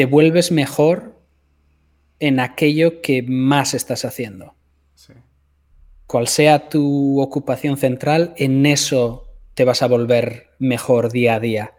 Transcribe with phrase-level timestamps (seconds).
[0.00, 1.12] te vuelves mejor
[2.20, 4.54] en aquello que más estás haciendo.
[6.06, 11.74] Cual sea tu ocupación central, en eso te vas a volver mejor día a día.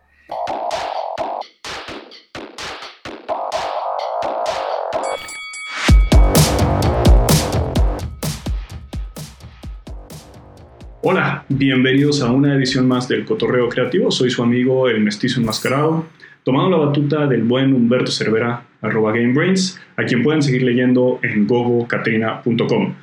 [11.01, 14.11] Hola, bienvenidos a una edición más del Cotorreo Creativo.
[14.11, 16.05] Soy su amigo el Mestizo Enmascarado,
[16.43, 21.47] tomando la batuta del buen Humberto Cervera, arroba GameBrains, a quien pueden seguir leyendo en
[21.47, 22.93] gogocatrina.com.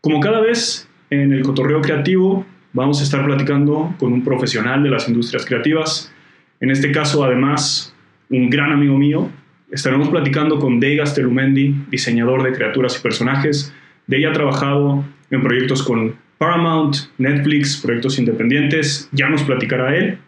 [0.00, 4.90] Como cada vez en el Cotorreo Creativo, vamos a estar platicando con un profesional de
[4.90, 6.12] las industrias creativas.
[6.60, 7.94] En este caso, además,
[8.30, 9.30] un gran amigo mío.
[9.70, 13.74] Estaremos platicando con Degas Telumendi, diseñador de criaturas y personajes.
[14.08, 20.18] Ella ha trabajado en proyectos con Paramount, Netflix, proyectos independientes, ya nos platicará él.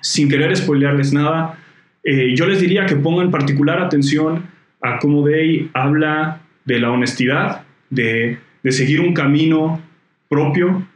[0.00, 1.58] Sin querer spoilearles nada,
[2.04, 4.46] eh, yo les diría que pongan particular atención
[4.82, 9.80] a cómo Day habla de la honestidad, de, de seguir un camino
[10.28, 10.86] propio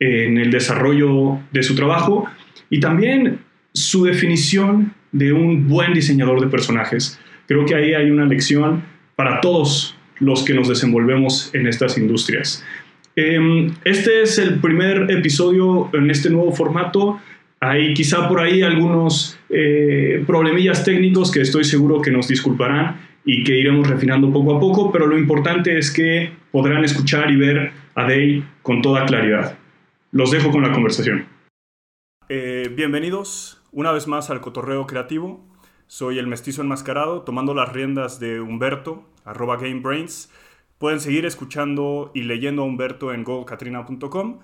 [0.00, 2.24] en el desarrollo de su trabajo
[2.70, 3.40] y también
[3.72, 7.20] su definición de un buen diseñador de personajes.
[7.46, 8.82] Creo que ahí hay una lección
[9.16, 12.64] para todos los que nos desenvolvemos en estas industrias.
[13.16, 17.20] Em, este es el primer episodio en este nuevo formato.
[17.62, 23.44] Hay quizá por ahí algunos eh, problemillas técnicos que estoy seguro que nos disculparán y
[23.44, 27.70] que iremos refinando poco a poco, pero lo importante es que podrán escuchar y ver
[27.94, 29.58] a Day con toda claridad.
[30.10, 31.26] Los dejo con la conversación.
[32.30, 35.46] Eh, bienvenidos una vez más al Cotorreo Creativo.
[35.86, 40.32] Soy el mestizo enmascarado, tomando las riendas de Humberto, arroba GameBrains.
[40.78, 44.38] Pueden seguir escuchando y leyendo a Humberto en gocatrina.com,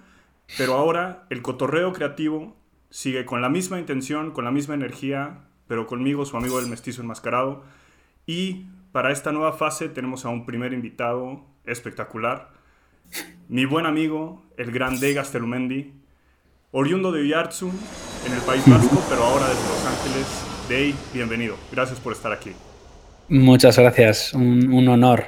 [0.58, 2.54] pero ahora el cotorreo creativo
[2.90, 7.02] sigue con la misma intención, con la misma energía, pero conmigo, su amigo el mestizo
[7.02, 7.64] enmascarado.
[8.26, 12.50] Y para esta nueva fase tenemos a un primer invitado espectacular,
[13.48, 15.92] mi buen amigo, el gran Degas Telumendi,
[16.72, 17.72] oriundo de Villartsun,
[18.26, 20.44] en el País Vasco, pero ahora desde Los Ángeles.
[20.68, 21.56] Dey, bienvenido.
[21.70, 22.50] Gracias por estar aquí.
[23.28, 25.24] Muchas gracias, un, un honor.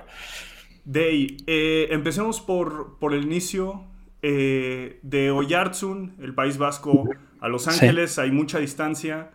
[0.84, 3.84] Day, eh, empecemos por, por, el inicio
[4.22, 7.04] eh, de Oyarzun, el País Vasco,
[7.40, 9.30] a Los Ángeles, hay mucha distancia.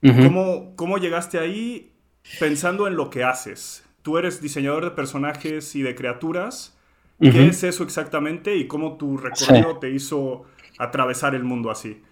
[0.00, 1.92] ¿Cómo, ¿Cómo, llegaste ahí
[2.40, 3.84] pensando en lo que haces?
[4.02, 6.76] Tú eres diseñador de personajes y de criaturas.
[7.20, 10.44] ¿Qué es eso exactamente y cómo tu recorrido te hizo
[10.78, 12.02] atravesar el mundo así?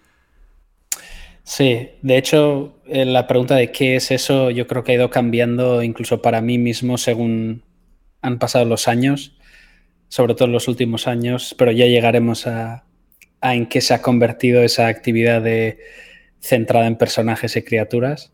[1.43, 5.09] Sí, de hecho, eh, la pregunta de qué es eso yo creo que ha ido
[5.09, 7.63] cambiando incluso para mí mismo según
[8.21, 9.35] han pasado los años,
[10.07, 12.85] sobre todo en los últimos años, pero ya llegaremos a,
[13.41, 15.79] en qué se ha convertido esa actividad de,
[16.41, 18.33] centrada en personajes y criaturas.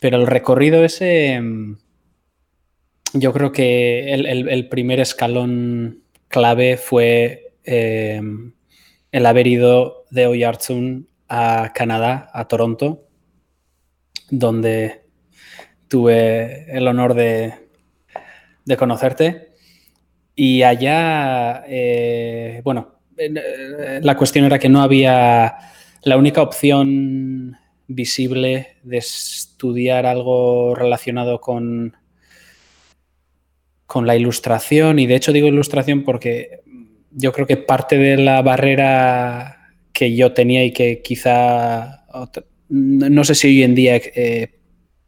[0.00, 1.76] Pero el recorrido ese, mm,
[3.14, 8.22] yo creo que el, primer escalón clave fue eh,
[9.12, 13.06] el haber ido de Oyarzun a Canadá, a Toronto,
[14.30, 15.02] donde
[15.88, 17.54] tuve el honor de,
[18.64, 19.48] de conocerte.
[20.36, 22.97] Y allá, eh, bueno,
[24.00, 25.56] la cuestión era que no había
[26.02, 27.56] la única opción
[27.86, 31.96] visible de estudiar algo relacionado con,
[33.86, 34.98] con la ilustración.
[34.98, 36.60] Y de hecho digo ilustración porque
[37.10, 42.04] yo creo que parte de la barrera que yo tenía y que quizá,
[42.68, 44.60] no sé si hoy en día eh,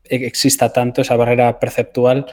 [0.04, 2.27] exista tanto, esa barrera perceptual,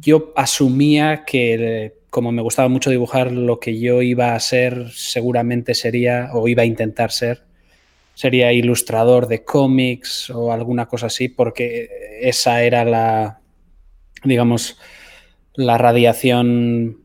[0.00, 5.74] yo asumía que como me gustaba mucho dibujar, lo que yo iba a ser seguramente
[5.74, 7.42] sería, o iba a intentar ser,
[8.14, 11.90] sería ilustrador de cómics o alguna cosa así, porque
[12.22, 13.40] esa era la,
[14.24, 14.78] digamos,
[15.56, 17.02] la radiación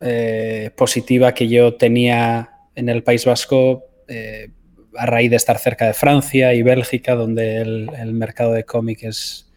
[0.00, 4.48] eh, positiva que yo tenía en el País Vasco eh,
[4.96, 9.02] a raíz de estar cerca de Francia y Bélgica, donde el, el mercado de cómics
[9.02, 9.47] es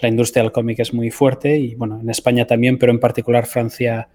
[0.00, 3.46] la industria del cómic es muy fuerte y bueno, en España también, pero en particular
[3.46, 4.08] Francia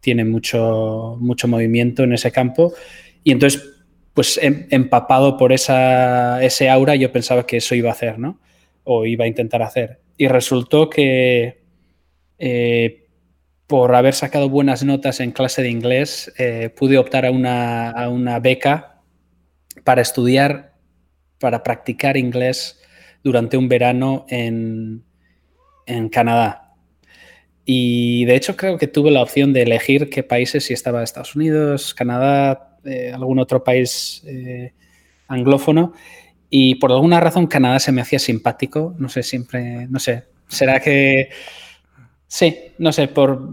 [0.00, 2.74] tiene mucho, mucho movimiento en ese campo.
[3.22, 3.62] Y entonces,
[4.14, 8.38] pues em, empapado por esa, ese aura, yo pensaba que eso iba a hacer, ¿no?
[8.84, 10.00] O iba a intentar hacer.
[10.18, 11.62] Y resultó que
[12.38, 13.06] eh,
[13.68, 18.08] por haber sacado buenas notas en clase de inglés, eh, pude optar a una, a
[18.08, 19.00] una beca
[19.84, 20.74] para estudiar,
[21.38, 22.81] para practicar inglés
[23.22, 25.04] durante un verano en,
[26.10, 26.74] Canadá.
[27.64, 31.36] Y de hecho creo que tuve la opción de elegir qué países, si estaba Estados
[31.36, 34.72] Unidos, Canadá, eh, algún otro país eh,
[35.28, 35.92] anglófono.
[36.48, 40.80] y por alguna razón Canadá se me hacía simpático, no sé, siempre, no sé, será
[40.80, 41.30] que...
[42.26, 43.48] Sí, no sé, por...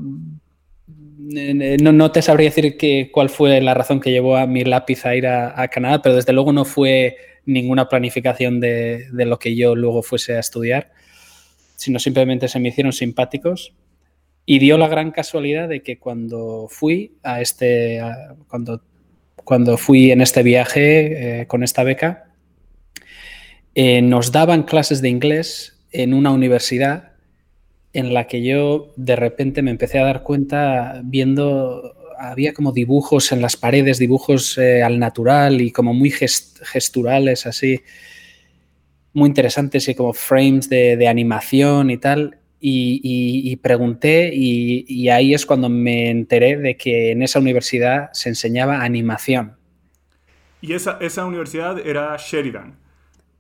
[1.31, 2.77] No, no te sabría decir
[3.12, 6.33] cuál fue la razón que llevó a mi lápiz a ir a, Canadá, pero desde
[6.33, 7.18] luego no fue
[7.51, 10.92] ninguna planificación de, de, lo que yo luego fuese a estudiar,
[11.75, 13.74] sino simplemente se me hicieron simpáticos.
[14.46, 18.01] Y dio la gran casualidad de que cuando fui a este,
[18.48, 18.81] cuando,
[19.44, 22.30] cuando fui en este viaje eh, con esta beca,
[23.75, 27.12] eh, nos daban clases de inglés en una universidad
[27.94, 33.31] en la que yo de repente me empecé a dar cuenta viendo, había como dibujos
[33.31, 37.81] en las paredes, dibujos eh, al natural y como muy gesturales así,
[39.13, 42.38] muy interesantes y como frames de, animación y tal.
[42.62, 48.81] Y, pregunté y, ahí es cuando me enteré de que en esa universidad se enseñaba
[48.83, 49.56] animación.
[50.62, 52.75] ¿Y esa, esa universidad era Sheridan?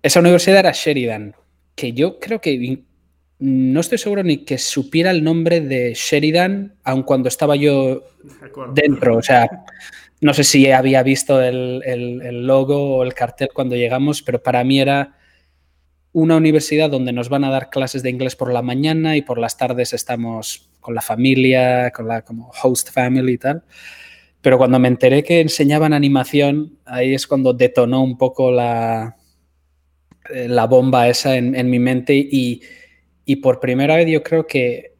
[0.01, 1.35] Esa universidad era Sheridan,
[1.75, 2.79] que yo creo que
[3.39, 8.03] no estoy seguro ni que supiera el nombre de Sheridan, aun cuando estaba yo
[8.73, 9.17] dentro.
[9.17, 9.49] O sea,
[10.19, 14.63] no sé si había visto el, el, logo o el cartel cuando llegamos, pero para
[14.63, 15.15] mí era
[16.11, 19.37] una universidad donde nos van a dar clases de inglés por la mañana y por
[19.37, 23.63] las tardes estamos con la familia, con la como host family y tal.
[24.41, 29.17] Pero cuando me enteré que enseñaban animación, ahí es cuando detonó un poco la,
[30.29, 32.61] eh, la bomba esa en, mi mente y,
[33.37, 34.93] por primera vez yo creo que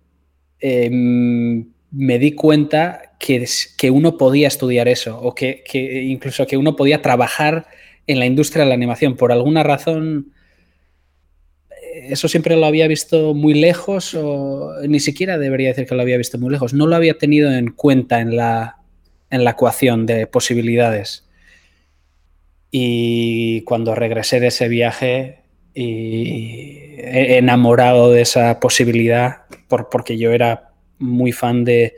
[0.60, 3.46] em, me di cuenta que,
[3.78, 5.64] que, uno podía estudiar eso o que,
[6.06, 7.68] incluso que uno podía trabajar
[8.08, 9.16] en la industria de la animación.
[9.16, 10.34] Por alguna razón,
[11.72, 16.02] eh, eso siempre lo había visto muy lejos o ni siquiera debería decir que lo
[16.02, 16.74] había visto muy lejos.
[16.74, 18.78] No lo había tenido en cuenta en la,
[19.30, 21.26] en la ecuación de posibilidades.
[22.72, 25.39] Y cuando regresé de ese viaje
[25.82, 31.96] y enamorado de esa posibilidad, por, porque yo era muy fan de,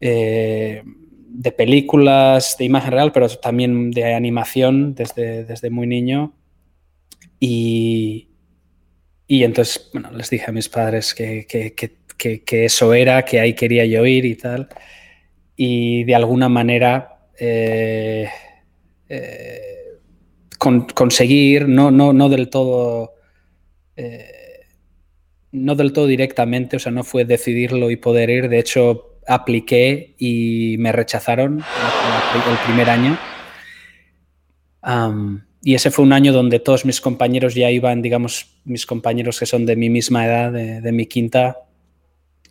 [0.00, 6.34] eh, de películas de imagen real, pero también de animación desde, desde muy niño.
[7.38, 8.30] Y,
[9.28, 11.74] y entonces, bueno, les dije a mis padres que, que,
[12.44, 14.68] que, eso era, que ahí quería yo ir y tal.
[15.54, 17.28] Y de alguna manera...
[17.38, 18.28] Eh,
[19.08, 19.79] eh,
[20.60, 23.14] conseguir, no, no, no del todo.
[23.96, 24.36] Eh,
[25.52, 28.48] no del todo directamente, o sea, no fue decidirlo y poder ir.
[28.48, 33.18] De hecho, apliqué y me rechazaron el primer año.
[35.62, 39.46] y ese fue un año donde todos mis compañeros ya iban, digamos, mis compañeros que
[39.46, 41.58] son de mi misma edad, de, mi quinta,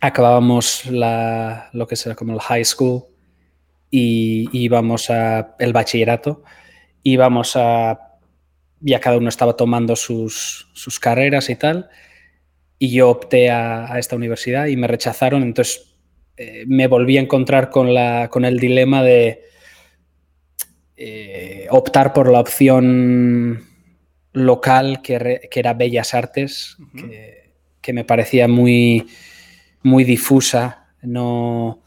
[0.00, 3.04] acabábamos lo que será como el high school
[3.90, 6.42] y íbamos a el bachillerato,
[7.02, 8.10] íbamos a
[8.80, 10.66] ya cada uno estaba tomando sus,
[11.00, 11.90] carreras y tal,
[12.78, 15.94] y yo opté a, esta universidad y me rechazaron, entonces
[16.36, 19.44] eh, me volví a encontrar con, la, con el dilema de
[20.96, 23.66] eh, optar por la opción
[24.32, 26.76] local que, era Bellas Artes,
[27.82, 29.08] que, me parecía muy,
[29.82, 31.79] muy difusa, no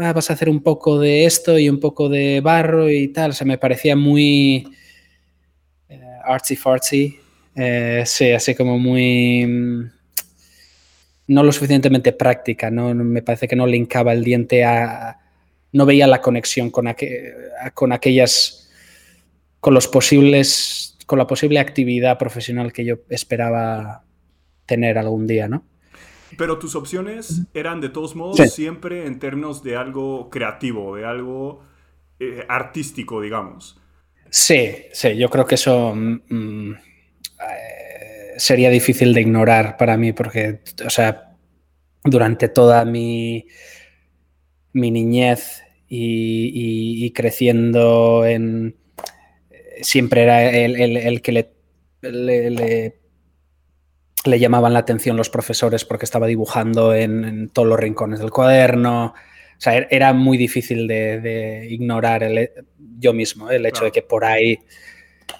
[0.00, 3.30] Ah, vas a hacer un poco de esto y un poco de barro y tal.
[3.30, 4.68] O sea, me parecía muy
[5.88, 7.18] eh, artsy fartsy.
[7.56, 9.44] Eh, sí, así como muy.
[9.44, 9.90] Mm,
[11.28, 12.94] no lo suficientemente práctica, ¿no?
[12.94, 15.18] Me parece que no linkaba el diente a.
[15.72, 16.86] No veía la conexión con,
[17.74, 18.70] con aquellas.
[19.58, 20.96] con los posibles.
[21.06, 24.04] con la posible actividad profesional que yo esperaba
[24.64, 25.64] tener algún día, ¿no?
[26.36, 31.62] Pero tus opciones eran de todos modos siempre en términos de algo creativo, de algo
[32.20, 33.80] eh, artístico, digamos.
[34.30, 40.12] Sí, sí, yo creo que eso mm, mm, eh, sería difícil de ignorar para mí
[40.12, 41.36] porque, o sea,
[42.04, 43.46] durante toda mi,
[44.72, 48.76] mi niñez y, creciendo en...
[49.80, 51.52] Siempre era el, que le
[52.02, 52.98] le
[54.24, 59.14] llamaban la atención los profesores porque estaba dibujando en, todos los rincones del cuaderno.
[59.14, 62.50] O sea, er, era muy difícil de, ignorar el,
[62.98, 64.58] yo mismo el hecho de que por ahí,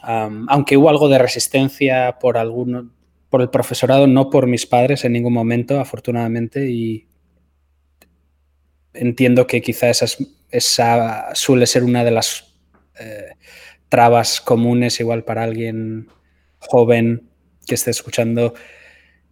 [0.02, 2.90] aunque hubo algo de resistencia por alguno,
[3.30, 7.06] por el profesorado, no por mis padres en ningún momento, afortunadamente, y
[8.94, 10.06] entiendo que quizá esa,
[10.50, 12.54] esa suele ser una de las
[12.98, 13.34] eh,
[13.88, 16.08] trabas comunes igual para alguien
[16.58, 17.28] joven
[17.68, 18.54] que esté escuchando,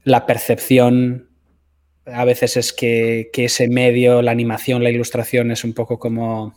[0.04, 1.28] la percepción
[2.06, 6.54] a veces es que, ese medio, la animación, la ilustración es un poco como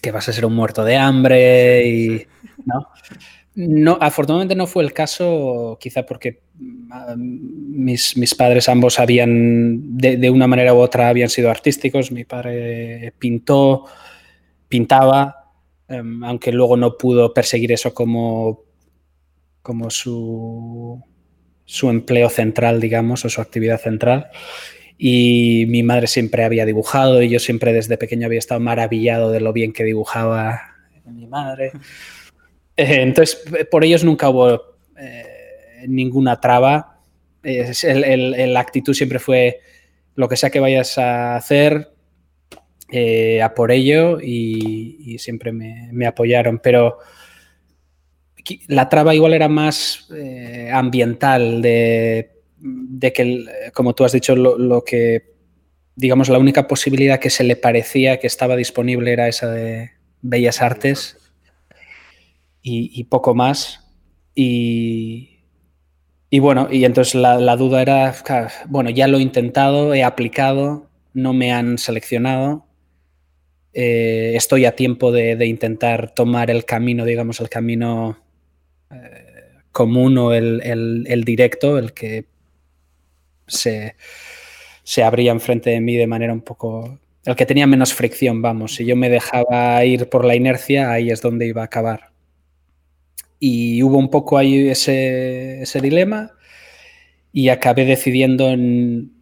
[0.00, 2.26] que vas a ser un muerto de hambre y,
[2.64, 2.88] ¿no?
[3.54, 6.40] No, afortunadamente no fue el caso, quizá porque
[6.90, 12.10] ah, mis, mis padres ambos habían, de, una manera u otra, habían sido artísticos.
[12.10, 13.84] Mi padre pintó,
[14.68, 15.50] pintaba,
[15.86, 18.64] em, aunque luego no pudo perseguir eso como,
[19.62, 21.02] como su,
[21.64, 24.28] su empleo central, digamos, o su actividad central.
[24.98, 29.40] Y mi madre siempre había dibujado y yo siempre desde pequeño había estado maravillado de
[29.40, 30.60] lo bien que dibujaba
[31.04, 31.72] mi madre.
[32.74, 37.00] Eh, entonces, por ellos nunca hubo eh, ninguna traba.
[37.42, 39.60] la actitud siempre fue
[40.14, 41.92] lo que sea que vayas a hacer,
[42.90, 46.60] eh, a por ello y, siempre me, apoyaron.
[46.60, 46.98] Pero
[48.68, 50.08] la traba igual era más
[50.72, 52.30] ambiental, de,
[53.14, 53.44] que,
[53.74, 55.34] como tú has dicho, lo, que,
[55.96, 60.62] digamos, la única posibilidad que se le parecía que estaba disponible era esa de Bellas
[60.62, 61.16] Artes
[62.62, 63.80] y, poco más.
[64.34, 65.40] Y,
[66.30, 68.14] y, bueno, y entonces la, duda era,
[68.68, 72.66] bueno, ya lo he intentado, he aplicado, no me han seleccionado.
[73.74, 78.18] Eh, estoy a tiempo de, intentar tomar el camino, digamos, el camino
[79.72, 82.26] común o el, directo, el que
[83.46, 83.96] se,
[84.82, 88.74] se abría enfrente de mí de manera un poco el que tenía menos fricción, vamos.
[88.74, 92.10] Si yo me dejaba ir por la inercia, ahí es donde iba a acabar.
[93.38, 96.32] Y hubo un poco ahí ese, dilema
[97.32, 99.12] y acabé decidiendo en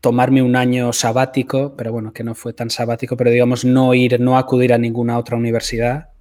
[0.00, 4.20] tomarme un año sabático, pero bueno, que no fue tan sabático, pero digamos no ir,
[4.20, 6.11] no acudir a ninguna otra universidad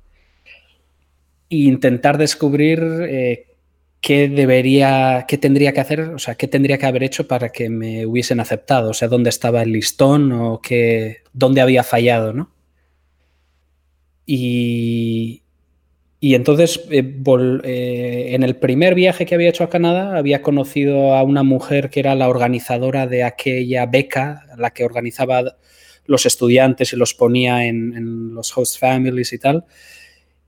[1.51, 3.47] intentar descubrir eh,
[4.01, 7.69] qué debería, qué tendría que hacer, o sea, qué tendría que haber hecho para que
[7.69, 12.51] me hubiesen aceptado, o sea, dónde estaba el listón o qué, dónde había fallado, ¿no?
[14.25, 15.41] Y,
[16.23, 17.03] y entonces, eh,
[17.63, 21.89] eh, en el primer viaje que había hecho a Canadá, había conocido a una mujer
[21.89, 25.57] que era la organizadora de aquella beca, la que organizaba
[26.05, 29.65] los estudiantes y los ponía en, los host families y tal.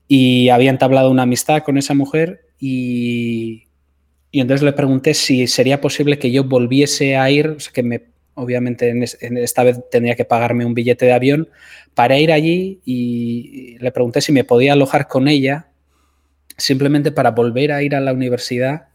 [0.06, 3.64] Y había entablado una amistad con esa mujer y,
[4.30, 7.82] y entonces le pregunté si sería posible que yo volviese a ir, o sea, que
[7.82, 11.48] me obviamente en, esta vez tendría que pagarme un billete de avión
[11.94, 15.68] para ir allí y le pregunté si me podía alojar con ella
[16.56, 18.88] simplemente para volver a ir a la universidad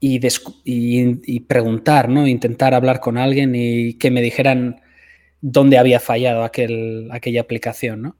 [0.00, 0.20] y,
[0.64, 2.26] y, preguntar, ¿no?
[2.26, 4.80] Intentar hablar con alguien y que me dijeran
[5.40, 8.16] dónde había fallado aquel, aquella aplicación, ¿no?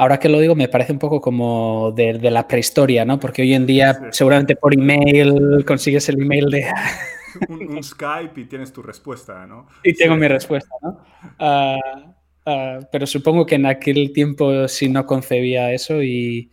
[0.00, 3.18] Ahora que lo digo, me parece un poco como de, la prehistoria, ¿no?
[3.18, 6.66] Porque hoy en día, seguramente por email consigues el email de
[7.48, 9.66] un, Skype y tienes tu respuesta, ¿no?
[9.82, 11.00] Y tengo mi respuesta, ¿no?
[11.40, 12.14] Ah,
[12.46, 16.48] ah, pero supongo que en aquel tiempo sí no concebía eso y,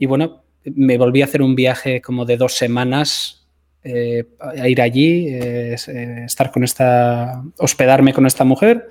[0.00, 3.46] bueno, me volví a hacer un viaje como de dos semanas
[3.84, 8.88] eh, a ir allí, eh, eh, estar con esta, hospedarme con esta mujer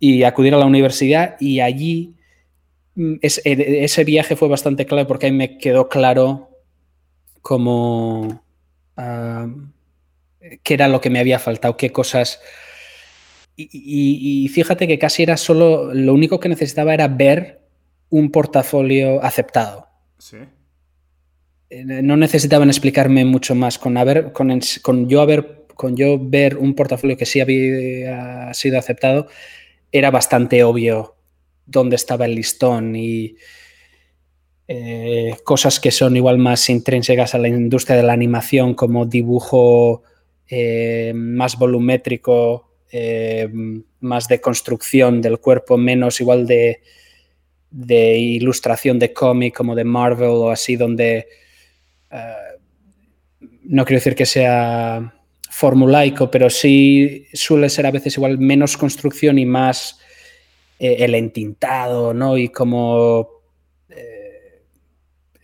[0.00, 2.15] y acudir a la universidad y allí
[2.96, 6.50] mm, ese viaje fue bastante clave porque ahí me quedó claro
[7.40, 8.42] cómo
[8.96, 9.46] ah,
[10.62, 12.40] qué era lo que me había faltado, qué cosas...
[13.58, 17.62] Y, fíjate que casi era solo, lo único que necesitaba era ver
[18.10, 19.88] un portafolio aceptado.
[20.18, 20.36] Sí.
[21.70, 23.78] Eh, no necesitaban explicarme mucho más.
[23.78, 28.78] Con, haber, con, con, yo haber, con yo ver un portafolio que sí había sido
[28.78, 29.26] aceptado,
[29.90, 31.15] era bastante obvio
[31.66, 33.36] dónde estaba el listón y
[34.68, 40.02] eh, cosas que son igual más intrínsecas a la industria de la animación, como dibujo
[40.48, 43.48] eh, más volumétrico, eh,
[44.00, 46.80] más de construcción del cuerpo, menos igual de,
[48.18, 51.26] ilustración de cómic como de Marvel o así, donde
[53.64, 55.12] no quiero decir que sea
[55.50, 59.98] formulaico, pero sí suele ser a veces igual menos construcción y más
[60.78, 62.36] el entintado, ¿no?
[62.36, 63.28] Y como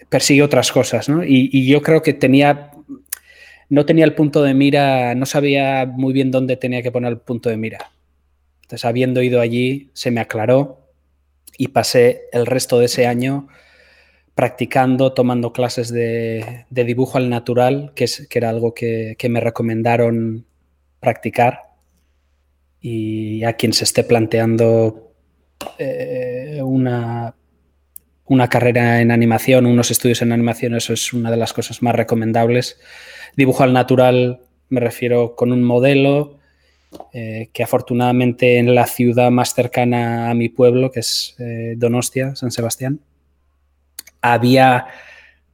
[0.08, 1.24] persigue otras cosas, ¿no?
[1.24, 2.72] y, yo creo que tenía
[3.72, 7.20] no tenía el punto de mira, no sabía muy bien dónde tenía que poner el
[7.20, 7.90] punto de mira.
[8.60, 10.90] Entonces, habiendo ido allí, se me aclaró
[11.56, 13.48] y pasé el resto de ese año
[14.34, 20.44] practicando, tomando clases de, dibujo al natural, que, es, que era algo que, me recomendaron
[21.00, 21.60] practicar.
[22.78, 25.11] Y a quien se esté planteando
[25.78, 27.34] eh, una,
[28.26, 31.94] una carrera en animación, unos estudios en animación, eso es una de las cosas más
[31.94, 32.78] recomendables
[33.36, 36.38] Dibujo al natural me refiero con un modelo
[37.12, 42.36] eh, que afortunadamente en la ciudad más cercana a mi pueblo, que es eh, Donostia,
[42.36, 43.00] San Sebastián,
[44.20, 44.86] había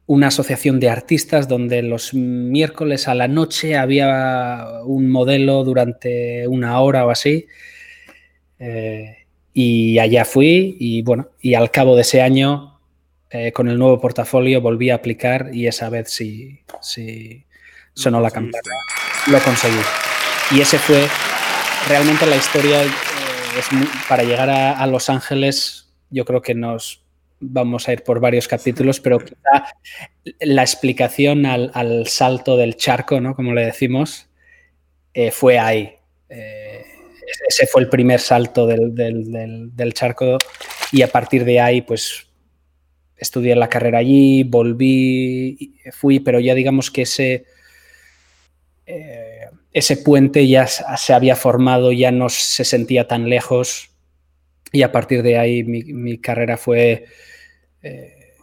[0.07, 6.81] una asociación de artistas donde los miércoles a la noche había un modelo durante una
[6.81, 7.47] hora o así.
[8.59, 9.27] Eh,
[9.61, 12.79] y allá fui y bueno, y al cabo de ese año,
[13.29, 17.45] eh, con el nuevo portafolio, volví a aplicar y esa vez sí, sí
[17.93, 18.63] sonó la campana.
[19.27, 19.81] Lo conseguí.
[20.53, 21.09] Y ese fue
[21.89, 22.89] realmente la historia eh,
[24.09, 25.93] para llegar a, Los Ángeles.
[26.09, 27.03] Yo creo que nos
[27.41, 29.75] vamos a ir por varios capítulos, pero quizá
[30.39, 33.35] la explicación al, salto del charco, ¿no?
[33.35, 34.29] Como le decimos,
[35.15, 35.97] eh, fue ahí.
[36.29, 36.68] Eh,
[37.47, 40.39] ese fue el primer salto del, del, charco
[40.93, 42.27] y a partir de ahí, pues
[43.17, 47.45] estudié la carrera allí, volví, fui, pero ya digamos que ese
[48.87, 53.91] eh, ese puente ya se había formado, ya no se sentía tan lejos
[54.73, 57.05] y a partir de ahí mi, carrera fue
[57.83, 58.35] eh,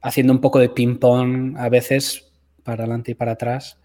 [0.00, 2.30] haciendo un poco de ping-pong a veces,
[2.62, 3.78] para adelante y para atrás,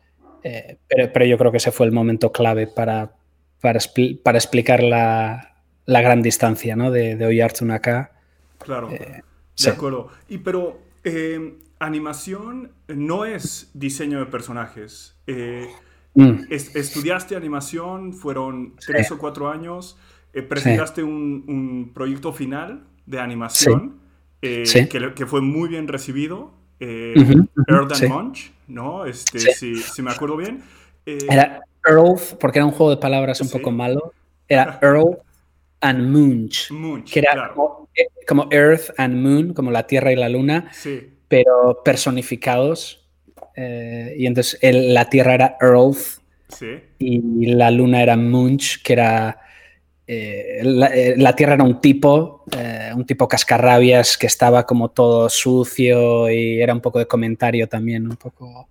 [0.43, 3.13] eh, pero, yo creo que ese fue el momento clave para,
[3.61, 5.53] para, explicar la,
[5.85, 6.91] gran distancia ¿no?
[6.91, 8.11] de, de Oyartsun acá.
[8.57, 10.09] Claro, de acuerdo.
[10.27, 10.79] Y pero
[11.79, 15.15] animación no es diseño de personajes.
[15.27, 15.67] Eh,
[16.13, 16.43] mm.
[16.49, 19.97] estudiaste animación, fueron tres o cuatro años,
[20.33, 23.99] eh, presentaste un, proyecto final de animación
[24.41, 26.53] eh, que, fue muy bien recibido.
[26.79, 29.05] Earth and Munch, ¿no?
[29.05, 30.61] Este, si, me acuerdo bien.
[31.05, 34.13] era Earth, porque era un juego de palabras un poco malo.
[34.47, 35.19] Era Earth
[35.81, 36.69] and Munch.
[37.11, 40.71] que era como, Earth and Moon, como la Tierra y la Luna.
[41.27, 42.99] Pero personificados
[43.61, 46.21] eh, y entonces la Tierra era Earth
[46.97, 49.41] y la Luna era Munch, que era...
[50.07, 52.45] Eh, eh, la, Tierra era un tipo,
[52.95, 58.07] un tipo cascarrabias que estaba como todo sucio y era un poco de comentario también,
[58.07, 58.69] un poco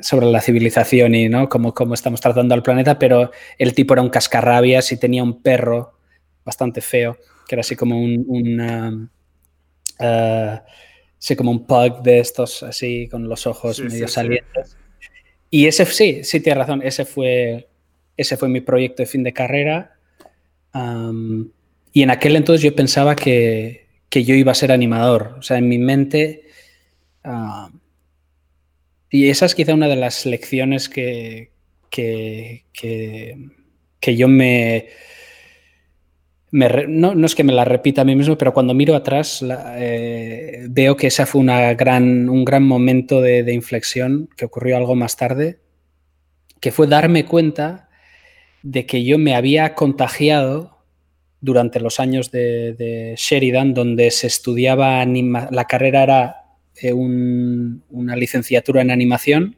[0.00, 1.48] sobre la civilización y ¿no?
[1.48, 5.42] cómo, cómo, estamos tratando al planeta, pero el tipo era un cascarrabias y tenía un
[5.42, 5.92] perro
[6.44, 9.10] bastante feo, que era así como un,
[11.18, 14.76] sí, como un pug de estos, así, con los ojos medio salientes.
[15.50, 17.68] Y ese, sí, sí, tienes razón, ese fue,
[18.16, 19.96] ese fue mi proyecto de fin de carrera.
[21.92, 25.36] y en aquel entonces yo pensaba que, que, yo iba a ser animador.
[25.38, 26.42] O sea, en mi mente...
[29.14, 31.52] y esa es quizá una de las lecciones que,
[31.88, 32.64] que,
[34.00, 34.88] que yo me,
[36.50, 39.44] no, es que me la repita a mí mismo, pero cuando miro atrás
[39.76, 44.96] eh, veo que ese fue una gran, un gran momento de, inflexión que ocurrió algo
[44.96, 45.60] más tarde,
[46.58, 47.88] que fue darme cuenta
[48.64, 50.78] de que yo me había contagiado
[51.40, 56.43] durante los años de, Sheridan, donde se estudiaba la carrera era
[56.80, 59.56] eh, una licenciatura en animación.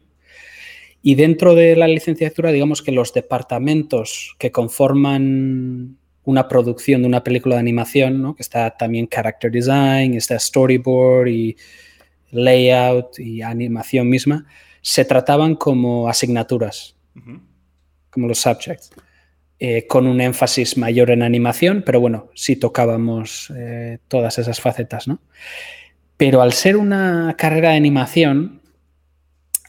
[1.02, 7.22] Y dentro de la licenciatura, digamos que los departamentos que conforman una producción de una
[7.22, 8.34] película de animación, ¿no?
[8.34, 11.56] que está también character design, está storyboard y
[12.32, 14.44] layout y animación misma,
[14.82, 16.96] se trataban como asignaturas,
[18.10, 18.90] como los subjects,
[19.58, 25.08] eh, con un énfasis mayor en animación, pero bueno, sí tocábamos eh, todas esas facetas,
[25.08, 25.20] ¿no?
[26.16, 28.62] Pero al ser una carrera de animación,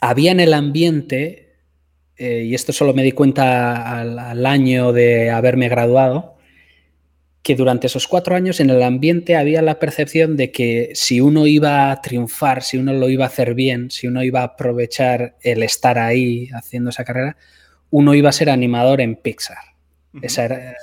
[0.00, 1.56] había en el ambiente,
[2.16, 6.38] eh, y esto solo me di cuenta al año de haberme graduado,
[7.48, 11.46] que durante esos cuatro años en el ambiente había la percepción de que si uno
[11.46, 15.36] iba a triunfar, si uno lo iba a hacer bien, si uno iba a aprovechar
[15.40, 17.38] el estar ahí haciendo esa carrera,
[17.88, 19.56] uno iba a ser animador en Pixar.
[20.20, 20.76] esa era,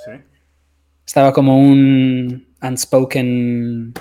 [1.06, 3.94] Estaba como un unspoken,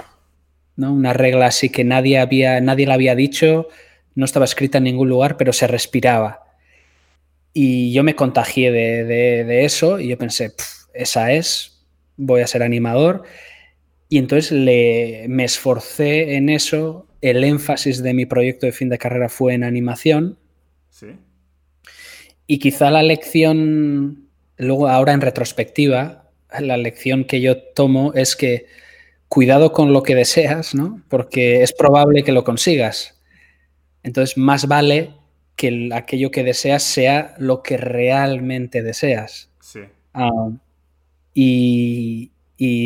[0.76, 0.94] ¿no?
[0.94, 3.68] una regla así que nadie, había, nadie la había dicho,
[4.16, 6.44] no estaba escrita en ningún lugar, pero se respiraba.
[7.54, 10.54] Y yo me contagié de, eso y yo pensé,
[10.94, 11.86] esa es,
[12.18, 13.24] voy a ser animador.
[14.10, 17.08] Y entonces le, me esforcé en eso.
[17.22, 20.38] El énfasis de mi proyecto de fin de carrera fue en animación.
[20.90, 21.08] Sí.
[22.48, 28.68] Y quizá la lección, luego ahora en retrospectiva, la lección que yo tomo es que
[29.28, 31.02] cuidado con lo que deseas, ¿no?
[31.10, 33.20] Porque es probable que lo consigas.
[34.04, 35.14] Entonces, más vale
[35.56, 39.50] que aquello que deseas sea lo que realmente deseas.
[39.60, 39.82] Sí.
[40.14, 40.52] Ah,
[41.34, 42.32] y,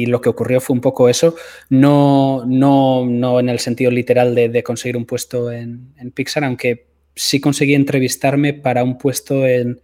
[0.08, 1.36] lo que ocurrió fue un poco eso,
[1.70, 7.40] no, no, no en el sentido literal de, conseguir un puesto en, Pixar, aunque sí
[7.40, 9.82] conseguí entrevistarme para un puesto en...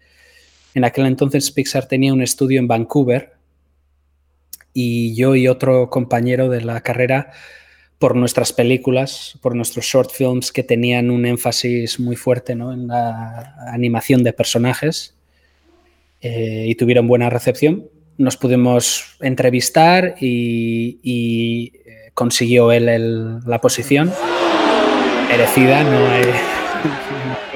[0.73, 3.34] En aquel entonces Pixar tenía un estudio en Vancouver
[4.77, 7.31] y yo y otro compañero de la carrera
[7.97, 13.55] por nuestras películas, por nuestros short films que tenían un énfasis muy fuerte en la
[13.71, 15.15] animación de personajes
[16.19, 17.85] eh, y tuvieron buena recepción.
[18.17, 24.11] Nos pudimos entrevistar y, eh, consiguió él la posición.
[25.29, 26.23] Merecida, no hay,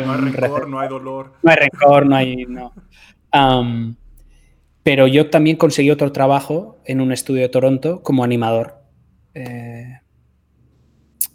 [0.06, 1.34] no hay rencor, no hay dolor.
[1.44, 2.46] No hay rencor, no hay.
[2.46, 2.74] No.
[4.84, 8.76] Pero yo también conseguí otro trabajo en un estudio de Toronto como animador.
[9.34, 10.00] Eh,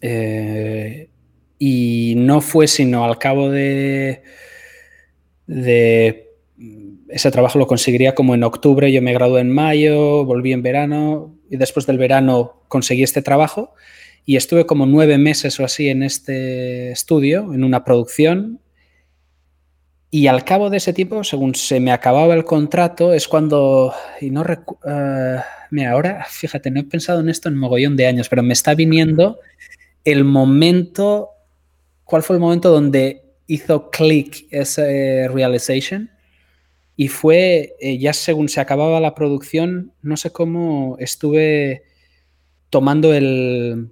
[0.00, 1.11] eh,
[1.59, 4.22] y no fue sino al cabo de,
[5.46, 6.24] de
[7.09, 11.37] ese trabajo lo conseguiría como en octubre, yo me gradué en mayo, volví en verano
[11.48, 13.74] y después del verano conseguí este trabajo
[14.26, 18.61] y estuve como nueve meses o así en este estudio, en una producción.
[20.14, 24.31] Y al cabo de ese tiempo, según se me acababa el contrato, es cuando, y
[24.31, 25.40] no uh,
[25.72, 28.77] mira, ahora, fíjate, no he pensado en esto en mogollón de años, pero me está
[28.77, 29.40] viniendo
[30.05, 31.31] el momento,
[32.05, 36.09] ¿cuál fue el momento donde hizo click ese realization?
[36.94, 41.87] Y fue, eh, ya según se acababa la producción, no sé cómo estuve
[42.70, 43.90] tomando el,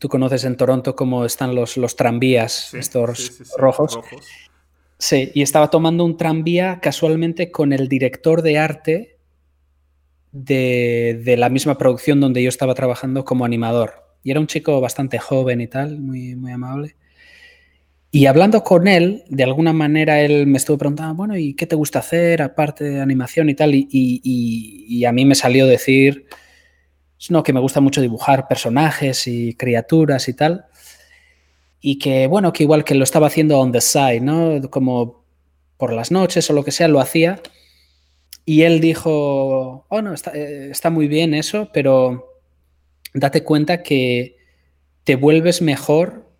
[0.00, 4.00] Tú conoces en Toronto cómo están los, los tranvías, estos rojos.
[5.00, 9.16] Sí, y estaba tomando un tranvía casualmente con el director de arte
[10.30, 13.94] de, la misma producción donde yo estaba trabajando como animador.
[14.22, 16.96] Y era un chico bastante joven y tal, muy, muy amable.
[18.10, 21.76] Y hablando con él, de alguna manera él me estuvo preguntando, bueno, ¿y qué te
[21.76, 23.74] gusta hacer aparte de animación y tal?
[23.74, 26.26] Y, y a mí me salió decir,
[27.30, 30.66] no, que me gusta mucho dibujar personajes y criaturas y tal.
[31.80, 34.60] Y que, bueno, que igual que lo estaba haciendo on the side, ¿no?
[34.70, 35.24] Como
[35.76, 37.40] por las noches o lo que sea, lo hacía.
[38.44, 42.40] Y él dijo, oh, no, está, eh, está muy bien eso, pero
[43.14, 44.36] date cuenta que
[45.04, 46.30] te vuelves mejor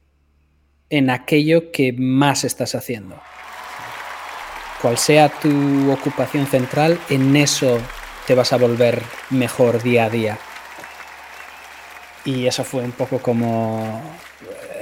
[0.91, 3.21] en aquello que más estás haciendo.
[4.83, 7.79] Cual sea tu ocupación central, en eso
[8.27, 10.39] te vas a volver mejor día a día.
[12.25, 14.03] Y eso fue un poco como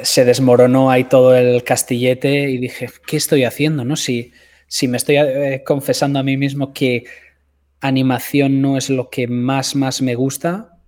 [0.03, 3.85] se desmoronó ahí todo el castillete y dije, ¿qué estoy haciendo?
[3.85, 3.97] ¿No?
[3.97, 4.33] Si,
[4.67, 7.05] si me estoy eh, confesando a mí mismo que
[7.81, 10.79] animación no es lo que más, más me gusta,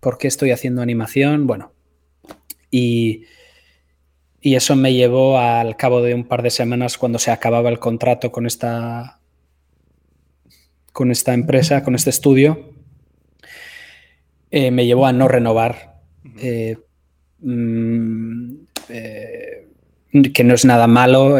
[0.00, 1.46] ¿por qué estoy haciendo animación?
[1.46, 1.72] Bueno,
[2.70, 3.24] y,
[4.40, 7.78] y eso me llevó al cabo de un par de semanas cuando se acababa el
[7.78, 9.20] contrato con esta,
[10.92, 12.72] con esta empresa, con este estudio,
[14.50, 16.00] eh, me llevó a no renovar.
[16.38, 16.78] Eh,
[17.46, 18.54] mm,
[18.88, 19.66] eh,
[20.32, 21.38] que no es nada malo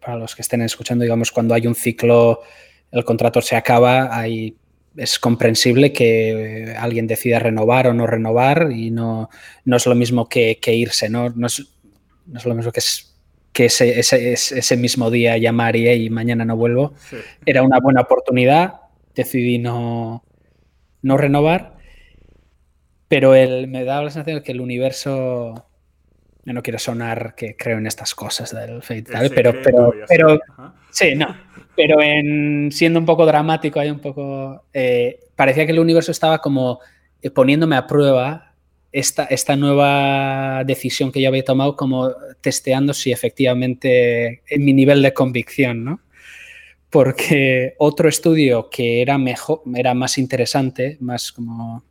[0.00, 2.42] para los que estén escuchando, digamos, cuando hay un ciclo,
[2.90, 4.56] el contrato se acaba, hay,
[4.96, 9.28] es comprensible que alguien decida renovar o no renovar y no,
[9.64, 11.30] no es lo mismo que, irse, ¿no?
[11.30, 11.66] No es,
[12.26, 13.14] no es, lo mismo que, es,
[13.52, 16.94] que ese, ese, ese, mismo día llamar y, y mañana no vuelvo.
[17.44, 18.74] Era una buena oportunidad,
[19.14, 20.24] decidí no,
[21.02, 21.75] no renovar,
[23.08, 25.66] pero el, me da la sensación de que el universo,
[26.44, 30.40] yo no quiero sonar que creo en estas cosas del Fate, pero, pero, pero
[30.90, 31.36] sí, no,
[31.76, 36.38] pero en, siendo un poco dramático, hay un poco, eh, parecía que el universo estaba
[36.38, 36.80] como
[37.22, 38.52] eh, poniéndome a prueba
[38.92, 45.02] esta, esta nueva decisión que yo había tomado, como testeando si efectivamente en mi nivel
[45.02, 46.00] de convicción, ¿no?
[46.90, 51.84] porque otro estudio que era mejor, era más interesante, más como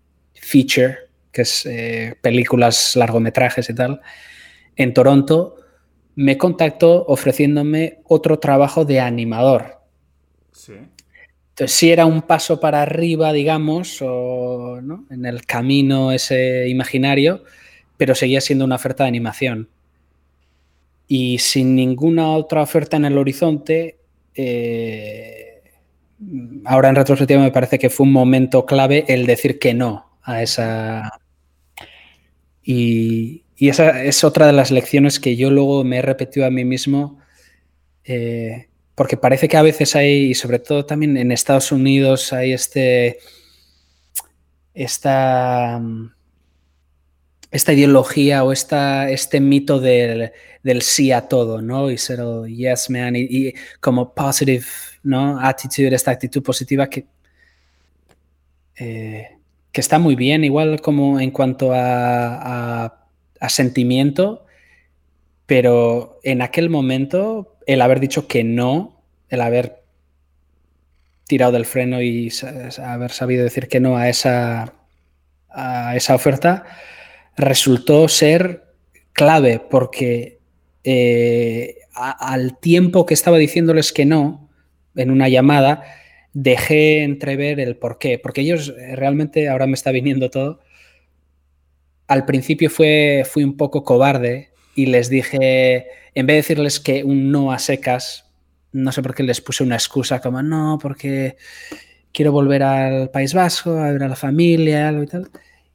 [0.46, 0.98] feature,
[1.32, 4.00] que es eh, películas, largometrajes y tal,
[4.76, 5.56] en Toronto,
[6.16, 9.82] me contactó ofreciéndome otro trabajo de animador.
[10.52, 10.74] Sí.
[11.50, 14.78] Entonces sí era un paso para arriba, digamos, o,
[15.10, 17.44] en el camino ese imaginario,
[17.98, 19.70] pero seguía siendo una oferta de animación.
[21.08, 23.98] Y sin ninguna otra oferta en el horizonte,
[24.36, 25.64] eh,
[26.66, 30.42] ahora en retrospectiva me parece que fue un momento clave el decir que no a
[30.42, 31.20] esa...
[32.64, 36.66] Y, esa es otra de las lecciones que yo luego me he repetido a mí
[36.66, 37.20] mismo,
[38.04, 42.54] eh, porque parece que a veces hay, y sobre todo también en Estados Unidos, hay
[42.54, 43.20] este...
[44.74, 45.82] Esta
[47.56, 51.90] esta ideología o esta, este mito del, del, sí a todo, ¿no?
[51.90, 54.66] Y ser el yes man y, como positive,
[55.04, 55.40] ¿no?
[55.40, 57.06] Attitude, esta actitud positiva que,
[58.76, 59.38] eh,
[59.76, 62.86] que está muy bien, igual como en cuanto a,
[63.42, 64.46] a, sentimiento,
[65.46, 69.84] pero en aquel momento el haber dicho que no, el haber
[71.28, 72.32] tirado del freno y
[72.82, 74.76] haber sabido decir que no a esa,
[75.50, 76.64] a esa oferta
[77.36, 78.64] resultó ser
[79.12, 80.40] clave porque
[80.86, 84.50] eh, al tiempo que estaba diciéndoles que no
[84.96, 85.84] en una llamada,
[86.36, 88.20] dejé entrever el por qué.
[88.20, 90.60] Porque ellos eh, realmente, ahora me está viniendo todo,
[92.08, 97.04] al principio fue, fui un poco cobarde y les dije, en vez de decirles que
[97.04, 98.30] un no a secas,
[98.74, 101.38] no sé por qué les puse una excusa como no, porque
[102.12, 105.30] quiero volver al País Vasco, a ver a la familia, algo y tal.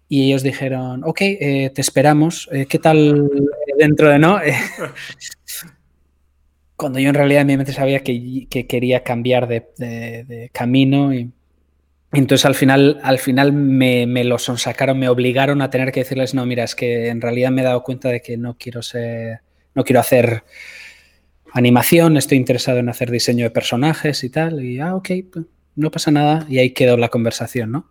[0.08, 2.48] Y ellos dijeron, ok, eh, te esperamos.
[2.52, 3.30] Eh, ¿Qué tal
[3.78, 4.38] dentro de no?
[6.80, 11.30] Cuando yo en realidad en mi mente sabía que, quería cambiar de, camino y
[12.10, 16.32] entonces al final, al final me, me lo sonsacaron, me obligaron a tener que decirles,
[16.32, 19.42] no, mira, es que en realidad me he dado cuenta de que no quiero ser,
[19.74, 20.42] no quiero hacer
[21.52, 24.64] animación, estoy interesado en hacer diseño de personajes y tal.
[24.64, 25.44] Y, ah, ok, pues,
[25.76, 26.46] no pasa nada.
[26.48, 27.90] Y ahí quedó la conversación, ¿no?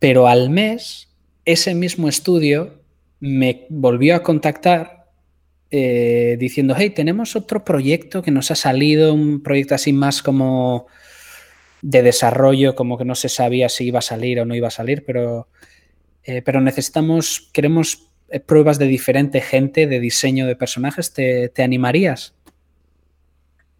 [0.00, 1.08] Pero al mes,
[1.44, 2.82] ese mismo estudio
[3.20, 4.99] me volvió a contactar
[5.70, 10.86] eh, diciendo, hey, tenemos otro proyecto que nos ha salido, un proyecto así más como
[11.82, 14.72] de desarrollo, como que no se sabía si iba a salir o no iba a
[14.72, 15.48] salir, pero,
[16.24, 22.34] eh, pero necesitamos, queremos eh, pruebas de diferente gente de diseño de personajes, ¿te, animarías?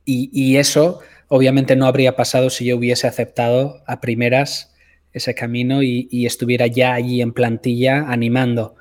[0.04, 4.74] Y, eso obviamente no habría pasado si yo hubiese aceptado a primeras
[5.12, 8.74] ese camino y, estuviera ya allí en plantilla animando.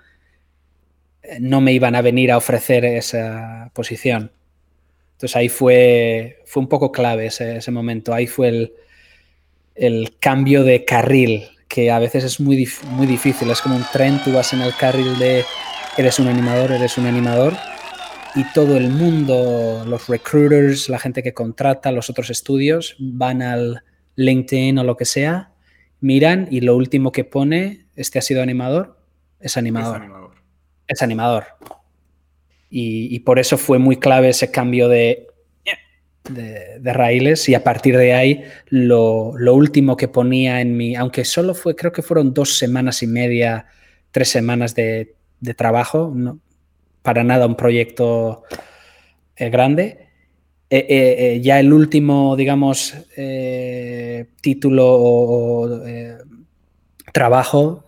[1.39, 4.31] No me iban a venir a ofrecer esa posición.
[5.13, 8.13] Entonces ahí fue, fue un poco clave ese, momento.
[8.13, 8.73] Ahí fue el,
[9.75, 13.49] el, cambio de carril que a veces es muy, muy difícil.
[13.49, 15.43] Es como un tren, tú vas en el carril de
[15.97, 17.53] eres un animador, eres un animador,
[18.35, 23.83] y todo el mundo, los recruiters, la gente que contrata, los otros estudios, van al
[24.15, 25.51] LinkedIn o lo que sea,
[25.99, 28.97] miran y lo último que pone, este ha sido animador,
[29.39, 29.97] es animador.
[29.97, 30.28] Es animador.
[30.89, 31.45] Es animador.
[32.69, 35.30] Y, por eso fue muy clave ese cambio de
[36.30, 41.54] de, raíles y a partir de ahí lo, último que ponía en mi, aunque solo
[41.54, 43.65] fue, creo que fueron dos semanas y media,
[44.12, 45.15] tres semanas de,
[45.56, 46.39] trabajo, no,
[47.02, 48.43] para nada un proyecto
[49.36, 50.08] eh, grande.
[50.71, 52.93] Eh, eh, ya el último, digamos,
[54.41, 55.82] título o
[57.12, 57.86] trabajo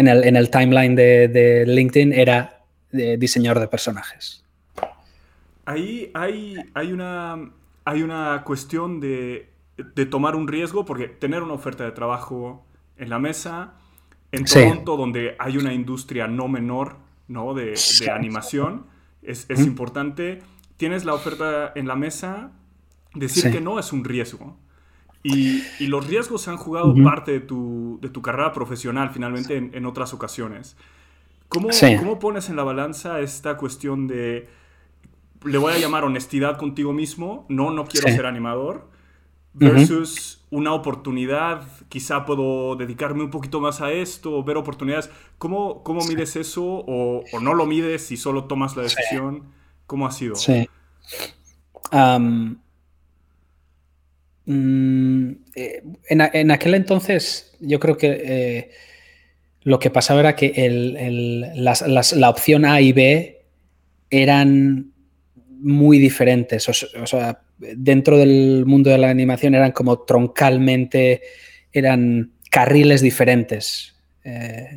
[0.00, 4.40] en el, en, el, timeline de, de LinkedIn era de diseñador de personajes
[5.70, 7.50] ahí hay, hay, una,
[7.84, 9.48] hay una cuestión de,
[10.10, 12.64] tomar un riesgo, porque tener una oferta de trabajo
[12.96, 13.74] en la mesa,
[14.32, 16.96] en Toronto, donde hay una industria no menor
[17.28, 17.54] ¿no?
[17.54, 17.74] De,
[18.12, 18.86] animación,
[19.22, 20.42] es, importante.
[20.76, 22.50] Tienes la oferta en la mesa,
[23.14, 24.56] decir que no es un riesgo.
[25.22, 30.14] Y, los riesgos han jugado parte de tu, de tu, carrera profesional finalmente en, otras
[30.14, 30.76] ocasiones.
[31.48, 34.48] ¿Cómo, ¿Cómo, pones en la balanza esta cuestión de
[35.44, 38.88] le voy a llamar honestidad contigo mismo, no, no quiero ser animador,
[39.52, 45.10] versus una oportunidad, quizá puedo dedicarme un poquito más a esto, ver oportunidades.
[45.38, 49.44] ¿Cómo, cómo mides eso o, no lo mides y solo tomas la decisión?
[49.86, 50.34] ¿Cómo ha sido?
[50.36, 50.68] Sí.
[54.52, 58.70] Mm, eh, en, aquel entonces yo creo que eh,
[59.62, 60.52] lo que pasaba era que
[61.54, 63.44] la opción A y B
[64.10, 64.92] eran
[65.60, 66.68] muy diferentes.
[66.68, 71.22] O, sea, dentro del mundo de la animación eran como troncalmente,
[71.72, 73.94] eran carriles diferentes.
[74.24, 74.76] Eh,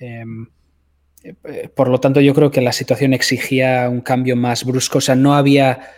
[0.00, 0.46] em,
[1.22, 4.98] eh, por lo tanto, yo creo que la situación exigía un cambio más brusco.
[4.98, 5.92] O sea, no había.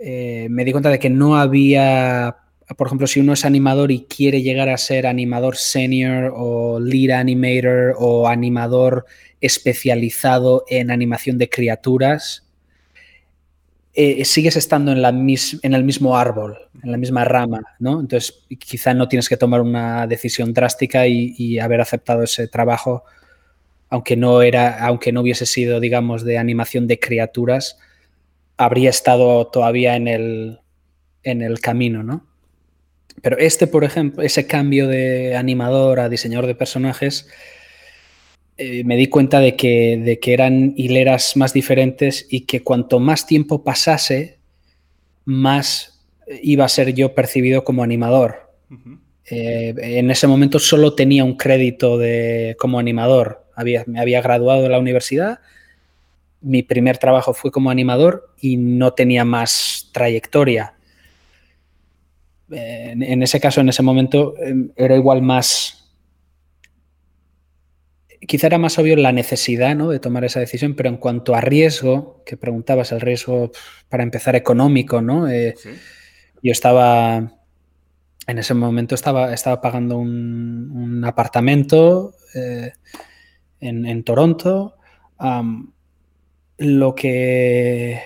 [0.00, 2.36] Eh, me di cuenta de que no había.
[2.76, 7.10] Por ejemplo, si uno es animador y quiere llegar a ser animador senior o lead
[7.10, 9.04] animator o animador
[9.40, 12.46] especializado en animación de criaturas,
[13.92, 14.98] eh, sigues estando en,
[15.74, 18.00] el mismo árbol, en la misma rama, ¿no?
[18.00, 23.04] Entonces, quizá no tienes que tomar una decisión drástica y, haber aceptado ese trabajo,
[23.88, 27.78] aunque no era, aunque no hubiese sido, digamos, de animación de criaturas,
[28.60, 30.60] habría estado todavía en el,
[31.22, 32.26] en el camino, ¿no?
[33.22, 37.26] Pero este, por ejemplo, ese cambio de animador a diseñador de personajes,
[38.58, 43.00] eh, me di cuenta de que, de que eran hileras más diferentes y que cuanto
[43.00, 44.38] más tiempo pasase,
[45.24, 46.04] más
[46.42, 48.50] iba a ser yo percibido como animador.
[49.30, 53.46] Eh, en ese momento solo tenía un crédito de, como animador.
[53.54, 55.40] Había, me había graduado de la universidad,
[56.40, 60.74] mi primer trabajo fue como animador y no tenía más trayectoria.
[62.52, 65.76] en, ese caso, en ese momento, em, era igual más...
[68.26, 69.88] Quizá era más obvio la necesidad ¿no?
[69.88, 73.50] de tomar esa decisión, pero en cuanto a riesgo, que preguntabas, el riesgo
[73.88, 75.28] para empezar económico, ¿no?
[75.28, 75.54] Eh,
[76.42, 77.32] yo estaba,
[78.26, 82.72] en ese momento estaba, estaba pagando un, apartamento eh,
[83.60, 84.76] en, Toronto,
[86.60, 88.00] lo que...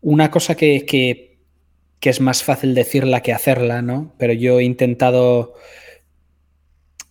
[0.00, 1.38] Una cosa que, que,
[2.00, 4.14] es más fácil decirla que hacerla, ¿no?
[4.16, 5.54] Pero yo he intentado...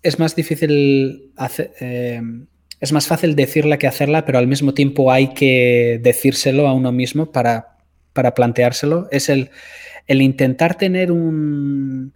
[0.01, 1.33] Es más difícil.
[1.79, 2.21] Eh,
[2.79, 6.91] es más fácil decirla que hacerla, pero al mismo tiempo hay que decírselo a uno
[6.91, 7.77] mismo para,
[8.13, 9.09] para planteárselo.
[9.11, 9.51] Es el,
[10.07, 12.13] el intentar tener un...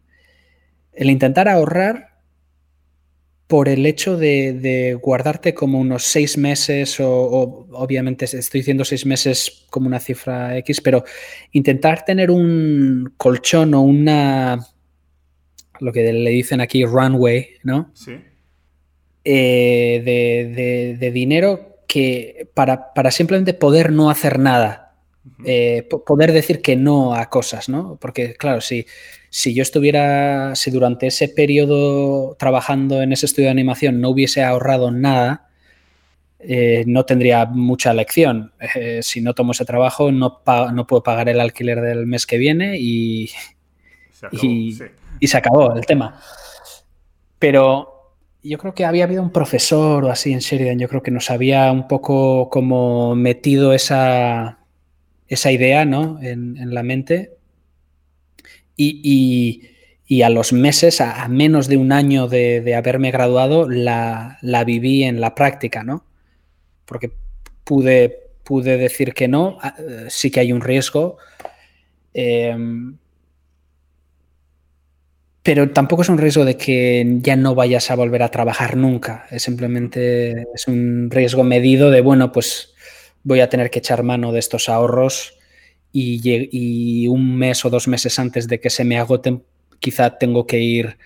[0.93, 2.16] El intentar ahorrar
[3.47, 9.65] por el hecho de, guardarte como unos seis meses, o, obviamente estoy diciendo seis meses
[9.69, 11.05] como una cifra X, pero
[11.53, 14.67] intentar tener un colchón o una,
[15.79, 17.89] lo que le dicen aquí, runway, ¿no?
[17.93, 18.19] Sí.
[19.23, 24.86] Eh, de, dinero que para, para, simplemente poder no hacer nada.
[25.45, 27.97] Eh, poder decir que no a cosas, ¿no?
[27.99, 28.85] Porque, claro, si,
[29.29, 34.43] si yo estuviera, si durante ese periodo trabajando en ese estudio de animación no hubiese
[34.43, 35.49] ahorrado nada,
[36.39, 38.53] eh, no tendría mucha lección.
[38.75, 40.41] Eh, si no tomo ese trabajo, no,
[40.73, 43.29] no puedo pagar el alquiler del mes que viene y
[44.11, 44.43] se acabó,
[45.19, 46.19] y, se acabó el tema.
[47.39, 51.11] Pero yo creo que había habido un profesor o así en Sheridan, yo creo que
[51.11, 54.56] nos había un poco como metido esa,
[55.27, 56.19] esa idea ¿no?
[56.21, 57.31] en, la mente
[58.75, 59.61] y,
[60.23, 65.35] a los meses, a, menos de un año de, haberme graduado, la, viví en la
[65.35, 66.05] práctica, ¿no?
[66.85, 67.11] Porque
[67.63, 69.75] pude, pude decir que no, ah,
[70.07, 71.17] sí que hay un riesgo,
[72.13, 72.97] em,
[75.43, 79.25] pero tampoco es un riesgo de que ya no vayas a volver a trabajar nunca,
[79.31, 82.75] es simplemente es un riesgo medido de, bueno, pues
[83.27, 85.37] voy a tener que echar mano de estos ahorros
[85.91, 89.43] y, un mes o dos meses antes de que se me agoten,
[89.79, 90.97] quizá tengo que ir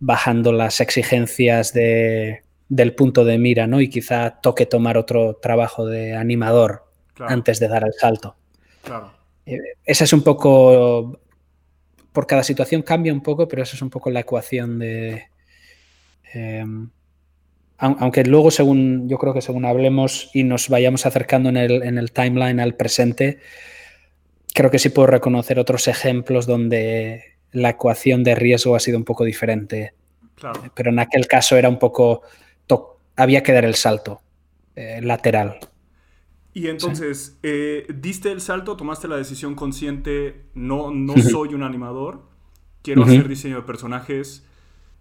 [0.00, 3.80] bajando las exigencias del punto de mira, ¿no?
[3.80, 6.84] Y quizá toque tomar otro trabajo de animador
[7.20, 8.36] antes de dar el salto.
[8.82, 9.12] Claro.
[9.46, 11.20] Eh, esa es un poco,
[12.12, 15.28] por cada situación cambia un poco, pero esa es un poco la ecuación de...
[16.32, 16.90] Em,
[17.78, 21.98] aunque luego, según yo creo que según hablemos y nos vayamos acercando en el, en
[21.98, 23.38] el timeline al presente,
[24.54, 29.04] creo que sí puedo reconocer otros ejemplos donde la ecuación de riesgo ha sido un
[29.04, 29.94] poco diferente.
[30.74, 32.22] Pero en aquel caso era un poco.
[33.18, 34.20] Había que dar el salto
[34.74, 35.58] eh, lateral.
[36.52, 42.28] Y entonces, eh, diste el salto, tomaste la decisión consciente, no, no soy un animador,
[42.82, 44.44] quiero hacer diseño de personajes.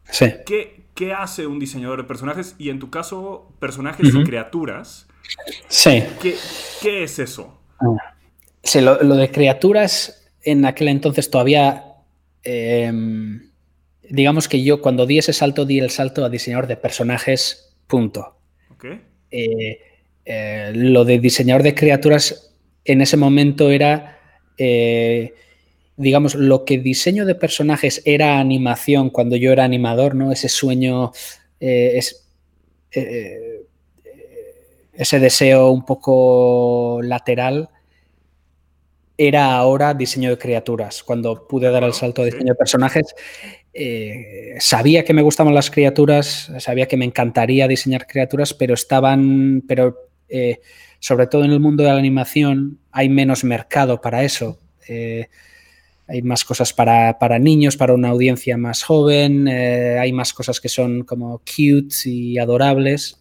[0.10, 0.28] Sí.
[0.46, 2.56] ¿Qué, hace un diseñador de personajes?
[2.58, 5.08] Y en tu caso, personajes y criaturas.
[5.68, 6.04] Sí.
[6.22, 6.36] ¿Qué,
[6.82, 7.60] qué es eso?
[7.80, 8.16] Ah.
[8.66, 11.84] Sí, lo, de criaturas en aquel entonces todavía,
[12.44, 13.52] em,
[14.10, 18.32] digamos que yo cuando di ese salto, di el salto a diseñador de personajes, punto.
[19.32, 19.80] Eh,
[20.24, 22.54] eh, lo de diseñador de criaturas
[22.86, 24.20] en ese momento era,
[24.58, 25.34] eh,
[25.98, 30.32] digamos, lo que diseño de personajes era animación cuando yo era animador, ¿no?
[30.32, 31.12] Ese sueño,
[31.60, 32.28] es,
[34.94, 37.70] ese deseo un poco lateral
[39.18, 41.04] era ahora diseño de criaturas.
[41.04, 43.16] Cuando pude dar el salto a diseño de personajes,
[43.74, 49.64] eh, sabía que me gustaban las criaturas, sabía que me encantaría diseñar criaturas, pero estaban,
[49.68, 50.60] pero eh,
[51.00, 54.60] sobre todo en el mundo de la animación hay menos mercado para eso.
[56.08, 60.70] Eh, hay más cosas para, niños, para una audiencia más joven, hay más cosas que
[60.70, 63.20] son como cute y adorables.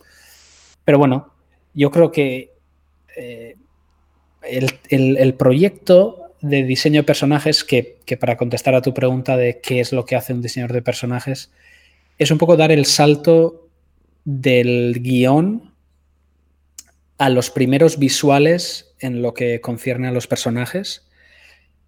[0.85, 1.33] Pero bueno,
[1.73, 2.53] yo creo que
[4.49, 9.93] el, proyecto de diseño de personajes, que, para contestar a tu pregunta de qué es
[9.93, 11.51] lo que hace un diseñador de personajes,
[12.19, 13.69] es un poco dar el salto
[14.25, 15.73] del guion
[17.19, 21.04] a los primeros visuales en lo que concierne a los personajes.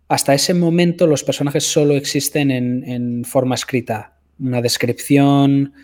[0.08, 5.74] Hasta ese momento los personajes solo existen en, forma escrita, una descripción.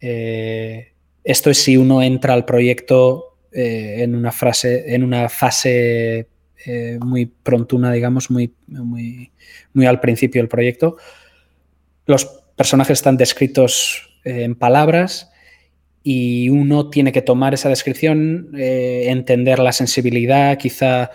[0.00, 0.92] Eh,
[1.22, 6.28] esto es si uno entra al proyecto eh, en, una fase
[6.66, 9.30] eh, muy prontuna, digamos, muy, muy,
[9.72, 10.96] muy al principio del proyecto.
[12.06, 12.24] Los
[12.56, 15.30] personajes están descritos en palabras
[16.02, 21.10] y uno tiene que tomar esa descripción, entender la sensibilidad, quizá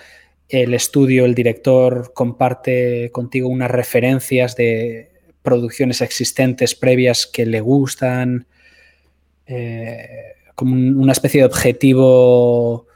[0.49, 5.11] el estudio, el director comparte contigo unas referencias de
[5.43, 8.47] producciones existentes previas que le gustan,
[9.45, 10.07] eh,
[10.55, 12.87] como una especie de objetivo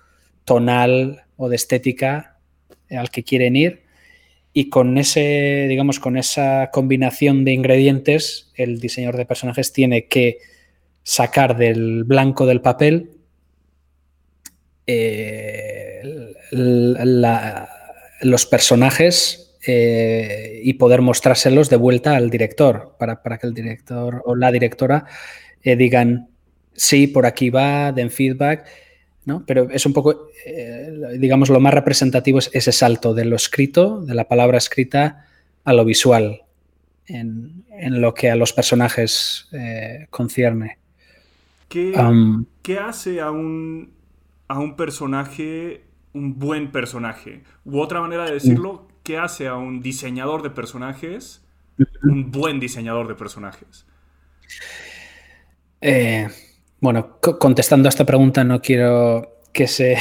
[0.45, 2.38] tonal o de estética
[2.89, 3.84] al que quieren ir.
[4.51, 10.39] Y con ese, digamos, con esa combinación de ingredientes, el diseñador de personajes tiene que
[11.04, 13.12] sacar del blanco del papel
[14.86, 24.22] eh, los personajes eh, y poder mostrárselos de vuelta al director, para, que el director
[24.26, 25.06] o la directora
[25.62, 26.30] eh, digan,
[26.74, 28.66] sí, por aquí va, den feedback,
[29.26, 29.45] ¿no?
[29.45, 30.28] Pero es un poco,
[31.18, 35.28] digamos, lo más representativo es ese salto de lo escrito, de la palabra escrita,
[35.64, 36.41] a lo visual,
[37.08, 37.64] en,
[38.01, 39.47] lo que a los personajes
[40.10, 40.78] concierne.
[41.74, 43.93] ¿Qué, hace a un,
[44.47, 45.82] a un personaje
[46.14, 47.43] un buen personaje?
[47.66, 51.43] U otra manera de decirlo, ¿qué hace a un diseñador de personajes
[52.03, 53.86] un buen diseñador de personajes?
[55.82, 56.28] Eh,
[56.80, 59.97] bueno, contestando a esta pregunta no quiero que se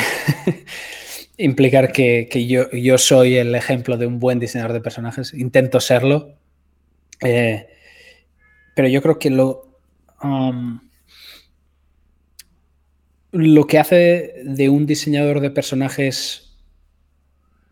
[1.36, 5.34] implicar que, yo, yo, soy el ejemplo de un buen diseñador de personajes.
[5.34, 6.34] Intento serlo.
[7.20, 7.66] Eh,
[8.74, 9.78] pero yo creo que lo...
[10.22, 10.80] Um,
[13.32, 16.52] lo que hace de un diseñador de personajes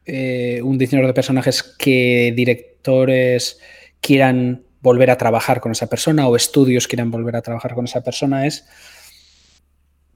[0.07, 3.61] eh, un diseñador de personajes que directores
[4.01, 8.03] quieran volver a trabajar con esa persona o estudios quieran volver a trabajar con esa
[8.03, 8.67] persona es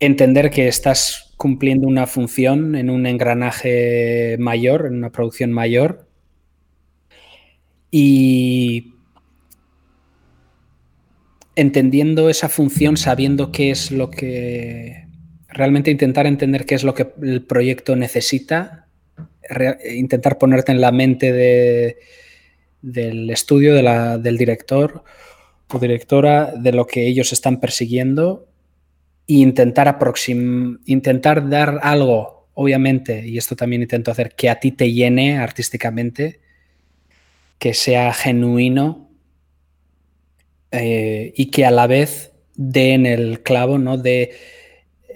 [0.00, 6.08] entender que estás cumpliendo una función en un engranaje mayor, en una producción mayor.
[7.90, 8.94] Y
[11.54, 15.03] entendiendo esa función, sabiendo qué es lo que
[15.54, 18.86] realmente intentar entender qué es lo que el proyecto necesita,
[19.90, 21.96] intentar ponerte en la mente de,
[22.82, 25.04] del estudio, del director
[25.72, 28.48] o directora, de lo que ellos están persiguiendo
[29.26, 29.98] e intentar,
[30.84, 36.40] intentar dar algo, obviamente, y esto también intento hacer, que a ti te llene artísticamente,
[37.58, 39.08] que sea genuino
[40.70, 43.96] eh, y que a la vez dé en el clavo, ¿no?
[43.96, 44.32] De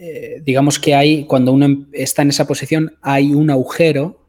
[0.00, 4.24] eh, digamos que hay, cuando uno em, está en esa posición, hay un agujero,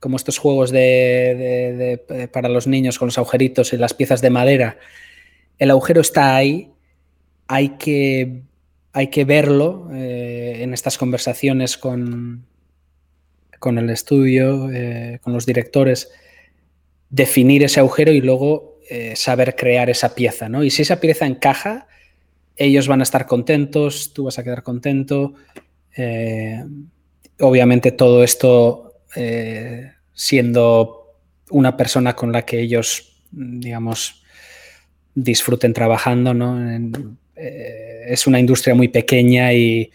[0.00, 4.78] como estos juegos de, para los niños con los agujeritos y las piezas de madera.
[5.58, 6.72] El agujero está ahí,
[7.46, 8.42] hay que,
[8.92, 12.44] hay que verlo eh, en estas conversaciones con,
[13.60, 16.10] con el estudio, eh, con los directores,
[17.10, 18.78] definir ese agujero y luego
[19.14, 20.48] saber crear esa pieza.
[20.48, 20.64] ¿no?
[20.64, 21.88] Y si esa pieza encaja,
[22.58, 25.34] ellos van a estar contentos, tú vas a quedar contento.
[25.96, 26.62] Eh,
[27.40, 31.14] obviamente todo esto eh, siendo
[31.50, 34.22] una persona con la que ellos, digamos,
[35.14, 36.58] disfruten trabajando, ¿no?
[37.36, 39.90] Eh, es una industria muy pequeña y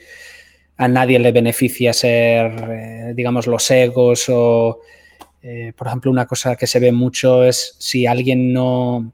[0.77, 4.79] a nadie le beneficia ser, digamos, los egos o,
[5.75, 9.11] por ejemplo, una cosa que se ve mucho es si alguien no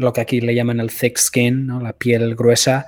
[0.00, 2.86] lo que aquí le llaman el thick skin, la piel gruesa,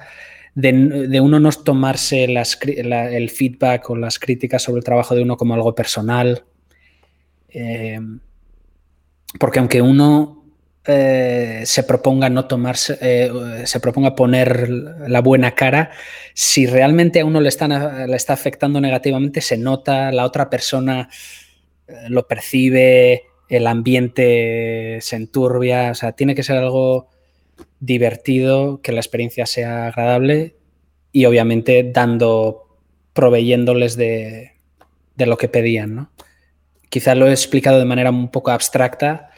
[0.54, 5.54] de, uno no tomarse el feedback o las críticas sobre el trabajo de uno como
[5.54, 6.44] algo personal.
[7.50, 8.00] Eh,
[9.38, 10.44] porque aunque uno
[10.86, 15.90] eh, se proponga no tomarse, eh, se proponga poner la buena cara,
[16.34, 21.08] si realmente a uno le, le está afectando negativamente, se nota, la otra persona
[22.08, 27.10] lo percibe, el ambiente se enturbia, o sea, tiene que ser algo
[27.80, 30.56] divertido, que la experiencia sea agradable
[31.12, 32.78] y obviamente dando,
[33.12, 34.52] proveyéndoles de,
[35.18, 36.10] lo que pedían, ¿no?
[36.88, 39.30] Quizás lo he explicado de manera un poco abstracta,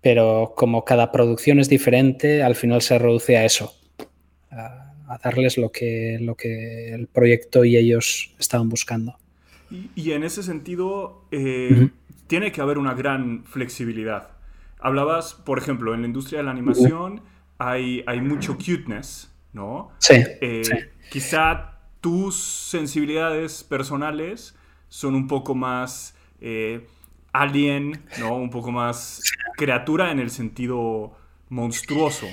[0.00, 3.72] pero como cada producción es diferente, al final se reduce a eso,
[4.50, 4.92] a,
[5.22, 9.16] darles lo que, lo que el proyecto y ellos estaban buscando.
[9.94, 11.88] Y, en ese sentido, eh,
[12.32, 14.30] tiene que haber una gran flexibilidad.
[14.80, 17.20] Hablabas, por ejemplo, en la industria de la animación
[17.58, 19.90] hay, hay mucho cuteness, ¿no?
[20.08, 20.72] Eh, sí,
[21.10, 24.54] Quizá tus sensibilidades personales
[24.88, 26.86] son un poco más eh,
[27.34, 28.34] alien, ¿no?
[28.36, 29.20] Un poco más
[29.58, 31.14] criatura en el sentido
[31.50, 32.28] monstruoso.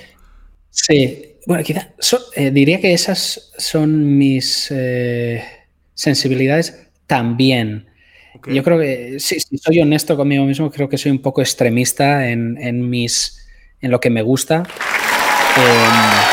[0.70, 1.90] Sí, bueno, quizá
[2.38, 4.74] eh, diría que esas son mis
[5.94, 7.89] sensibilidades también.
[8.48, 12.90] Yo creo que, si, soy honesto conmigo mismo, creo que soy un poco extremista en,
[12.90, 13.48] mis,
[13.82, 14.64] en lo que me gusta.
[15.58, 16.30] Em,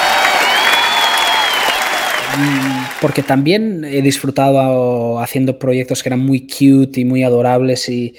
[3.01, 8.15] porque también he disfrutado haciendo proyectos que eran muy cute y muy adorables y,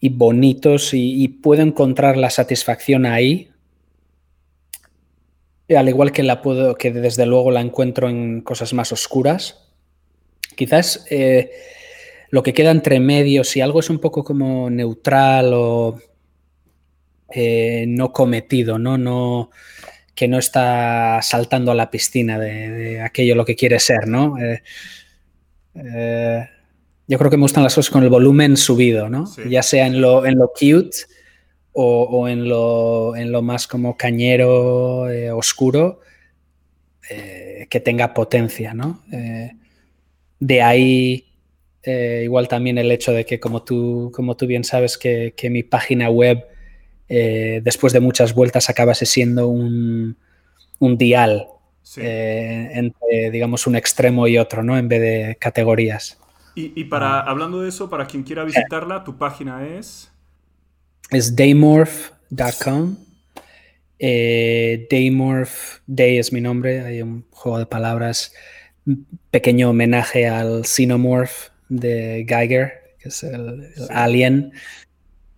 [0.00, 3.48] bonitos y, puedo encontrar la satisfacción ahí.
[5.74, 9.64] Al igual que la puedo, que desde luego la encuentro en cosas más oscuras.
[10.56, 11.50] Quizás eh,
[12.34, 16.00] lo que queda entre medios, si algo es un poco como neutral o
[17.30, 18.98] eh, no cometido, ¿no?
[18.98, 19.50] No,
[20.16, 24.36] que no está saltando a la piscina de, aquello lo que quiere ser, ¿no?
[24.42, 24.64] Eh,
[25.76, 26.48] eh,
[27.06, 29.32] yo creo que me gustan las cosas con el volumen subido, ¿no?
[29.48, 30.96] Ya sea en lo, en lo cute
[31.70, 35.04] o, en, lo, en, lo, más como cañero,
[35.36, 36.00] oscuro,
[37.08, 39.04] que tenga potencia, ¿no?
[40.40, 41.33] de ahí
[41.86, 46.08] igual también el hecho de que, como tú, como tú bien sabes, que mi página
[46.10, 46.46] web
[47.08, 50.16] eh, después de muchas vueltas acabase siendo un,
[50.80, 51.46] dial
[51.96, 54.76] eh, entre, digamos, un extremo y otro, ¿no?
[54.76, 56.18] En vez de categorías.
[56.56, 57.30] Y, para, ah.
[57.30, 60.10] hablando de eso, para quien quiera visitarla, tu página es...
[61.10, 62.96] Es daymorph.com.
[63.98, 68.34] Eh, Daymorph, Day es mi nombre, hay un juego de palabras,
[69.30, 74.52] pequeño homenaje al Xenomorph de Geiger, que es el alien,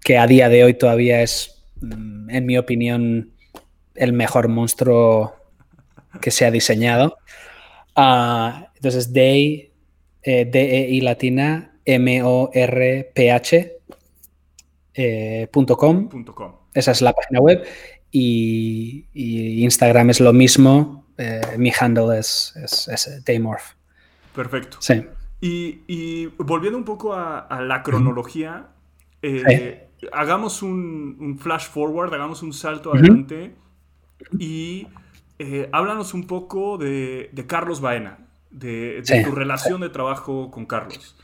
[0.00, 3.32] que a día de hoy todavía es Mm, en mi opinión,
[3.94, 5.34] el mejor monstruo
[6.20, 7.18] que se ha diseñado.
[7.94, 9.72] Ah, entonces, Day,
[10.22, 13.72] eh, D-E-I latina, M-O-R-P-H.
[14.98, 16.08] Eh, .com.
[16.72, 17.64] Esa es la página web.
[18.10, 19.06] Y,
[19.62, 21.06] Instagram es lo mismo.
[21.18, 23.74] Eh, mi handle es, es, Daymorph.
[24.34, 24.78] Perfecto.
[24.80, 25.04] Sí.
[25.40, 28.68] Y, volviendo un poco a, la cronología,
[30.12, 33.54] hagamos un, flash forward, hagamos un salto adelante
[34.38, 34.86] y
[35.38, 38.18] eh, háblanos un poco de, Carlos Baena,
[38.50, 41.16] de, tu relación de trabajo con Carlos.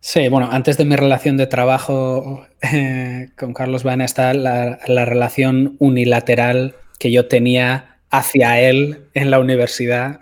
[0.00, 5.76] Sí, bueno, antes de mi relación de trabajo eh, con Carlos Baena está la, relación
[5.78, 10.20] unilateral que yo tenía hacia él en la universidad,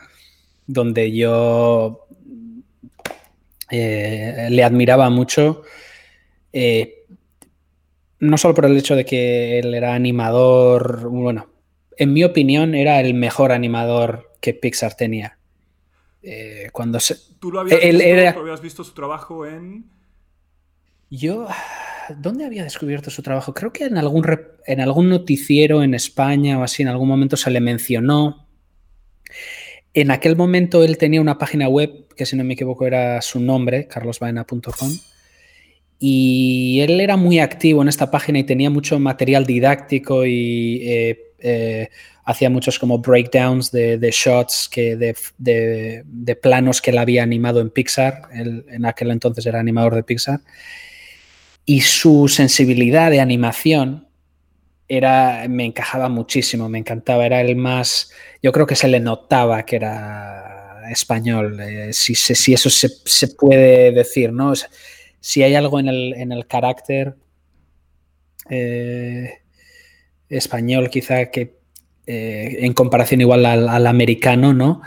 [0.66, 1.99] donde yo
[3.70, 5.62] eh, le admiraba mucho
[8.20, 11.48] no solo por el hecho de que él era animador, bueno,
[11.96, 15.38] en mi opinión era el mejor animador que Pixar tenía.
[16.22, 19.86] Eh, cuando se, ¿Tú lo habías, visto, su trabajo en...?
[21.08, 21.48] Yo,
[22.18, 23.54] ¿dónde había descubierto su trabajo?
[23.54, 24.24] Creo que en algún,
[24.66, 28.46] en algún noticiero en España o así, en algún momento se le mencionó.
[29.95, 33.41] En aquel momento él tenía una página web, que si no me equivoco era su
[33.41, 34.93] nombre, carlosbaena.com
[36.03, 41.18] y él era muy activo en esta página y tenía mucho material didáctico y eh,
[41.41, 41.88] eh,
[42.24, 48.22] hacía muchos como breakdowns de, shots, que de, planos que él había animado en Pixar.
[48.32, 50.41] En aquel entonces era animador de Pixar.
[51.66, 54.07] Y su sensibilidad de animación
[54.91, 57.24] era, me encajaba muchísimo, me encantaba.
[57.24, 58.11] Era el más,
[58.43, 63.28] yo creo que se le notaba que era español, eh, si, si, eso se, se,
[63.28, 64.53] puede decir, ¿no?
[65.20, 67.14] si hay algo en el, carácter
[68.49, 69.43] eh,
[70.28, 71.55] español, quizá que
[72.09, 74.82] eh, en comparación igual al, americano, ¿no?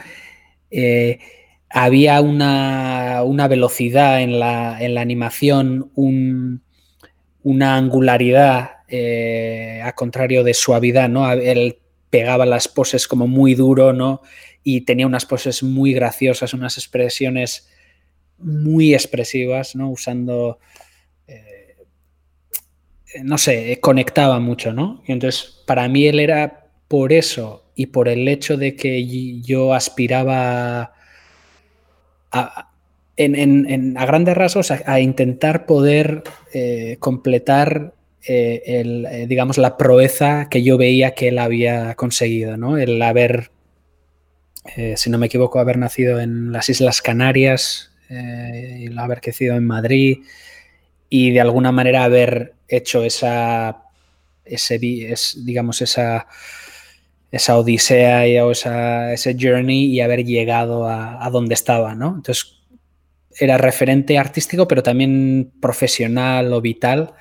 [1.69, 11.31] Había una, velocidad en la, animación, una angularidad, a contrario de suavidad, ¿no?
[11.31, 11.77] Él
[12.09, 14.21] pegaba las poses como muy duro, ¿no?
[14.63, 17.69] Y tenía unas poses muy graciosas, unas expresiones
[18.37, 19.89] muy expresivas, ¿no?
[19.89, 20.59] Usando,
[21.27, 21.75] eh,
[23.23, 25.01] no sé, conectaba mucho, ¿no?
[25.07, 29.73] Y entonces, para mí él era por eso y por el hecho de que yo
[29.73, 30.93] aspiraba
[32.31, 32.69] a
[33.17, 36.23] grandes rasgos a, intentar poder
[36.53, 37.93] eh, completar
[38.27, 42.77] eh, el, digamos, la proeza que yo veía que él había conseguido, ¿no?
[42.77, 43.51] El haber,
[44.95, 49.65] si no me equivoco, haber nacido en las Islas Canarias, eh, y haber crecido en
[49.65, 50.19] Madrid
[51.09, 53.85] y de alguna manera haber hecho esa,
[54.45, 56.27] ese, digamos, esa,
[57.31, 62.15] esa odisea y, o esa, ese journey y haber llegado a, donde estaba, ¿no?
[62.15, 62.59] Entonces,
[63.39, 67.13] era referente artístico, pero también profesional o vital.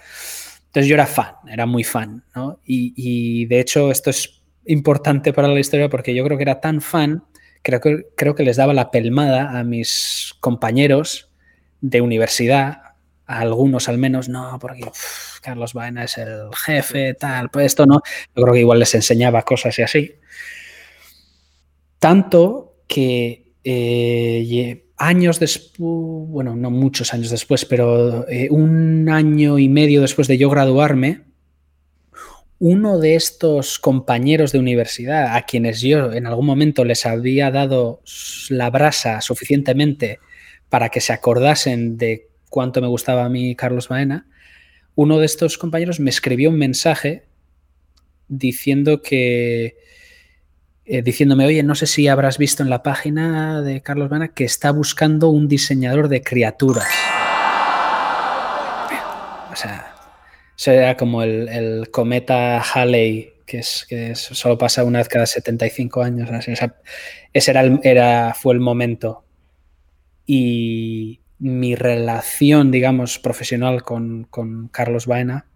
[0.73, 2.59] Entonces yo era fan, era muy fan, ¿no?
[2.65, 6.61] Y, y, de hecho esto es importante para la historia porque yo creo que era
[6.61, 7.25] tan fan
[7.63, 11.31] creo que, creo que les daba la pelmada a mis compañeros
[11.81, 12.83] de universidad,
[13.27, 14.85] a algunos al menos, no, porque
[15.41, 18.03] Carlos Baena es el jefe, tal, pues esto no.
[18.37, 20.15] Yo creo que igual les enseñaba cosas y así.
[21.99, 29.69] Tanto que eh, años después, bueno, no muchos años después, pero eh, un año y
[29.69, 31.23] medio después de yo graduarme,
[32.61, 38.01] uno de estos compañeros de universidad a quienes yo en algún momento les había dado
[38.49, 40.21] la brasa suficientemente
[40.69, 44.29] para que se acordasen de cuánto me gustaba a mí Carlos Baena,
[44.95, 47.25] uno de estos compañeros me escribió un mensaje
[48.29, 49.77] diciendo que,
[50.85, 54.45] eh, diciéndome, oye, no sé si habrás visto en la página de Carlos Baena que
[54.45, 56.89] está buscando un diseñador de criaturas.
[59.53, 59.95] O sea,
[60.67, 66.29] era como el, cometa Halley, que, es, que solo pasa una vez cada 75 años.
[67.33, 69.25] ese era, era fue el momento.
[70.27, 74.29] Y mi relación, digamos, profesional con,
[74.71, 75.47] Carlos Baena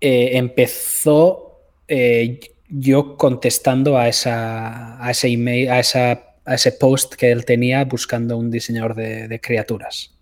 [0.00, 2.40] eh, empezó eh,
[2.70, 7.84] yo contestando a, esa, a ese email, a, esa, a ese post que él tenía
[7.84, 10.14] buscando un diseñador de, criaturas.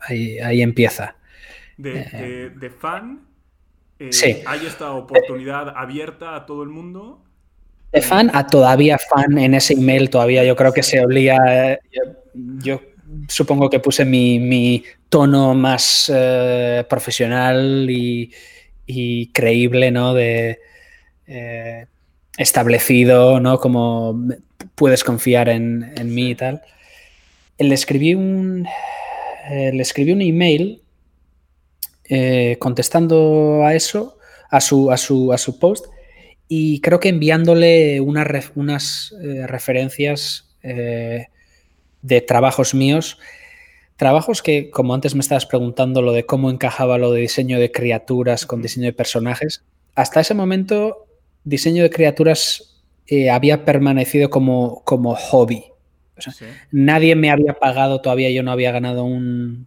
[0.00, 1.16] ahí empieza
[1.82, 3.20] de, fan,
[3.98, 4.36] eh, sí.
[4.46, 7.22] hay esta oportunidad abierta a todo el mundo.
[7.92, 11.80] De fan a todavía fan en ese email, todavía yo creo que se olía.
[12.34, 12.80] Yo,
[13.28, 18.30] supongo que puse mi, tono más eh, profesional y,
[19.32, 20.14] creíble, ¿no?
[20.14, 20.60] De
[21.30, 21.86] eh,
[22.36, 23.58] establecido, ¿no?
[23.58, 24.28] Como
[24.74, 26.62] puedes confiar en, mí y tal.
[27.58, 28.66] Le escribí un.
[29.50, 30.82] le escribí un email
[32.12, 34.18] eh, contestando a eso,
[34.50, 35.86] a su, a su, a su post,
[36.48, 41.28] y creo que enviándole unas eh, referencias eh,
[42.02, 43.18] de trabajos míos,
[43.94, 47.70] trabajos que, como antes me estabas preguntando, lo de cómo encajaba lo de diseño de
[47.70, 49.62] criaturas con diseño de personajes,
[49.94, 51.06] hasta ese momento
[51.44, 52.82] diseño de criaturas
[53.30, 55.64] había permanecido como, como hobby.
[56.70, 59.66] Nadie me había pagado, todavía yo no había ganado un,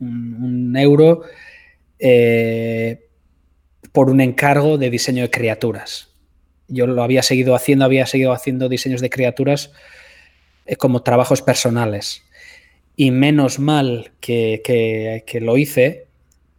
[0.00, 1.22] un euro
[1.98, 3.04] eh,
[3.92, 6.08] por un encargo de diseño de criaturas.
[6.68, 9.72] Yo lo había seguido haciendo, había seguido haciendo diseños de criaturas
[10.66, 12.22] eh, como trabajos personales.
[12.96, 16.06] Y menos mal que, lo hice,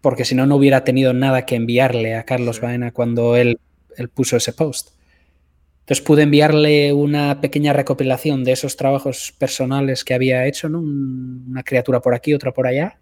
[0.01, 3.59] porque si no, no hubiera tenido nada que enviarle a Carlos Baena cuando él,
[4.01, 4.89] él puso ese post.
[5.89, 10.79] Entonces pude enviarle una pequeña recopilación de esos trabajos personales que había hecho, ¿no?
[10.81, 12.99] una criatura por aquí, otra por allá,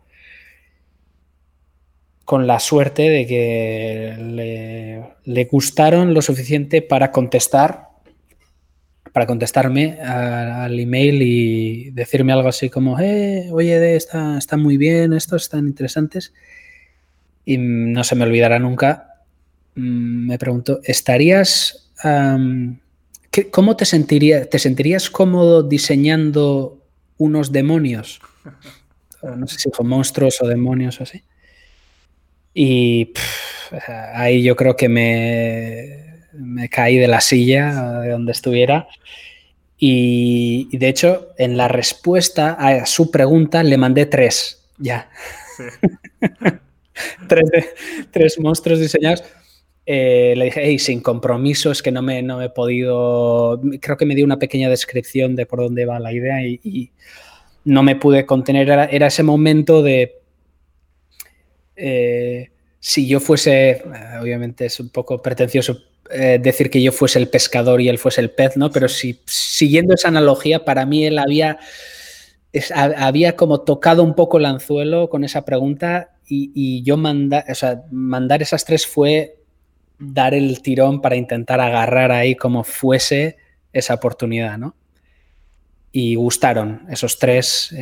[2.23, 7.87] con la suerte de que le, gustaron lo suficiente para contestar,
[9.13, 15.11] para contestarme al email y decirme algo así como, eh, oye, está, está muy bien,
[15.13, 16.33] estos están interesantes.
[17.43, 19.06] Y no se me olvidará nunca,
[19.77, 21.91] me pregunto, ¿estarías...
[23.51, 24.49] ¿Cómo te, sentirías?
[24.49, 26.79] te sentirías cómodo diseñando
[27.17, 28.19] unos demonios?
[29.21, 31.23] No sé si son monstruos o demonios o así.
[32.53, 33.13] Y
[34.13, 38.87] ahí yo creo que me, me, caí de la silla de donde estuviera.
[39.77, 44.65] Y, de hecho, en la respuesta a su pregunta le mandé tres.
[44.79, 45.09] Ya.
[48.11, 49.23] tres, monstruos diseñados.
[49.89, 53.61] Eh, le dije, hey, sin compromiso, es que no me, no me he podido.
[53.79, 56.91] Creo que me dio una pequeña descripción de por dónde va la idea y,
[57.63, 58.69] no me pude contener.
[58.69, 60.21] era ese momento de
[61.77, 63.83] eh, si yo fuese, eh,
[64.21, 65.77] obviamente es un poco pretencioso
[66.09, 68.71] eh, decir que yo fuese el pescador y él fuese el pez, ¿no?
[68.71, 71.59] Pero si siguiendo esa analogía, para mí él había,
[72.73, 77.45] había como tocado un poco el anzuelo con esa pregunta y, yo manda,
[77.91, 79.37] mandar esas tres fue
[79.99, 83.37] dar el tirón para intentar agarrar ahí como fuese
[83.73, 84.75] esa oportunidad, ¿no?
[85.91, 87.73] Y gustaron esos tres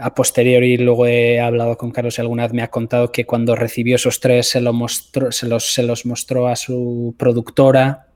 [0.00, 3.54] a posteriori luego he hablado con Carlos y alguna vez me ha contado que cuando
[3.54, 8.06] recibió esos tres se, los, mostró a su productora,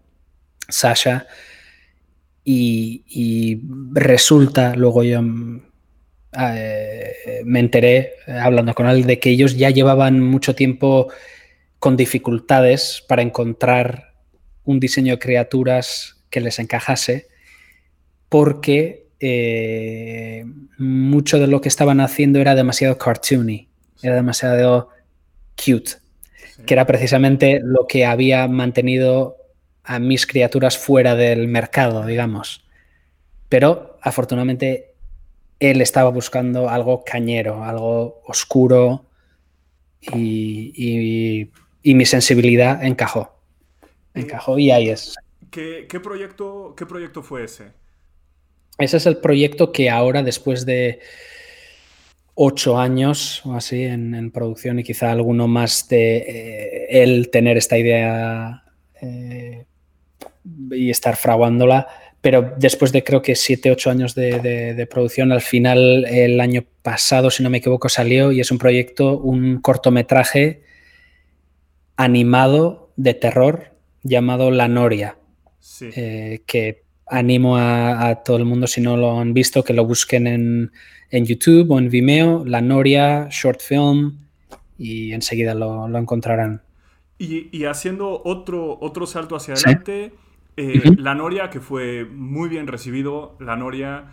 [0.69, 1.27] Sasha,
[2.47, 3.61] y,
[3.93, 5.23] resulta, luego yo
[6.39, 11.09] eh, me enteré hablando con él de que ellos ya llevaban mucho tiempo
[11.85, 14.15] con dificultades para encontrar
[14.65, 17.29] un diseño de criaturas que les encajase
[18.31, 20.47] porque eh,
[20.79, 23.69] mucho de lo que estaban haciendo era demasiado cartoony,
[24.03, 24.89] era demasiado
[25.63, 25.97] cute,
[26.65, 29.37] que era precisamente lo que había mantenido
[29.83, 32.65] a mis criaturas fuera del mercado, digamos.
[33.51, 34.95] Pero afortunadamente
[35.61, 39.05] él estaba buscando algo cañero, algo oscuro
[40.01, 41.51] y, y
[41.93, 43.39] mi sensibilidad encajó.
[44.15, 45.15] Encajó y ahí es.
[45.51, 47.67] ¿Qué, proyecto, ¿Qué proyecto fue ese?
[48.79, 51.01] Ese es el proyecto que ahora, después de
[52.35, 57.79] ocho años o así en, producción y quizá alguno más de eh, él tener esta
[57.79, 58.65] idea
[59.01, 59.67] eh,
[60.73, 61.87] y estar fraguándola,
[62.21, 67.31] pero después de creo que siete, ocho años de, producción, al final el año pasado,
[67.31, 70.64] si no me equivoco, salió y es un proyecto, un cortometraje
[71.97, 75.17] animado de terror llamado La Noria,
[75.81, 80.27] eh, que animo a, todo el mundo, si no lo han visto, que lo busquen
[80.27, 80.71] en,
[81.11, 84.19] YouTube o en Vimeo, La Noria, short film,
[84.79, 86.63] y enseguida lo, encontrarán.
[87.19, 90.13] Y, haciendo otro, otro salto hacia adelante,
[90.57, 94.07] eh, La Noria, que fue muy bien recibido, La Noria,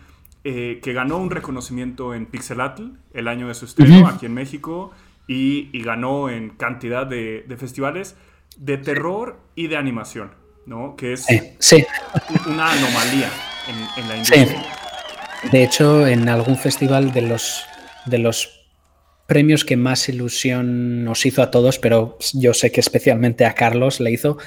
[0.44, 4.92] eh, que ganó un reconocimiento en Pixelatl el año de su estreno aquí en México
[5.34, 8.16] y, ganó en cantidad de, festivales
[8.58, 10.34] de terror y de animación,
[10.66, 10.96] ¿no?
[10.98, 11.26] Que es
[12.46, 13.30] una anomalía
[13.98, 14.64] en, la industria.
[15.52, 17.66] De hecho, en algún festival de los,
[18.06, 18.68] de los
[19.26, 24.02] premios que más ilusión nos hizo a todos, pero yo sé que especialmente a Carlos
[24.02, 24.38] le hizo,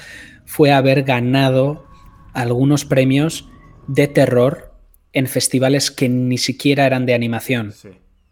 [0.45, 1.87] fue haber ganado
[2.33, 3.49] algunos premios
[3.87, 4.73] de terror
[5.13, 7.71] en festivales que ni siquiera eran de animación.
[7.71, 7.89] Sí,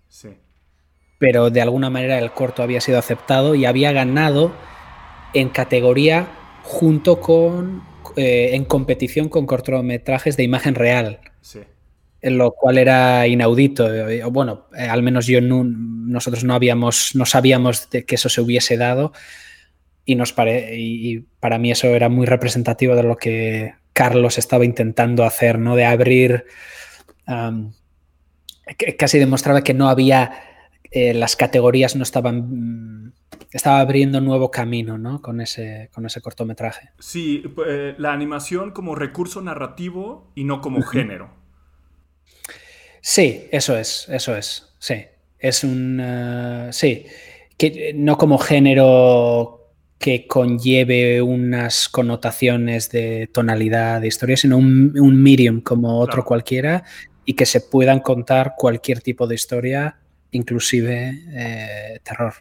[0.08, 0.30] sí.
[1.24, 4.52] Pero de alguna manera el corto había sido aceptado y había ganado
[5.34, 6.28] en categoría
[6.64, 7.82] junto con,
[8.18, 11.22] eh, en competición con cortometrajes de imagen real.
[11.40, 11.60] Sí.
[12.22, 14.10] En lo cual era inaudito.
[14.10, 18.42] Eh, bueno, eh, al menos yo nosotros no habíamos, no sabíamos de que eso se
[18.42, 19.14] hubiese dado
[20.04, 25.24] y, nos y, para mí eso era muy representativo de lo que Carlos estaba intentando
[25.24, 25.78] hacer, ¿no?
[25.78, 26.44] De abrir,
[28.98, 30.53] casi demostraba que no había,
[30.96, 33.14] eh, las categorías no estaban, mm,
[33.52, 35.22] estaba abriendo un nuevo camino, ¿no?
[35.22, 36.92] Con ese, con ese cortometraje.
[37.00, 41.32] Sí, eh, la animación como recurso narrativo y no como género.
[43.02, 45.06] Sí, eso es, eso es, sí.
[45.40, 47.06] Es un, eh, sí,
[47.58, 49.64] que no como género
[49.98, 56.84] que conlleve unas connotaciones de tonalidad de historia, sino un, medium como otro cualquiera
[57.26, 59.98] y que se puedan contar cualquier tipo de historia,
[60.34, 62.34] inclusive eh, terror.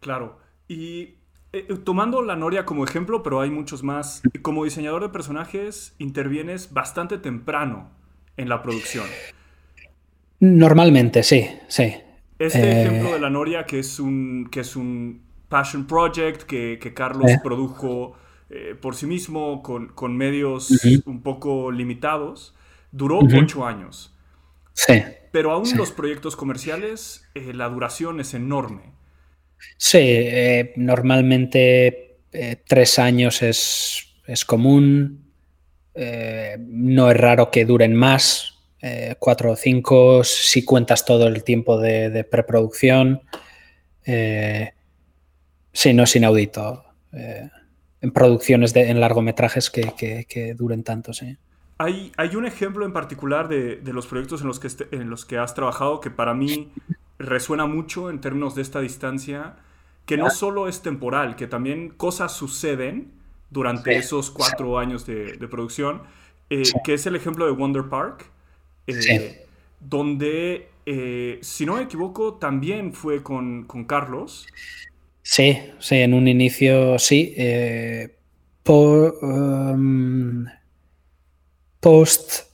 [0.00, 0.38] Claro.
[0.68, 1.16] Y
[1.52, 6.72] eh, tomando la Noria como ejemplo, pero hay muchos más, como diseñador de personajes intervienes
[6.72, 7.90] bastante temprano
[8.36, 9.06] en la producción.
[10.40, 11.96] Normalmente, sí, sí.
[12.38, 16.92] Este eh, ejemplo de la Noria, que es un, que es un Passion Project que,
[16.94, 18.16] Carlos produjo
[18.80, 20.70] por sí mismo con, medios
[21.04, 22.54] un poco limitados,
[22.92, 24.14] duró ocho años.
[24.74, 25.02] Sí.
[25.38, 28.92] Pero aún los proyectos comerciales, eh, la duración es enorme.
[29.76, 32.18] Sí, eh, normalmente
[32.66, 35.32] tres años es, común.
[35.94, 38.58] no es raro que duren más,
[39.20, 43.22] cuatro o cinco, si cuentas todo el tiempo de, de preproducción.
[45.72, 46.84] Sí, no es inaudito.
[47.12, 47.48] Eh,
[48.00, 51.36] en producciones de, en largometrajes que, duren tanto, sí.
[51.78, 55.24] Hay, hay, un ejemplo en particular de, los proyectos en los, que este, en los
[55.24, 56.72] que has trabajado que para mí
[57.18, 59.56] resuena mucho en términos de esta distancia,
[60.04, 63.12] que no solo es temporal, que también cosas suceden
[63.50, 66.02] durante esos cuatro años de, producción,
[66.50, 68.26] eh, que es el ejemplo de Wonder Park,
[68.86, 69.46] eh,
[69.78, 70.68] donde,
[71.42, 74.46] si no me equivoco, también fue con, con Carlos.
[75.30, 77.34] Sí, sí, en un inicio sí.
[77.36, 78.16] Eh,
[78.66, 80.46] um,
[81.80, 82.48] post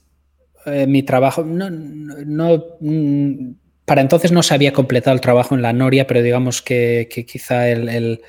[0.65, 3.51] eh, mi trabajo, no, mm,
[3.85, 7.69] para entonces no se había completado el trabajo en la Noria, pero digamos que, quizá
[7.69, 8.19] el,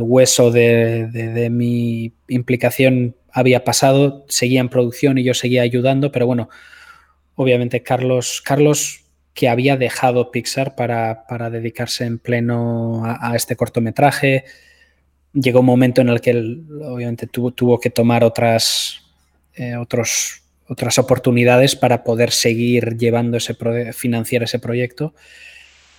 [0.00, 6.48] hueso de, mi implicación había pasado, seguía en producción y yo seguía ayudando, pero bueno,
[7.36, 9.04] obviamente Carlos, Carlos
[9.34, 14.44] que había dejado Pixar para, dedicarse en pleno a, este cortometraje.
[15.32, 16.32] Llegó un momento en el que
[16.84, 19.01] obviamente tuvo, tuvo que tomar otras,
[19.54, 23.56] eh, otros, otras oportunidades para poder seguir llevando ese
[23.92, 25.14] financiar ese proyecto.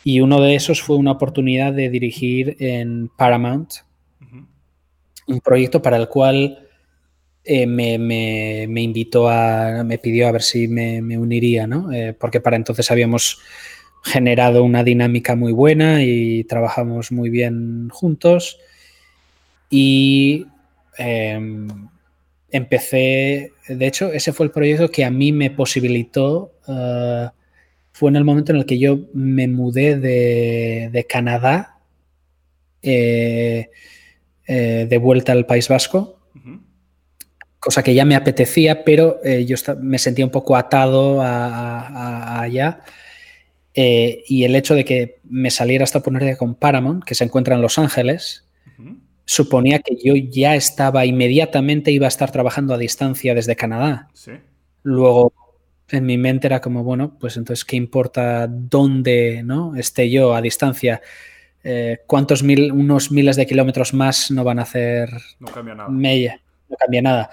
[0.04, 3.74] Y uno de esos fue una oportunidad de dirigir en Paramount,
[5.28, 6.68] un proyecto para el cual
[7.46, 11.92] eh, me, invitó a, me pidió a ver si me, uniría, ¿no?
[11.92, 13.40] Eh, porque para entonces habíamos
[14.04, 18.60] generado una dinámica muy buena y trabajamos muy bien juntos.
[19.70, 20.46] Y
[20.98, 21.68] em,
[22.54, 27.28] empecé, de hecho, ese fue el proyecto que a mí me posibilitó, eh,
[27.92, 31.80] fue en el momento en el que yo me mudé de, Canadá
[32.82, 33.70] de
[35.02, 36.24] vuelta al País Vasco
[37.64, 42.82] cosa que ya me apetecía, pero eh, yo me sentía un poco atado a, allá.
[43.74, 47.56] Eh, y el hecho de que me saliera esta oportunidad con Paramount, que se encuentra
[47.56, 48.46] en Los Ángeles,
[49.26, 54.10] suponía que yo ya estaba inmediatamente, iba a estar trabajando a distancia desde Canadá.
[54.84, 55.34] Luego,
[55.90, 59.76] en mi mente era como, bueno, pues entonces, ¿qué importa dónde ¿no?
[59.76, 61.02] esté yo a distancia?
[61.64, 65.10] Eh, ¿Cuántos mil, unos miles de kilómetros más no van a hacer?
[65.40, 65.90] No cambia nada.
[66.70, 67.30] no cambia nada.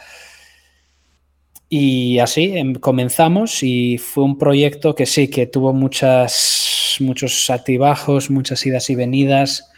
[1.68, 8.28] Y así em, comenzamos y fue un proyecto que sí, que tuvo muchas, muchos altibajos,
[8.28, 9.69] muchas idas y venidas.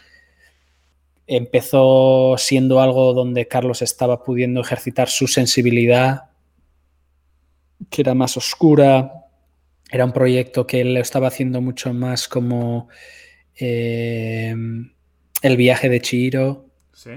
[1.27, 6.29] Empezó siendo algo donde Carlos estaba pudiendo ejercitar su sensibilidad,
[7.89, 9.25] que era más oscura.
[9.91, 12.89] Era un proyecto que él lo estaba haciendo mucho más como
[13.55, 14.91] em,
[15.41, 16.65] el viaje de Chihiro.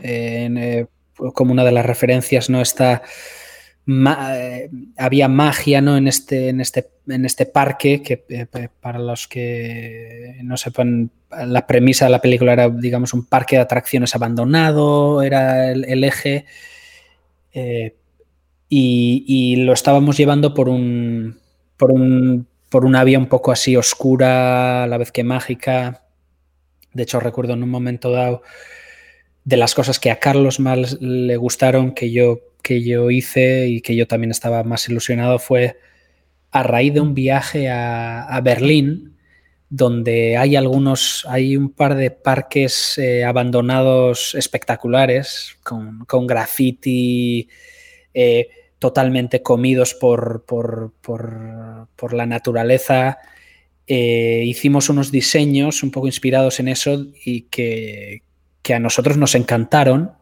[0.03, 0.87] Eh,
[1.35, 2.61] como una de las referencias, ¿no?
[2.61, 3.03] Está
[3.89, 5.97] eh, había magia ¿no?
[5.97, 8.47] en, este, en, este, en este parque, que eh,
[8.81, 13.63] para los que no sepan, la premisa de la película era, digamos, un parque de
[13.63, 16.47] atracciones abandonado, era el, eje,
[17.53, 17.95] eh,
[18.69, 21.39] y, lo estábamos llevando por un,
[21.77, 26.03] por un, por una vía un poco así oscura, a la vez que mágica.
[26.93, 28.43] De hecho, recuerdo en un momento dado
[29.45, 33.81] de las cosas que a Carlos más le gustaron, que yo que yo hice y
[33.81, 35.79] que yo también estaba más ilusionado fue
[36.51, 39.17] a raíz de un viaje a, Berlín,
[39.71, 47.49] donde hay algunos, hay un par de parques eh, abandonados espectaculares, con, graffiti
[48.13, 48.49] eh,
[48.81, 53.19] totalmente comidos por, por, la naturaleza.
[53.87, 58.23] Eh, hicimos unos diseños un poco inspirados en eso y que,
[58.61, 60.17] que a nosotros nos encantaron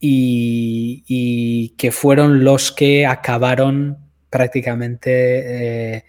[0.00, 3.98] y, que fueron los que acabaron
[4.30, 6.04] prácticamente eh,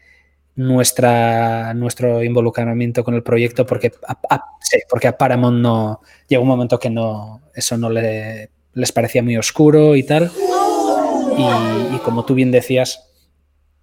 [0.55, 4.43] nuestra, nuestro involucramiento con el proyecto porque a,
[4.89, 9.95] porque Paramount no llegó un momento que no eso no le, les parecía muy oscuro
[9.95, 10.31] y tal.
[11.37, 13.09] Y, como tú bien decías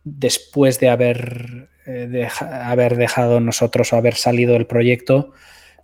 [0.04, 5.32] después de haber, eh, haber dejado nosotros o haber salido del proyecto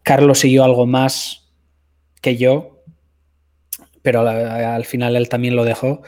[0.03, 1.49] Carlos siguió algo más
[2.21, 2.72] que yo
[4.03, 6.03] pero al final él también lo dejó.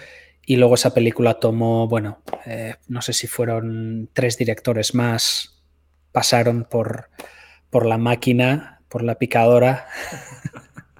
[0.46, 5.62] Y luego esa película tomó, bueno, eh, no sé si fueron tres directores más,
[6.12, 7.08] pasaron por,
[7.70, 9.86] por la máquina, por la picadora,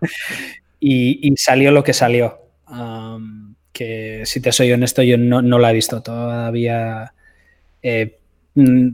[0.81, 2.41] y, salió lo que salió.
[3.73, 7.13] que si te soy honesto, yo no, no la he visto todavía.
[7.83, 8.19] Eh,
[8.55, 8.89] mm,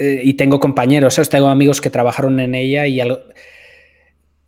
[0.00, 3.20] eh, y tengo compañeros, tengo amigos que trabajaron en ella y algo,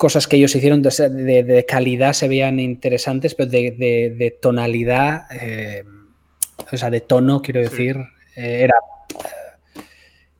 [0.00, 5.84] cosas que ellos hicieron de, calidad se veían interesantes, pero de, tonalidad, eh,
[6.72, 7.98] o sea, de tono, quiero decir,
[8.34, 8.76] eh, era,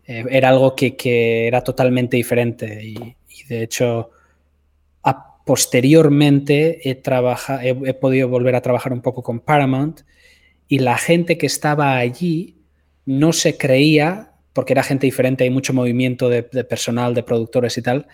[0.07, 2.83] eh, era algo que, era totalmente diferente.
[2.83, 3.17] Y,
[3.51, 4.13] de hecho,
[5.45, 7.03] posteriormente he,
[7.85, 10.01] he, podido volver a trabajar un poco con Paramount
[10.69, 12.57] y la gente que estaba allí
[13.05, 17.83] no se creía, porque era gente diferente, hay mucho movimiento de personal, de productores y
[17.83, 18.07] tal,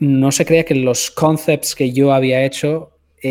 [0.00, 2.92] no se creía que los concepts que yo había hecho
[3.24, 3.28] eh,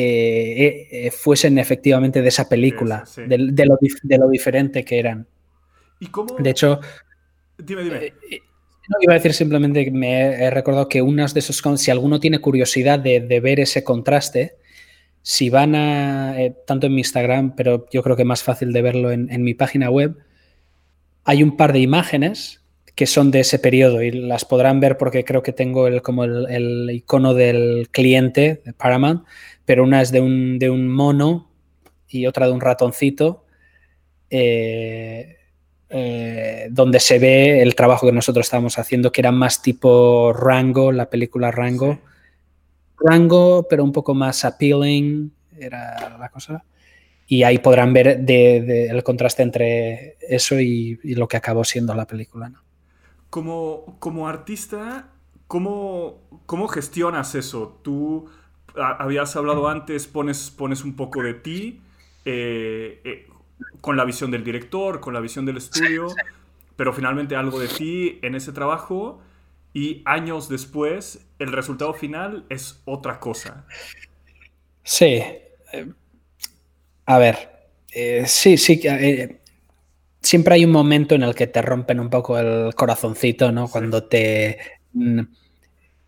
[0.57, 5.27] eh, eh, fuesen efectivamente de esa película, De, lo, diferente que eran.
[5.99, 6.37] ¿Y cómo?
[6.37, 6.79] De hecho,
[7.57, 8.13] dime, dime.
[8.87, 12.21] no iba a decir simplemente que me he recordado que unas de esos si alguno
[12.21, 14.55] tiene curiosidad de, ver ese contraste,
[15.21, 19.11] si van a, tanto en mi Instagram, pero yo creo que más fácil de verlo
[19.11, 20.15] en, en mi página web,
[21.25, 22.60] hay un par de imágenes
[22.95, 26.23] que son de ese periodo y las podrán ver porque creo que tengo el, como
[26.23, 29.25] el, icono del cliente de Paramount,
[29.65, 31.49] pero una es de un, de un mono
[32.07, 33.45] y otra de un ratoncito,
[34.29, 35.37] eh,
[35.89, 40.91] eh, donde se ve el trabajo que nosotros estábamos haciendo, que era más tipo Rango,
[40.91, 41.99] la película Rango.
[42.97, 46.63] Rango, pero un poco más appealing, era la cosa.
[47.27, 52.05] Y ahí podrán ver el contraste entre eso y, y, lo que acabó siendo la
[52.05, 52.49] película.
[52.49, 52.59] ¿no?
[53.31, 55.09] Como, como artista,
[55.47, 57.79] ¿cómo, ¿cómo gestionas eso?
[57.81, 58.29] Tú
[58.75, 61.81] habías hablado antes, pones, pones un poco de ti
[62.25, 63.27] eh, eh,
[63.81, 66.07] con la visión del director, con la visión del estudio,
[66.75, 69.21] pero finalmente algo de ti en ese trabajo
[69.73, 73.65] y años después el resultado final es otra cosa.
[74.83, 75.23] Sí.
[75.73, 75.91] Eh,
[77.05, 77.35] a ver,
[78.25, 78.79] sí, sí
[80.21, 83.67] siempre hay un momento en el que te rompen un poco el corazoncito, ¿no?
[83.67, 84.57] Cuando te...
[84.93, 85.21] Mm,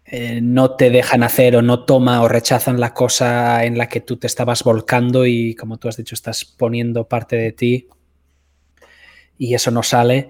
[0.05, 4.01] eh, no te dejan hacer o no toma o rechazan la cosa en la que
[4.01, 7.88] tú te estabas volcando y como tú has dicho, estás poniendo parte de ti
[9.38, 10.30] y eso no sale,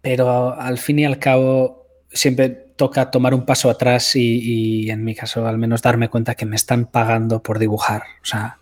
[0.00, 5.14] pero al fin y al cabo siempre toca tomar un paso atrás y, en mi
[5.14, 8.02] caso al menos darme cuenta que me están pagando por dibujar.
[8.22, 8.58] O sea,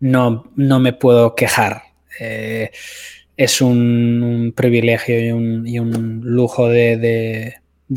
[0.00, 1.82] no, no me puedo quejar.
[2.18, 2.70] Eh,
[3.36, 5.18] es un, privilegio
[5.66, 7.54] y un, lujo de,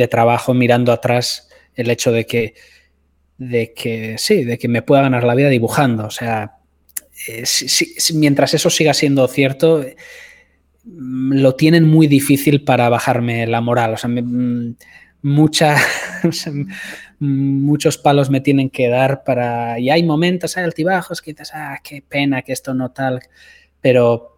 [0.09, 2.55] trabajo mirando atrás el hecho de que,
[3.37, 6.05] de que sí, de que me pueda ganar la vida dibujando.
[6.05, 6.57] O sea,
[7.27, 7.43] eh,
[8.13, 9.85] mientras eso siga siendo cierto,
[10.83, 13.93] mm, lo tienen muy difícil para bajarme la moral.
[13.93, 14.75] O sea, mm,
[15.21, 15.77] mucha,
[17.19, 19.79] muchos palos me tienen que dar para...
[19.79, 23.21] Y hay momentos, hay altibajos que dices, ah, qué pena que esto no tal,
[23.81, 24.36] pero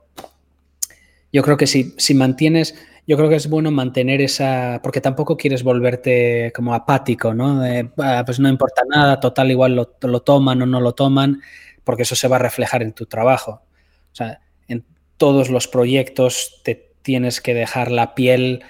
[1.32, 2.75] yo creo que si, si mantienes,
[3.07, 7.61] yo creo que es bueno mantener esa, porque tampoco quieres volverte como apático, ¿no?
[7.97, 11.41] Ah, pues no importa nada, total, igual lo, lo, toman o no lo toman,
[11.84, 13.63] porque eso se va a reflejar en tu trabajo.
[14.11, 14.86] O sea, en
[15.17, 18.63] todos los proyectos te tienes que dejar la piel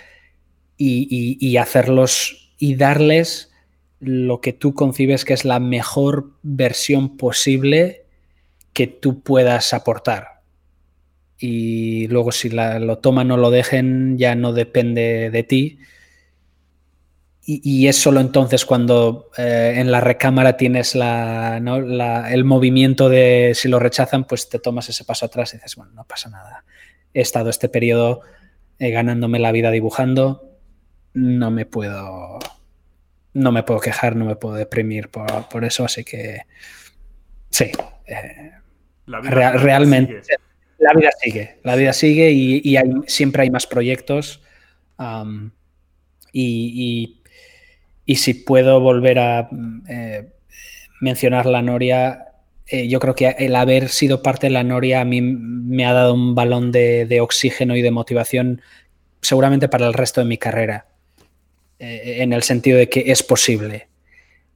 [0.77, 3.51] y, y hacerlos y darles
[3.99, 8.05] lo que tú concibes que es la mejor versión posible
[8.71, 10.38] que tú puedas aportar
[11.39, 15.79] y luego si lo toman o lo dejen ya no depende de ti.
[17.51, 21.57] Y, es solo entonces cuando eh, en la recámara tienes la,
[22.29, 25.93] el movimiento de si lo rechazan, pues te tomas ese paso atrás y dices, bueno,
[25.93, 26.63] no pasa nada.
[27.11, 28.21] He estado este periodo
[28.77, 30.59] eh, ganándome la vida dibujando,
[31.15, 32.37] no me puedo,
[33.33, 36.41] no me puedo quejar, no me puedo deprimir por, eso, así que
[37.49, 37.71] sí,
[38.05, 38.51] eh,
[39.07, 40.21] realmente
[40.79, 42.77] la vida sigue, la vida sigue y,
[43.07, 44.41] siempre hay más proyectos.
[46.31, 47.15] y,
[48.15, 49.49] si puedo volver a
[49.87, 50.29] eh,
[50.99, 52.25] mencionar la Noria,
[52.67, 55.93] eh, yo creo que el haber sido parte de la Noria a mí me ha
[55.93, 58.61] dado un balón de, oxígeno y de motivación
[59.21, 60.87] seguramente para el resto de mi carrera,
[61.77, 63.87] eh, en el sentido de que es posible.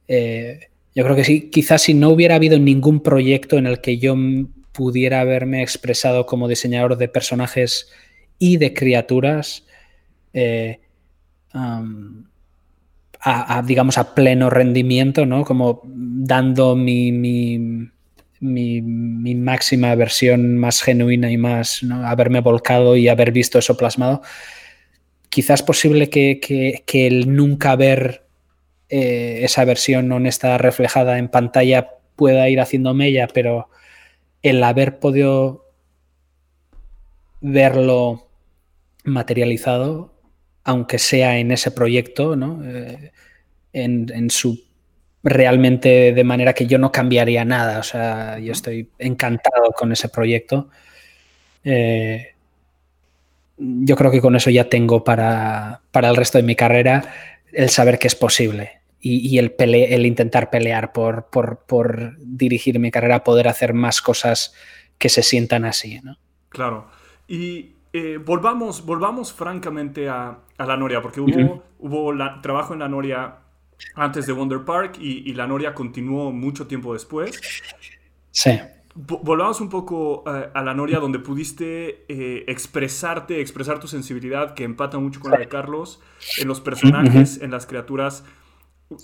[0.08, 4.16] yo creo que sí, quizás si no hubiera habido ningún proyecto en el que yo
[4.74, 7.88] pudiera haberme expresado como diseñador de personajes
[8.38, 9.64] y de criaturas
[10.32, 10.80] eh,
[11.52, 15.44] a, digamos, a pleno rendimiento, ¿no?
[15.44, 17.90] Como dando mi,
[18.40, 24.22] máxima versión más genuina y más, Haberme volcado y haber visto eso plasmado.
[25.28, 28.24] Quizás posible que, el nunca ver
[28.88, 33.68] eh, esa versión honesta reflejada en pantalla pueda ir haciendo mella, pero
[34.44, 35.64] el haber podido
[37.40, 38.28] verlo
[39.02, 40.14] materializado,
[40.64, 42.62] aunque sea en ese proyecto, ¿no?
[42.62, 43.10] Eh,
[43.72, 44.62] en, su
[45.22, 47.78] realmente de manera que yo no cambiaría nada.
[47.78, 50.68] O sea, yo estoy encantado con ese proyecto.
[51.64, 52.34] Eh,
[53.56, 57.02] yo creo que con eso ya tengo para, para, el resto de mi carrera
[57.50, 63.22] el saber que es posible y, el, el, intentar pelear por, por, dirigir mi carrera,
[63.22, 64.54] poder hacer más cosas
[64.96, 66.00] que se sientan así.
[66.02, 66.16] ¿no?
[66.48, 66.88] Claro.
[67.28, 73.40] Y eh, volvamos, volvamos francamente a, la Noria, porque hubo, hubo trabajo en la Noria
[73.94, 77.38] antes de Wonder Park y, la Noria continuó mucho tiempo después.
[78.30, 78.58] Sí.
[78.94, 84.64] Volvamos un poco eh, a la Noria, donde pudiste eh, expresarte, expresar tu sensibilidad, que
[84.64, 86.00] empata mucho con la de Carlos,
[86.38, 88.24] en los personajes, en las criaturas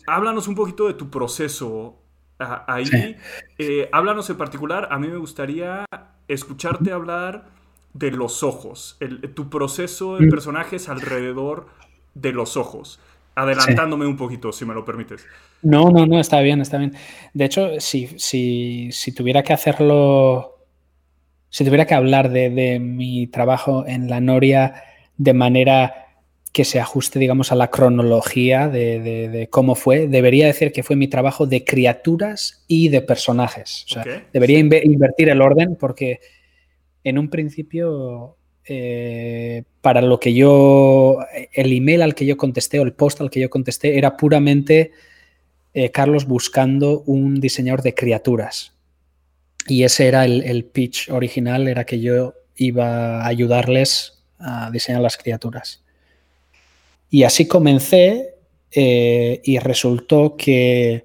[0.07, 2.01] háblanos un poquito de tu proceso
[2.39, 3.16] ahí.
[3.59, 5.85] Eh, háblanos en particular, a mí me gustaría
[6.28, 7.51] escucharte hablar
[7.93, 8.99] de los ojos,
[9.35, 10.31] tu proceso de mm.
[10.31, 11.66] personajes alrededor
[12.14, 13.01] de los ojos.
[13.35, 15.24] Adelantándome un poquito, si me lo permites.
[15.62, 16.95] No, no, no, está bien, está bien.
[17.33, 20.59] De hecho, si, si, si tuviera que hacerlo,
[21.49, 24.83] si tuviera que hablar de, de mi trabajo en la Noria
[25.16, 26.10] de manera
[26.53, 30.09] que se ajuste, digamos, a la cronología de, cómo fue.
[30.09, 33.84] Debería decir que fue mi trabajo de criaturas y de personajes.
[33.88, 36.20] O sea, debería invertir el orden porque
[37.05, 41.18] en un principio, eh, para lo que yo,
[41.53, 44.90] el email al que yo contesté o el post al que yo contesté era puramente
[45.72, 48.74] eh, Carlos buscando un diseñador de criaturas.
[49.68, 55.01] Y ese era el, el pitch original, era que yo iba a ayudarles a diseñar
[55.01, 55.84] las criaturas.
[57.11, 58.37] Y así comencé
[58.71, 61.05] eh, y resultó que,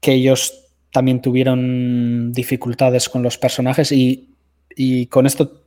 [0.00, 4.24] que ellos también tuvieron dificultades con los personajes y,
[5.10, 5.64] con esto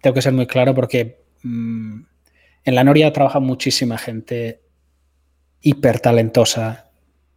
[0.00, 2.00] tengo que ser muy claro porque mm,
[2.64, 4.62] en la Noria trabaja muchísima gente
[5.60, 6.90] hiper talentosa,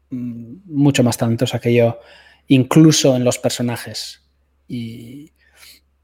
[0.10, 2.00] mm, mucho más talentosa que yo,
[2.48, 4.24] incluso en los personajes
[4.68, 5.32] y,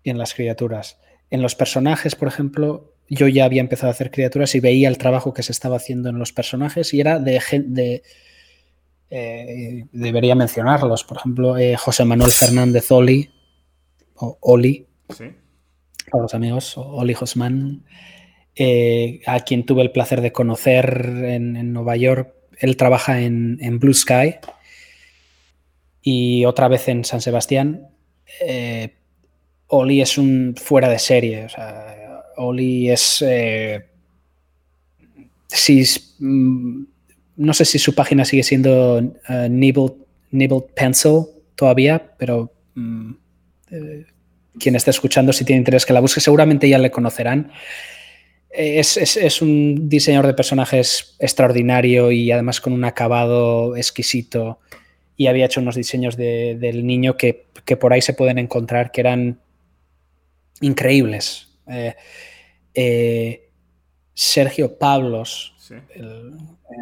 [0.03, 0.99] en las criaturas.
[1.29, 4.97] En los personajes, por ejemplo, yo ya había empezado a hacer criaturas y veía el
[4.97, 7.41] trabajo que se estaba haciendo en los personajes y era de...
[7.65, 8.03] de
[9.13, 13.29] eh, debería mencionarlos, por ejemplo, eh, José Manuel Fernández Oli,
[14.15, 15.25] o Oli, ¿Sí?
[16.09, 17.83] para los amigos, Oli Josman,
[18.55, 22.33] eh, a quien tuve el placer de conocer en, Nueva York.
[22.59, 24.35] Él trabaja en, Blue Sky
[26.01, 27.89] y otra vez en San Sebastián.
[29.67, 31.43] Oli es un fuera de serie.
[31.43, 32.00] O sea,
[32.41, 33.23] Oli es.
[33.25, 33.85] Eh,
[36.19, 36.83] mm,
[37.37, 41.25] no sé si su página sigue siendo uh, Nibbled, Pencil
[41.55, 43.11] todavía, pero mm,
[43.71, 44.05] eh,
[44.59, 47.51] quien esté escuchando, si tiene interés que la busque, seguramente ya le conocerán.
[48.49, 54.59] Es, es, un diseñador de personajes extraordinario y además con un acabado exquisito.
[55.15, 58.99] Y había hecho unos diseños del niño que, que, por ahí se pueden encontrar, que
[58.99, 59.39] eran
[60.59, 61.47] increíbles.
[61.67, 61.95] Eh,
[62.73, 63.49] eh,
[64.13, 65.55] Sergio Pablos,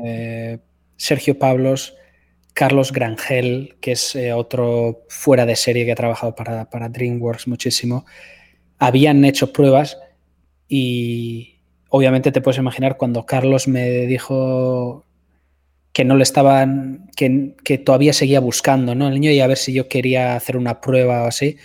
[0.05, 0.59] eh,
[0.97, 1.95] Sergio Pablos,
[2.53, 8.05] Carlos Grangel, que es otro fuera de serie que ha trabajado para, DreamWorks muchísimo,
[8.77, 9.97] habían hecho pruebas
[10.67, 11.59] y
[11.89, 15.05] obviamente te puedes imaginar cuando Carlos me dijo
[15.93, 19.07] que no le estaban, que, que, todavía seguía buscando, ¿no?
[19.07, 21.57] El niño y a ver si yo quería hacer una prueba o así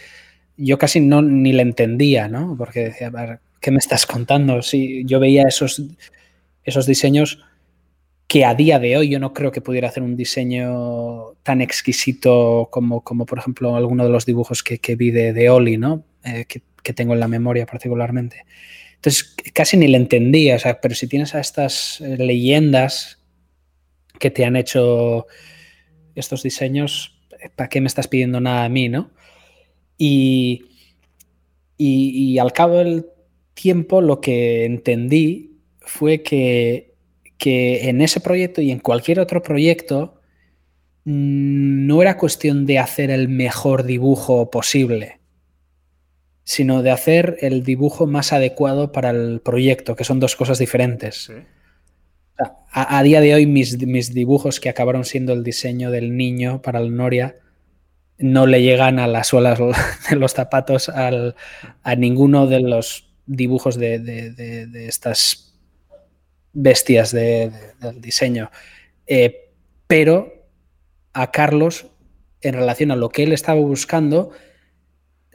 [0.56, 2.54] yo casi no ni le entendía, ¿no?
[2.56, 3.10] Porque decía,
[3.64, 4.60] ¿qué me estás contando?
[4.60, 5.82] Si yo veía esos,
[6.64, 7.42] esos diseños
[8.26, 12.68] que a día de hoy yo no creo que pudiera hacer un diseño tan exquisito
[12.70, 16.04] como, como por ejemplo, alguno de los dibujos que, vi de, de Oli, ¿no?
[16.24, 18.44] Eh, que, tengo en la memoria particularmente.
[18.96, 23.22] Entonces, casi ni le entendía, o sea, pero si tienes a estas eh, leyendas
[24.18, 25.26] que te han hecho
[26.14, 27.18] estos diseños,
[27.56, 29.10] ¿para qué me estás pidiendo nada a mí, no?
[29.96, 30.66] Y,
[31.78, 33.06] y, al cabo del
[33.54, 36.94] tiempo lo que entendí fue que,
[37.38, 40.20] que en ese proyecto y en cualquier otro proyecto
[41.04, 45.20] mm, no era cuestión de hacer el mejor dibujo posible,
[46.42, 51.32] sino de hacer el dibujo más adecuado para el proyecto, que son dos cosas diferentes.
[52.72, 56.60] A, a, día de hoy mis, mis, dibujos que acabaron siendo el diseño del niño
[56.62, 57.36] para el Noria
[58.18, 59.58] no le llegan a las suelas
[60.10, 65.54] de los zapatos a ninguno de los dibujos de, estas
[66.52, 67.52] bestias del
[68.00, 68.50] diseño.
[69.06, 69.50] Eh,
[69.86, 70.32] pero
[71.12, 71.86] a Carlos,
[72.40, 74.30] en relación a lo que él estaba buscando,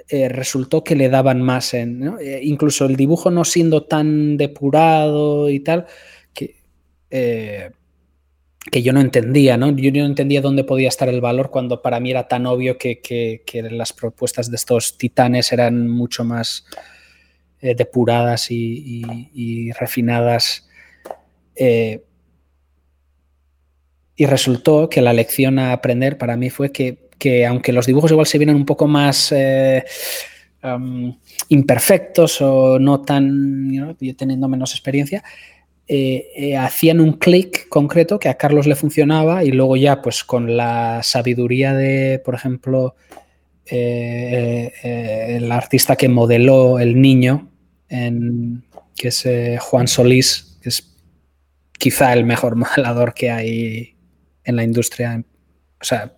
[0.08, 2.16] eh, resultó que le daban más en.
[2.20, 5.86] Eh, incluso el dibujo no siendo tan depurado y tal,
[6.34, 6.56] que
[8.72, 9.76] que yo no entendía, ¿no?
[9.76, 13.42] Yo no entendía dónde podía estar el valor cuando para mí era tan obvio que,
[13.72, 16.66] las propuestas de estos titanes eran mucho más
[17.62, 20.70] eh, depuradas y, refinadas.
[21.58, 22.02] Eh,
[24.16, 28.28] y resultó que la lección a aprender para mí fue que, aunque los dibujos igual
[28.28, 29.84] se vienen un poco más eh,
[31.50, 35.22] imperfectos o no tan, teniendo menos experiencia,
[36.58, 41.02] hacían un clic concreto que a Carlos le funcionaba y luego ya pues con la
[41.04, 42.96] sabiduría de, por ejemplo,
[43.66, 47.49] el artista que modeló el niño,
[47.90, 49.28] que es
[49.60, 50.96] Juan Solís, que es
[51.78, 53.96] quizá el mejor modelador que hay
[54.44, 55.24] en la industria.
[55.82, 56.14] O sea,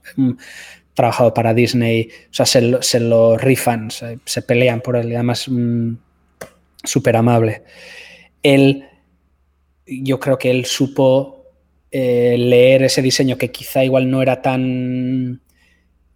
[0.93, 5.49] trabajado para Disney, o sea, se lo, rifan, se, pelean por él, y además
[6.84, 7.64] súper amable.
[8.43, 8.85] Él
[9.85, 11.45] yo creo que él supo
[11.91, 15.41] eh, leer ese diseño que quizá igual no era tan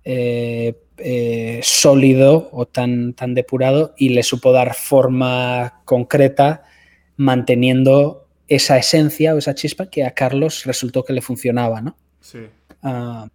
[0.03, 6.63] eh, eh, sólido o tan, tan depurado y le supo dar forma concreta
[7.17, 11.95] manteniendo esa esencia o esa chispa que a Carlos resultó que le funcionaba, ¿no?
[12.22, 12.39] Sí.
[12.81, 13.27] Ah,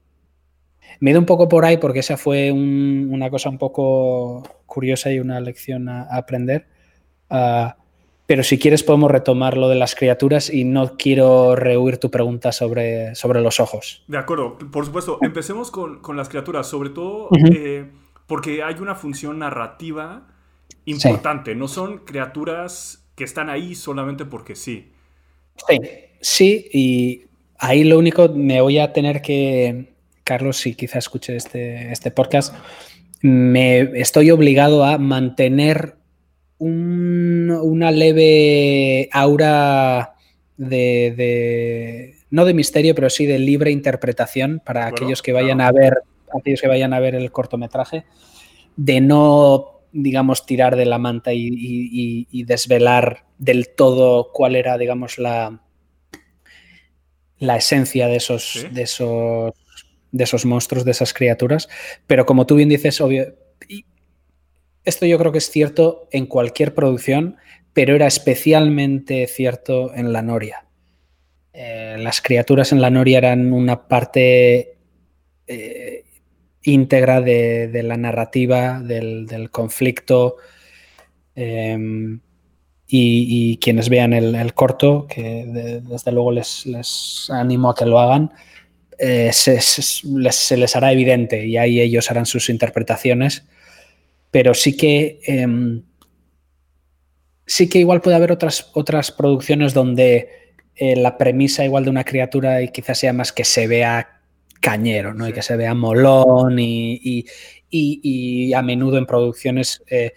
[1.00, 5.10] me he ido un poco por ahí porque esa fue una cosa un poco curiosa
[5.10, 6.66] y una lección a, aprender.
[7.28, 7.76] Ah,
[8.30, 12.52] pero si quieres podemos retomar lo de las criaturas y no quiero rehuir tu pregunta
[12.52, 14.04] sobre, sobre los ojos.
[14.06, 15.18] De acuerdo, por supuesto.
[15.20, 17.90] Empecemos con, con las criaturas, sobre todo eh,
[18.28, 20.28] porque hay una función narrativa
[20.84, 21.56] importante.
[21.56, 24.92] No son criaturas que están ahí solamente porque sí.
[25.66, 25.80] Sí,
[26.20, 27.22] sí, y
[27.58, 29.92] ahí lo único me voy a tener que,
[30.22, 32.54] Carlos, si quizá escuche este, este podcast,
[33.22, 35.96] me estoy obligado a mantener
[36.60, 40.14] una leve aura
[40.56, 45.94] de, no de misterio, pero sí de libre interpretación para aquellos que vayan a ver,
[46.38, 48.04] aquellos que vayan a ver el cortometraje,
[48.76, 55.62] de no, digamos, tirar de la manta y, desvelar del todo cuál era, digamos, la,
[57.38, 59.54] la esencia de esos, de esos,
[60.12, 61.70] de esos monstruos, de esas criaturas.
[62.06, 63.34] Pero como tú bien dices, obvio,
[64.84, 67.36] esto yo creo que es cierto en cualquier producción,
[67.72, 70.66] pero era especialmente cierto en la Noria.
[71.52, 74.76] Eh, las criaturas en la Noria eran una parte
[75.46, 76.04] eh,
[76.62, 80.36] íntegra de, la narrativa, del, conflicto.
[81.34, 82.20] Em,
[82.92, 85.44] y, quienes vean el, corto, que
[85.82, 86.66] desde luego les,
[87.30, 88.32] animo a que lo hagan,
[88.98, 89.60] eh, se,
[90.56, 93.44] les, hará evidente y ahí ellos harán sus interpretaciones.
[94.30, 95.82] Pero sí que em,
[97.50, 102.04] sí que igual puede haber otras, otras producciones donde eh, la premisa igual de una
[102.04, 104.20] criatura y quizás sea más que se vea
[104.60, 105.26] cañero, ¿no?
[105.28, 107.26] Y que se vea molón y,
[108.54, 110.12] a menudo en producciones eh,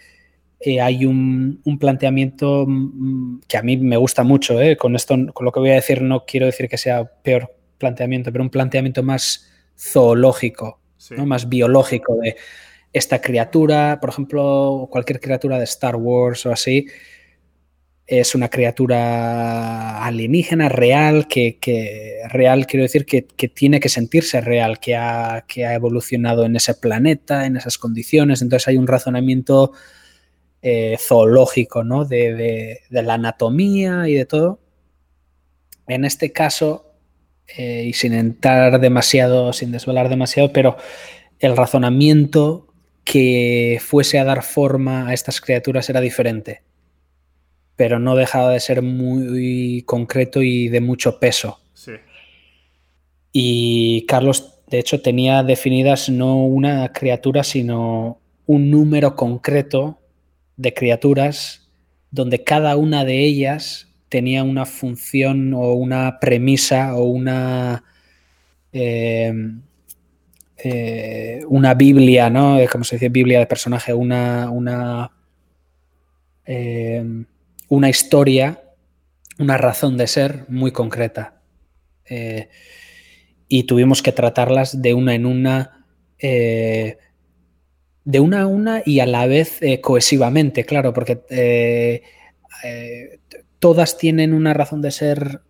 [0.60, 5.50] eh, hay un, planteamiento mm, que a mí me gusta mucho, Con esto, con lo
[5.50, 9.50] que voy a decir no quiero decir que sea peor planteamiento, pero un planteamiento más
[9.76, 10.80] zoológico,
[11.10, 11.26] ¿no?
[11.26, 12.36] Más biológico de
[12.94, 16.86] esta criatura, por ejemplo, cualquier criatura de Star Wars o así,
[18.06, 21.58] es una criatura alienígena real, que,
[22.28, 26.74] real quiero decir que, tiene que sentirse real, que ha, que ha, evolucionado en ese
[26.74, 28.42] planeta, en esas condiciones.
[28.42, 29.72] Entonces hay un razonamiento
[30.62, 32.04] eh, zoológico ¿no?
[32.04, 34.60] de, la anatomía y de todo.
[35.88, 36.92] En este caso,
[37.56, 40.76] eh, y sin entrar demasiado, sin desvelar demasiado, pero
[41.40, 42.63] el razonamiento
[43.04, 46.62] que fuese a dar forma a estas criaturas era diferente
[47.76, 51.60] pero no dejaba de ser muy concreto y de mucho peso.
[51.74, 51.92] Sí.
[53.32, 59.98] Y Carlos, de hecho, tenía definidas no una criatura, sino un número concreto
[60.56, 61.68] de criaturas
[62.10, 67.82] donde cada una de ellas tenía una función o una premisa o una
[68.72, 69.32] eh,
[70.66, 72.58] eh, una Biblia, ¿no?
[72.72, 75.10] Como se dice, Biblia de personaje, una, una
[76.46, 77.04] eh,
[77.68, 78.62] una historia,
[79.38, 81.42] una razón de ser muy concreta.
[82.08, 82.48] Eh,
[83.46, 85.84] y tuvimos que tratarlas de una en una,
[86.18, 86.96] de
[88.20, 92.00] una a una y a la vez cohesivamente, claro, porque
[93.58, 95.42] todas tienen una razón de ser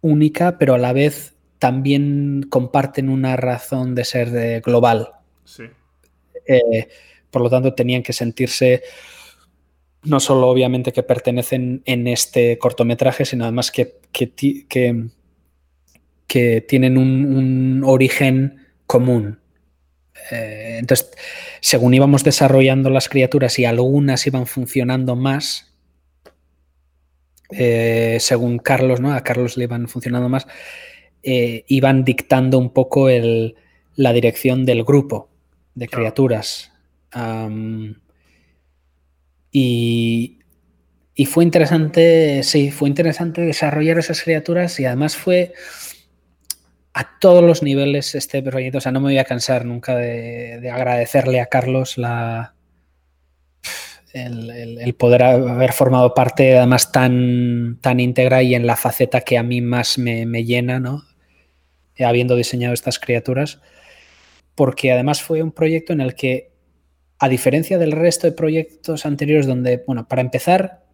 [0.00, 5.10] única, pero a la vez también comparten una razón de ser global.
[7.30, 8.82] por lo tanto, tenían que sentirse
[10.06, 14.30] no solo obviamente que pertenecen en este cortometraje, sino además que, que,
[16.26, 19.40] que, tienen un, origen común.
[20.30, 21.10] Eh, entonces,
[21.60, 25.74] según íbamos desarrollando las criaturas y algunas iban funcionando más,
[27.50, 29.12] eh, según Carlos, ¿no?
[29.12, 30.46] A Carlos le iban funcionando más,
[31.28, 33.56] eh, iban dictando un poco el,
[33.96, 35.28] la dirección del grupo
[35.74, 36.70] de criaturas.
[39.50, 40.38] Y,
[41.26, 45.52] fue interesante, sí, fue interesante desarrollar esas criaturas y además fue
[46.92, 48.78] a todos los niveles este proyecto.
[48.78, 52.54] O sea, no me voy a cansar nunca de, agradecerle a Carlos la,
[54.12, 59.42] el, poder haber formado parte además tan, tan íntegra y en la faceta que a
[59.42, 61.02] mí más me, me llena, ¿no?
[61.98, 63.60] Habiendo diseñado estas criaturas.
[64.54, 66.50] Porque además fue un proyecto en el que
[67.18, 70.84] a diferencia del resto de proyectos anteriores donde, bueno, para empezar,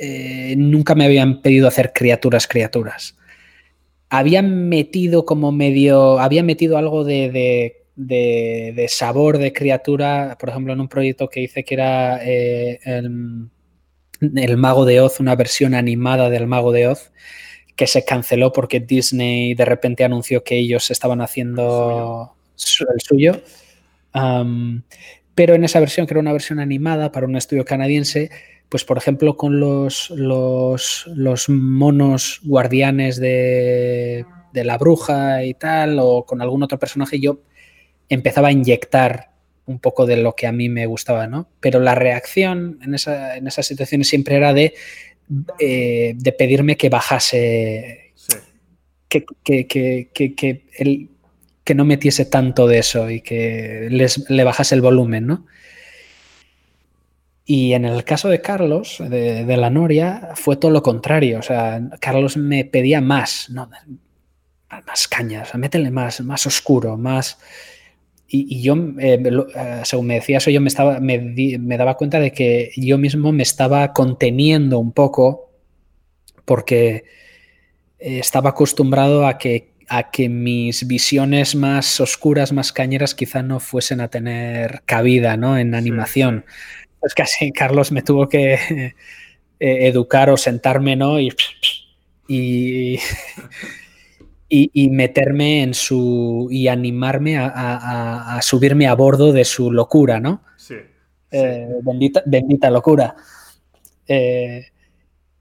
[0.00, 3.16] eh, nunca me habían pedido hacer criaturas, criaturas.
[4.08, 7.74] Habían metido como medio, había metido algo de,
[8.88, 14.84] sabor de criatura, por ejemplo, en un proyecto que hice que era eh, el, Mago
[14.84, 17.12] de Oz, una versión animada del Mago de Oz,
[17.76, 22.34] que se canceló porque Disney de repente anunció que ellos estaban haciendo
[22.94, 23.40] el suyo.
[25.34, 28.30] Pero en esa versión, que era una versión animada para un estudio canadiense,
[28.70, 34.24] pues por ejemplo con los, los, monos guardianes de,
[34.54, 37.40] la bruja y tal, o con algún otro personaje, yo
[38.08, 39.32] empezaba a inyectar
[39.66, 41.48] un poco de lo que a mí me gustaba, ¿no?
[41.60, 44.72] Pero la reacción en, esa, en esas situaciones siempre era de,
[45.58, 48.12] eh, de pedirme que bajase,
[49.08, 51.08] que, que, que, el,
[51.64, 55.46] que no metiese tanto de eso y que les, le bajase el volumen, ¿no?
[57.48, 61.38] Y en el caso de Carlos, de, la Noria, fue todo lo contrario.
[61.38, 63.48] O sea, Carlos me pedía más.
[63.50, 63.70] ¿no?
[64.84, 67.38] más cañas, métele más, más oscuro, más...
[68.28, 72.18] Y, yo, eh, eh, según me decía eso, yo me, estaba, me, me, daba cuenta
[72.18, 75.50] de que yo mismo me estaba conteniendo un poco
[76.44, 77.04] porque
[77.98, 84.00] estaba acostumbrado a que, a que mis visiones más oscuras, más cañeras, quizá no fuesen
[84.00, 85.58] a tener cabida ¿no?
[85.58, 86.44] en animación.
[87.00, 88.54] Pues casi Carlos me tuvo que
[89.60, 91.20] eh, educar o sentarme ¿no?
[91.20, 91.32] y,
[92.28, 92.98] y,
[94.48, 96.48] y, meterme en su.
[96.50, 100.42] y animarme a, subirme a bordo de su locura, ¿no?
[100.56, 100.76] Sí.
[101.30, 103.16] Eh, bendita, bendita, locura.
[104.06, 104.66] Eh,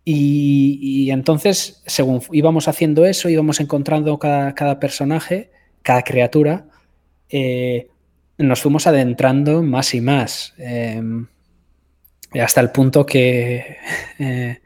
[0.03, 5.51] y, entonces, según íbamos haciendo eso, íbamos encontrando cada, personaje,
[5.81, 6.65] cada criatura,
[7.29, 7.87] eh,
[8.37, 10.53] nos fuimos adentrando más y más.
[12.33, 13.77] Hasta el punto que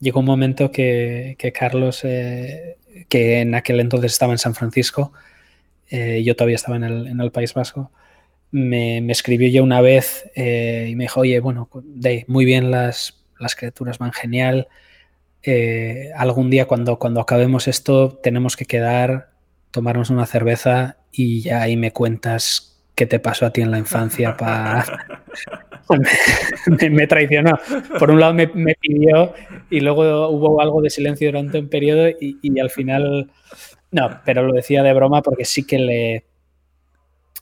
[0.00, 2.04] llegó un momento que, Carlos,
[3.08, 5.12] que en aquel entonces estaba en San Francisco,
[5.90, 6.84] yo todavía estaba en
[7.20, 7.90] el, País Vasco,
[8.52, 13.56] me, escribió ya una vez y me dijo, oye, bueno, de, muy bien las las
[13.56, 14.68] criaturas van genial.
[15.42, 19.30] Eh, algún día cuando, cuando acabemos esto tenemos que quedar,
[19.70, 23.78] tomarnos una cerveza y ya ahí me cuentas qué te pasó a ti en la
[23.78, 24.36] infancia.
[24.36, 24.84] para
[26.90, 27.58] me, traicionó.
[27.98, 29.34] Por un lado me, pidió
[29.70, 33.30] y luego hubo algo de silencio durante un periodo y, al final...
[33.92, 36.24] No, pero lo decía de broma porque sí que le,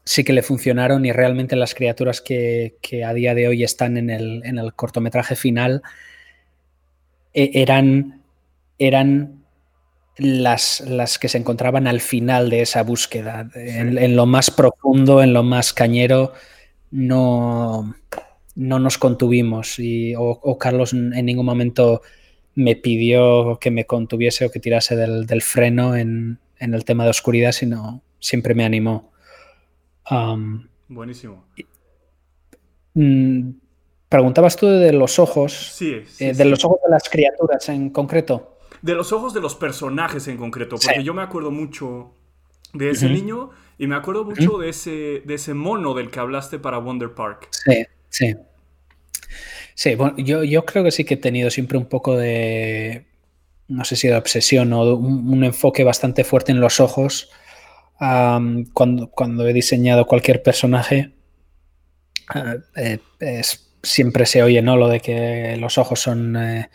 [0.04, 4.08] sí que le funcionaron y realmente las criaturas que, a día de hoy están en
[4.08, 5.82] el, cortometraje final
[7.34, 8.22] e, eran,
[8.78, 9.44] eran
[10.16, 13.48] las, las, que se encontraban al final de esa búsqueda.
[13.54, 16.32] En, lo más profundo, en lo más cañero,
[16.90, 17.94] no,
[18.58, 22.02] no nos contuvimos y, o, Carlos en ningún momento
[22.56, 27.10] me pidió que me contuviese o que tirase del, freno en, en el tema de
[27.10, 29.12] oscuridad, sino siempre me animó.
[30.88, 31.44] Buenísimo.
[32.94, 33.50] Mm,
[34.08, 35.52] preguntabas tú de los ojos.
[35.52, 38.58] Sí, eh, de los ojos de las criaturas en concreto.
[38.82, 42.10] De los ojos de los personajes en concreto, porque yo me acuerdo mucho
[42.72, 46.58] de ese niño y me acuerdo mucho de, ese, de ese mono del que hablaste
[46.58, 47.48] para Wonder Park.
[47.50, 48.36] Sí, sí.
[49.74, 53.06] Sí, bueno, yo, yo creo que sí que he tenido siempre un poco de,
[53.68, 57.30] no sé si de obsesión o un enfoque bastante fuerte en los ojos
[57.98, 61.12] cuando, cuando, he diseñado cualquier personaje,
[62.28, 63.00] ah, eh,
[63.82, 64.76] siempre se oye ¿no?
[64.76, 66.70] lo de que los ojos son, eh,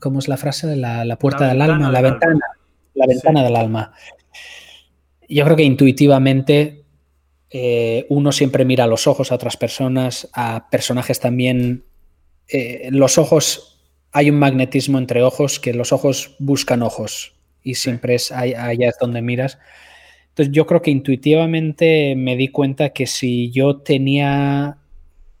[0.00, 0.66] ¿cómo, es la frase?
[0.66, 2.40] de la, puerta del alma, la ventana,
[2.94, 3.92] la ventana del alma.
[5.28, 6.84] Yo creo que intuitivamente
[7.50, 11.84] eh, uno siempre mira a los ojos a otras personas, a personajes también.
[12.90, 13.80] los ojos,
[14.12, 18.96] hay un magnetismo entre ojos que los ojos buscan ojos y siempre es allá es
[19.00, 19.58] donde miras.
[20.36, 24.76] Entonces yo creo que intuitivamente me di cuenta que si yo tenía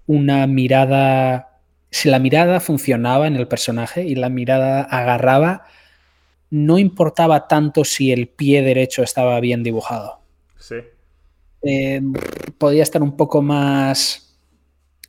[0.06, 1.60] una mirada,
[1.90, 5.66] si la mirada funcionaba en el personaje y la mirada agarraba,
[6.48, 10.20] no importaba tanto si el pie derecho estaba bien dibujado.
[10.58, 10.76] Sí.
[11.62, 12.00] Eh,
[12.58, 14.38] podía estar un poco más,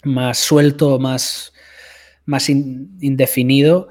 [0.04, 1.54] más suelto, más,
[2.26, 3.90] más indefinido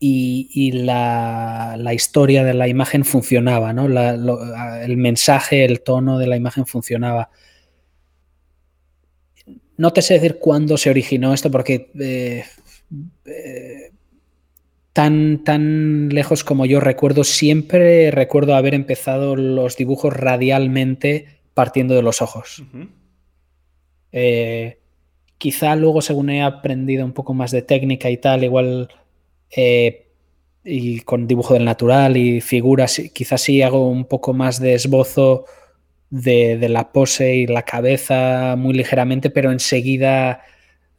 [0.00, 3.86] y, la, historia de la imagen funcionaba, ¿no?
[3.86, 7.30] el mensaje, el tono de la imagen funcionaba.
[9.76, 12.44] No te sé decir cuándo se originó esto, porque eh,
[13.26, 13.92] eh,
[14.92, 22.02] tan, tan lejos como yo recuerdo, siempre recuerdo haber empezado los dibujos radialmente partiendo de
[22.02, 22.62] los ojos.
[24.12, 24.78] Eh,
[25.38, 28.88] quizá luego, según he aprendido un poco más de técnica y tal, igual
[29.50, 30.06] eh,
[30.62, 35.46] y con dibujo del natural y figuras, quizás sí hago un poco más de esbozo
[36.10, 40.42] de, la pose y la cabeza muy ligeramente, pero enseguida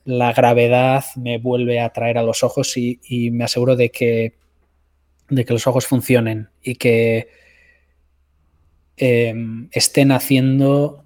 [0.03, 2.99] la gravedad me vuelve a traer a los ojos y,
[3.31, 4.33] me aseguro de que,
[5.29, 7.29] de que los ojos funcionen y que
[8.99, 11.03] em, estén haciendo,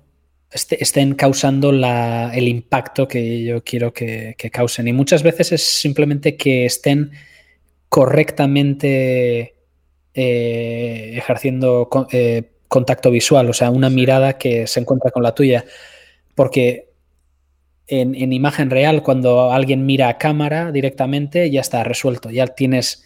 [0.51, 4.87] este, estén causando el impacto que yo quiero que, que, causen.
[4.87, 7.11] Y muchas veces es simplemente que estén
[7.89, 9.53] correctamente
[10.15, 15.65] eh, ejerciendo eh, contacto visual, o sea, una mirada que se encuentra con la tuya.
[16.35, 16.89] Porque
[17.87, 23.05] en, imagen real, cuando alguien mira a cámara directamente, ya está resuelto, ya tienes...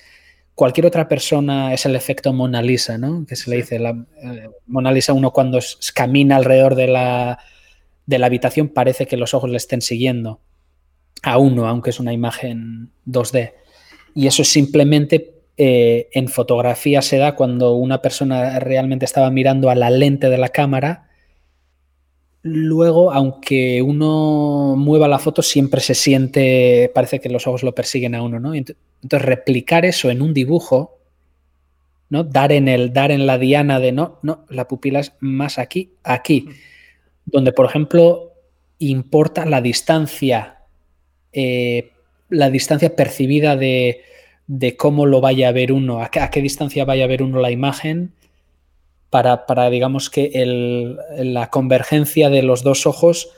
[0.57, 3.27] Cualquier otra persona es el efecto Mona Lisa, ¿no?
[3.27, 3.91] Que se le dice la,
[4.23, 5.59] eh, Mona Lisa, uno cuando
[5.93, 7.38] camina alrededor de la,
[8.07, 10.41] de la habitación parece que los ojos le estén siguiendo
[11.21, 13.53] a uno, aunque es una imagen 2D.
[14.15, 19.69] Y eso es simplemente eh, en fotografía se da cuando una persona realmente estaba mirando
[19.69, 21.07] a la lente de la cámara.
[22.41, 28.15] Luego, aunque uno mueva la foto, siempre se siente, parece que los ojos lo persiguen
[28.15, 28.55] a uno, ¿no?
[29.03, 30.99] Entonces, replicar eso en un dibujo,
[32.10, 32.24] ¿no?
[32.24, 35.91] Dar en el, dar en la diana de no, no, la pupila es más aquí,
[36.03, 36.49] aquí.
[37.26, 38.34] Donde, por ejemplo,
[38.80, 40.60] importa la distancia,
[41.34, 41.91] eh,
[42.30, 44.02] la distancia percibida de,
[44.48, 47.52] de cómo lo vaya a ver uno, a qué, distancia vaya a ver uno la
[47.52, 48.14] imagen,
[49.10, 53.30] para, para digamos que el, la convergencia de los dos ojos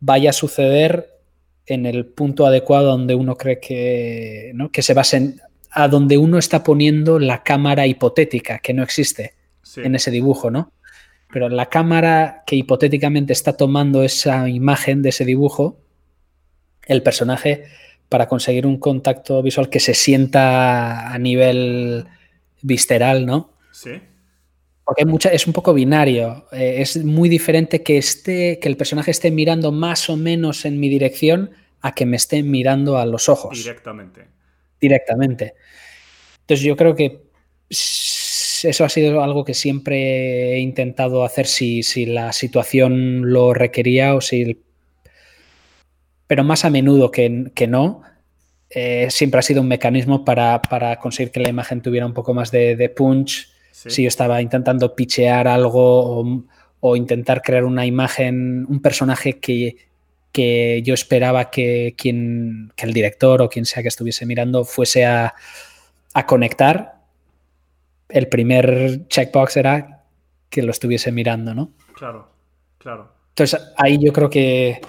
[0.00, 1.19] vaya a suceder
[1.66, 4.70] en el punto adecuado donde uno cree que, ¿no?
[4.70, 5.36] que se base
[5.70, 9.34] a donde uno está poniendo la cámara hipotética, que no existe
[9.76, 10.72] en ese dibujo, ¿no?
[11.32, 15.78] Pero la cámara que hipotéticamente está tomando esa imagen de ese dibujo,
[16.86, 17.64] el personaje
[18.08, 22.06] para conseguir un contacto visual que se sienta a nivel
[22.62, 23.52] visceral, ¿no?
[23.70, 23.90] Sí.
[24.90, 26.46] Porque mucha, es un poco binario.
[26.50, 30.80] Eh, es muy diferente que esté, que el personaje esté mirando más o menos en
[30.80, 33.56] mi dirección a que me esté mirando a los ojos.
[33.56, 34.26] Directamente.
[34.80, 35.54] Directamente.
[36.40, 37.22] Entonces yo creo que
[37.68, 44.16] eso ha sido algo que siempre he intentado hacer si, si la situación lo requería
[44.16, 44.60] o si
[46.26, 48.02] pero más a menudo que, que no,
[48.70, 50.60] eh, siempre ha sido un mecanismo para,
[51.00, 53.52] conseguir que la imagen tuviera un poco más de, punch.
[53.88, 56.24] Si yo estaba intentando pichear algo
[56.80, 59.76] o, intentar crear una imagen, un personaje que,
[60.32, 65.06] que yo esperaba que, quien, que el director o quien sea que estuviese mirando fuese
[65.06, 65.34] a,
[66.14, 67.00] a conectar,
[68.08, 70.04] el primer checkbox era
[70.48, 71.72] que lo estuviese mirando, ¿no?
[71.94, 72.28] Claro,
[72.78, 73.12] claro.
[73.30, 74.80] Entonces ahí yo creo que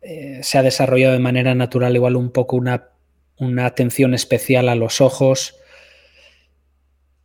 [0.00, 2.86] eh, se ha desarrollado de manera natural igual un poco una,
[3.64, 5.56] atención especial a los ojos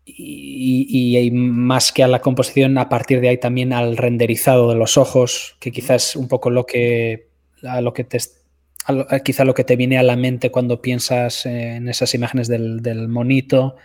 [0.06, 4.98] y, más que a la composición, a partir de ahí también al renderizado de los
[4.98, 7.30] ojos, que quizás un poco lo que,
[7.62, 8.20] lo que te,
[9.24, 13.76] quizá lo que te viene a la mente cuando piensas en esas imágenes del, monito.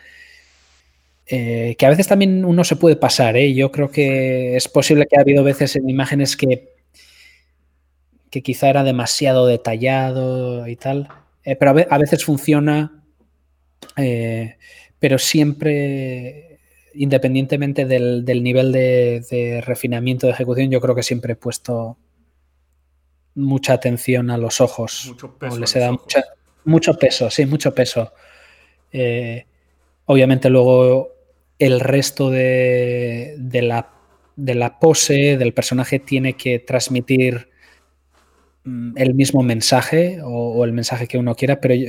[1.26, 3.54] Eh, que a veces también uno se puede pasar, ¿eh?
[3.54, 6.70] yo creo que es posible que ha habido veces en imágenes que
[8.30, 11.08] que quizá era demasiado detallado y tal.
[11.44, 13.02] Eh, pero a, veces funciona,
[15.00, 16.60] pero siempre,
[16.94, 21.98] independientemente del, nivel de, refinamiento de ejecución, yo creo que siempre he puesto
[23.34, 25.06] mucha atención a los ojos.
[25.08, 25.58] Mucho peso.
[25.58, 25.96] les da
[26.64, 28.12] mucho peso, sí, mucho peso.
[28.92, 29.46] Eh,
[30.04, 31.08] obviamente luego
[31.58, 33.90] el resto de, la,
[34.36, 37.50] de la pose del personaje tiene que transmitir
[38.64, 41.88] Mm, el mismo mensaje o, el mensaje que uno quiera, pero yo,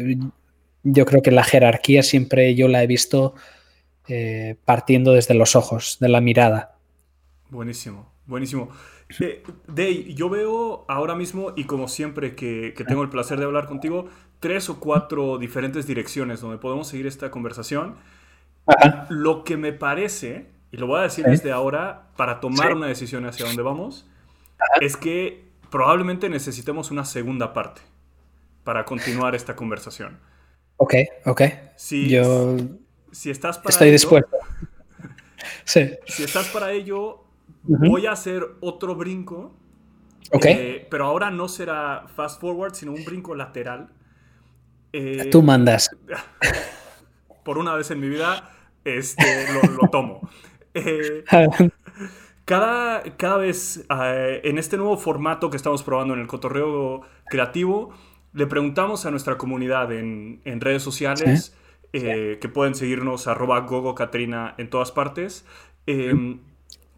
[1.06, 3.36] creo que la jerarquía siempre yo la he visto
[4.08, 6.76] eh, partiendo desde los ojos, de la mirada.
[7.50, 8.70] Buenísimo, buenísimo.
[9.20, 13.68] Eh, Day, yo veo ahora mismo, y como siempre que, tengo el placer de hablar
[13.68, 14.10] contigo,
[14.40, 17.96] tres o cuatro diferentes direcciones donde podemos seguir esta conversación.
[19.10, 23.26] Lo que me parece, y lo voy a decir desde ahora para tomar una decisión
[23.26, 24.08] hacia dónde vamos,
[24.80, 27.82] es que probablemente necesitemos una segunda parte
[28.64, 30.20] para continuar esta conversación.
[30.84, 30.96] Ok,
[31.26, 31.42] ok.
[31.76, 32.56] Si, Yo
[33.12, 34.36] si estás para estoy dispuesto.
[35.64, 35.92] sí.
[36.08, 37.24] Si estás para ello,
[37.62, 39.54] voy a hacer otro brinco.
[40.32, 40.46] Ok.
[40.46, 43.90] Eh, pero ahora no será fast forward, sino un brinco lateral.
[44.92, 45.96] Eh, Tú mandas.
[47.44, 48.50] Por una vez en mi vida,
[48.84, 50.28] este, lo, tomo.
[50.74, 51.26] Eh,
[52.46, 57.94] cada, cada vez en este nuevo formato que estamos probando en el cotorreo creativo,
[58.34, 61.56] le preguntamos a nuestra comunidad en, en redes sociales,
[61.94, 65.46] eh, que pueden seguirnos arroba gogo Katrina en todas partes,
[65.86, 66.40] em,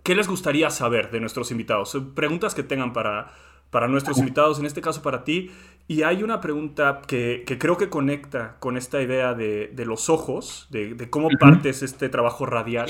[0.03, 1.97] ¿qué les gustaría saber de nuestros invitados?
[2.14, 3.34] Preguntas que tengan para,
[3.72, 5.49] para nuestros invitados, en este caso para ti.
[5.88, 10.10] Y hay una pregunta que, que creo que conecta con esta idea de, de los
[10.10, 12.89] ojos, de, de cómo partes este trabajo radial.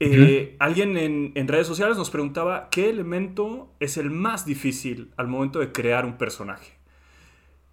[0.00, 5.58] Eh, alguien en, redes sociales nos preguntaba qué elemento es el más difícil al momento
[5.58, 6.77] de crear un personaje.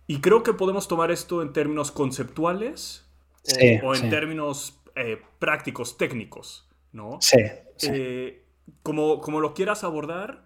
[0.07, 3.05] Y creo que podemos tomar esto en términos conceptuales
[3.83, 7.17] o, en términos eh, prácticos, técnicos, ¿no?
[7.21, 7.37] Sí.
[7.83, 8.43] Eh,
[8.83, 10.43] como, como, lo quieras abordar,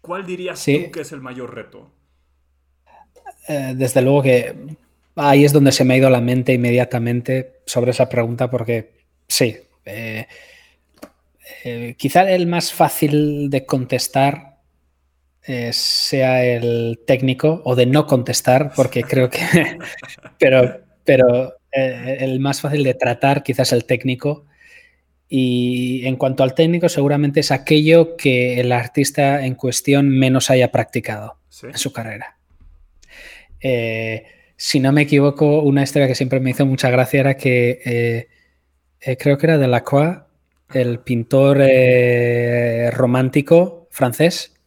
[0.00, 1.92] ¿cuál dirías tú que es el mayor reto?
[3.48, 4.76] desde luego que
[5.16, 8.92] ahí es donde se me ha ido la mente inmediatamente sobre esa pregunta porque
[9.26, 9.56] sí.
[11.64, 14.47] Eh, quizá el más fácil de contestar
[15.46, 19.40] eh, sea el técnico o de no contestar, porque creo que...
[20.38, 24.46] pero, pero Eh, el más fácil de tratar quizás el técnico.
[25.28, 30.72] Y en cuanto al técnico, seguramente es aquello que el artista en cuestión menos haya
[30.72, 32.38] practicado en su carrera.
[33.60, 34.24] Eh,
[34.56, 38.28] si no me equivoco, una historia que siempre me hizo mucha gracia era que eh,
[39.00, 40.20] eh, creo que era Delacroix,
[40.72, 41.62] el pintor
[42.92, 44.57] romántico francés.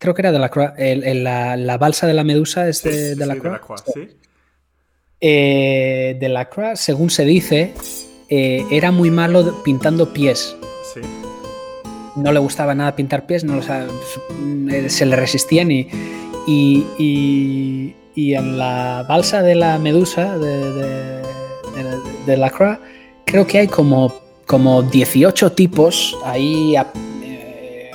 [0.00, 0.72] Creo que era Delacroix.
[0.78, 3.60] la, la, balsa de la medusa es de, Delacroix.
[3.94, 4.08] Sí,
[5.20, 7.74] Delacroix, según se dice,
[8.30, 10.56] eh, era muy malo pintando pies.
[12.16, 15.88] No le gustaba nada pintar pies, no eh, se le resistían y,
[16.46, 17.94] y,
[18.34, 21.22] en la balsa de la medusa de,
[22.26, 22.78] de, la Croix
[23.24, 24.12] creo que hay como,
[24.46, 27.90] como 18 tipos ahí eh,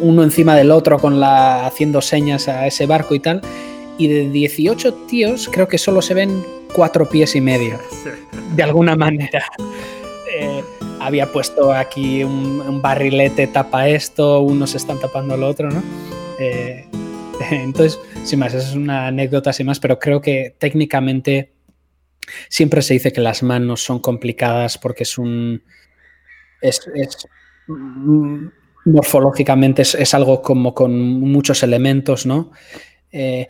[0.00, 3.42] uno encima del otro con la haciendo señas a ese barco y tal
[3.98, 6.44] y de 18 tíos creo que solo se ven
[6.74, 7.78] cuatro pies y medio,
[8.54, 9.44] de alguna manera.
[10.30, 10.62] Eh,
[11.00, 15.82] había puesto aquí un, barrilete tapa esto, unos están tapando lo otro, ¿no?
[16.38, 16.86] Eh,
[17.50, 21.52] entonces, sin más, es una anécdota sin más, pero creo que técnicamente
[22.48, 25.62] siempre se dice que las manos son complicadas porque es un...
[26.60, 26.80] Es,
[28.86, 32.50] morfológicamente es, algo como con muchos elementos, ¿no?
[33.12, 33.48] Eh,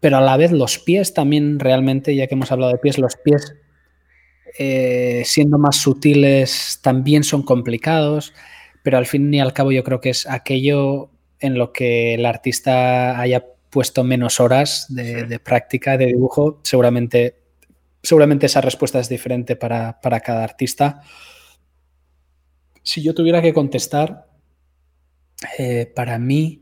[0.00, 3.16] pero a la vez los pies también realmente, ya que hemos hablado de pies, los
[3.16, 3.54] pies
[4.58, 8.34] eh, siendo más sutiles también son complicados,
[8.82, 11.08] pero al fin y al cabo yo creo que es aquello
[11.40, 17.36] en lo que el artista haya puesto menos horas de, práctica, de dibujo, seguramente,
[18.02, 21.00] seguramente esa respuesta es diferente para, cada artista.
[22.82, 24.26] Si yo tuviera que contestar,
[25.58, 26.60] eh, para mí,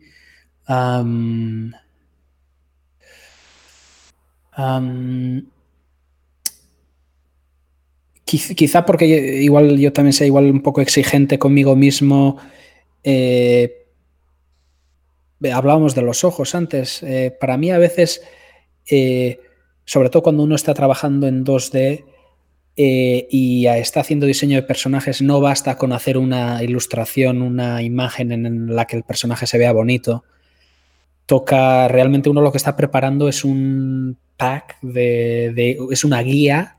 [8.24, 12.38] quizá porque igual yo también sea igual un poco exigente conmigo mismo.
[13.02, 13.86] Eh,
[15.52, 17.02] hablábamos de los ojos antes.
[17.02, 18.22] Eh, para mí a veces,
[18.90, 19.40] eh,
[19.84, 22.04] sobre todo cuando uno está trabajando en 2D
[22.82, 28.74] y está haciendo diseño de personajes, no basta con hacer una ilustración, una imagen en
[28.74, 30.24] la que el personaje se vea bonito.
[31.26, 36.76] Toca, realmente uno lo que está preparando es un pack, de, es una guía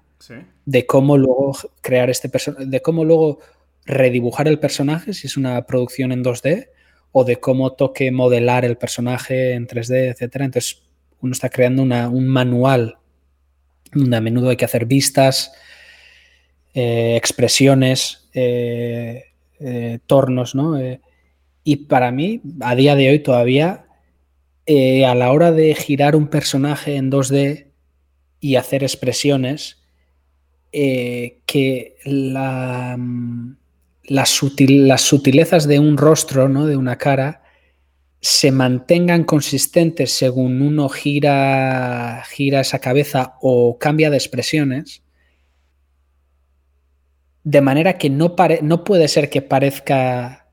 [0.65, 3.40] de cómo luego crear este personaje, de cómo luego
[3.86, 6.69] redibujar el personaje si es una producción en 2D
[7.11, 10.45] o de cómo toque modelar el personaje en 3D, etcétera.
[10.45, 10.84] Entonces
[11.19, 12.98] uno está creando un manual
[13.94, 15.52] donde a menudo hay que hacer vistas,
[16.73, 19.26] eh, expresiones, eh,
[19.60, 20.80] eh, tornos, ¿no?
[21.64, 23.85] y para mí, a día de hoy todavía,
[24.68, 27.68] a la hora de girar un personaje en 2D
[28.39, 29.81] y hacer expresiones,
[30.72, 33.52] que mm,
[34.03, 36.65] las, sutilezas de un rostro, ¿no?
[36.65, 37.43] de una cara,
[38.22, 45.03] se mantengan consistentes según uno gira esa cabeza o cambia de expresiones,
[47.43, 50.47] de manera que no, no puede ser que parezca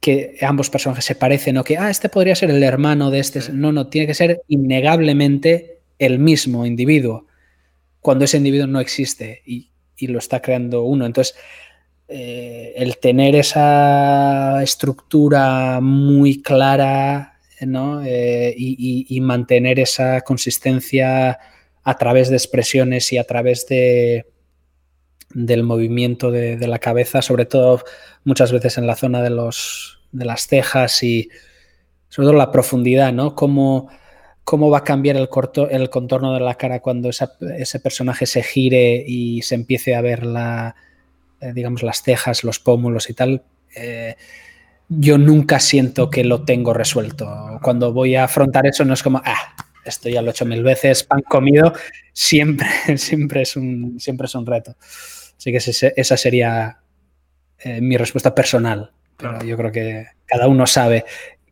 [0.00, 3.40] que ambos personajes se parecen o que, ah, este podría ser el hermano de este.
[3.52, 7.26] No, no, tiene que ser innegablemente el mismo individuo
[8.00, 9.70] cuando ese individuo no existe y,
[10.06, 11.06] lo está creando uno.
[11.06, 11.34] Entonces,
[12.06, 21.38] eh, el tener esa estructura muy clara eh, y, mantener esa consistencia
[21.82, 24.26] a través de expresiones y a través de,
[25.34, 27.84] del movimiento de, la cabeza, sobre todo
[28.24, 31.28] muchas veces en la zona de, los, de las cejas y
[32.08, 33.34] sobre todo la profundidad, ¿no?
[33.34, 33.90] Como
[34.44, 38.42] cómo va a cambiar el, corto, el contorno de la cara cuando ese personaje se
[38.42, 40.76] gire y se empiece a ver la,
[41.40, 43.42] eh, digamos, las cejas, los pómulos y tal.
[43.74, 44.16] Eh,
[44.88, 47.58] yo nunca siento que lo tengo resuelto.
[47.62, 49.54] Cuando voy a afrontar eso no es como, ah,
[49.84, 51.72] esto ya lo he hecho mil veces, pan comido,
[52.12, 54.76] siempre, siempre, es, un, siempre es un reto.
[55.36, 55.58] Así que
[55.96, 56.78] esa sería
[57.58, 58.92] eh, mi respuesta personal.
[59.16, 61.04] Pero yo creo que cada uno sabe.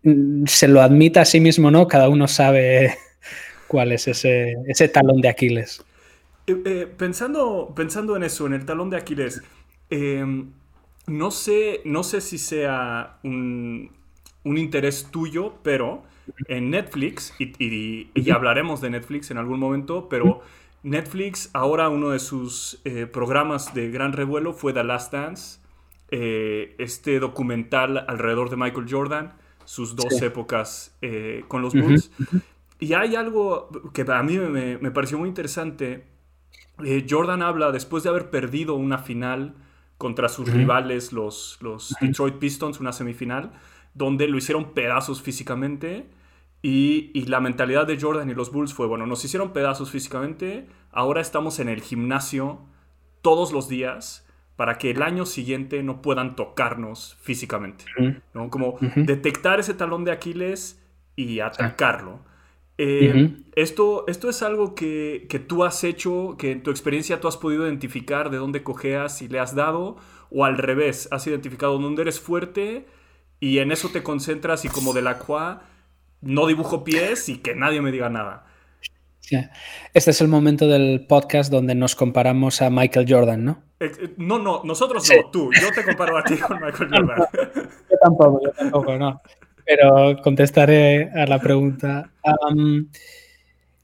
[0.03, 1.87] Mm, se lo admita a sí mismo, ¿no?
[1.89, 2.97] Cada uno sabe
[3.69, 5.85] cuál es ese, ese talón de Aquiles.
[6.47, 9.43] Eh, eh, pensando, pensando en eso, en el talón de Aquiles,
[9.91, 10.51] em,
[11.07, 13.93] no, sé, no sé si sea un,
[14.45, 16.03] un interés tuyo, pero
[16.49, 20.43] en Netflix, y, y, hablaremos de Netflix en algún momento, pero
[20.83, 25.61] Netflix, ahora uno de sus eh, programas de gran revuelo fue The Last Dance,
[26.11, 29.33] este documental alrededor de Michael Jordan
[29.65, 32.11] sus dos épocas eh, con los Bulls.
[32.79, 36.05] Y hay algo que a mí me, pareció muy interesante
[36.85, 39.55] eh, Jordan habla, después de haber perdido una final
[39.99, 43.53] contra sus rivales, los, los Detroit Pistons, una semifinal,
[43.95, 46.11] donde lo hicieron pedazos físicamente.
[46.63, 50.69] Y, y, la mentalidad de Jordan y los Bulls fue, bueno, nos hicieron pedazos físicamente,
[50.93, 52.61] ahora estamos en el gimnasio
[53.21, 54.25] todos los días
[54.57, 57.85] para que el año siguiente no puedan tocarnos físicamente.
[58.35, 58.51] ¿no?
[58.51, 60.81] Como detectar ese talón de Aquiles
[61.17, 62.21] y atacarlo.
[62.79, 67.37] Eh, esto, esto es algo que, tú has hecho, que en tu experiencia tú has
[67.37, 69.97] podido identificar de dónde cojeas y le has dado,
[70.31, 72.87] o al revés, has identificado dónde eres fuerte
[73.41, 75.63] y en eso te concentras y como de la cual
[76.23, 78.47] no dibujo pies y que nadie me diga nada.
[79.95, 83.63] Este es el momento del podcast donde nos comparamos a Michael Jordan, ¿no?
[83.81, 85.51] Eh, eh, no, no, nosotros no, tú.
[85.61, 87.19] Yo te comparo a ti con Michael Jordan.
[87.91, 89.23] yo tampoco, yo tampoco, no.
[89.65, 92.11] Pero contestaré a la pregunta.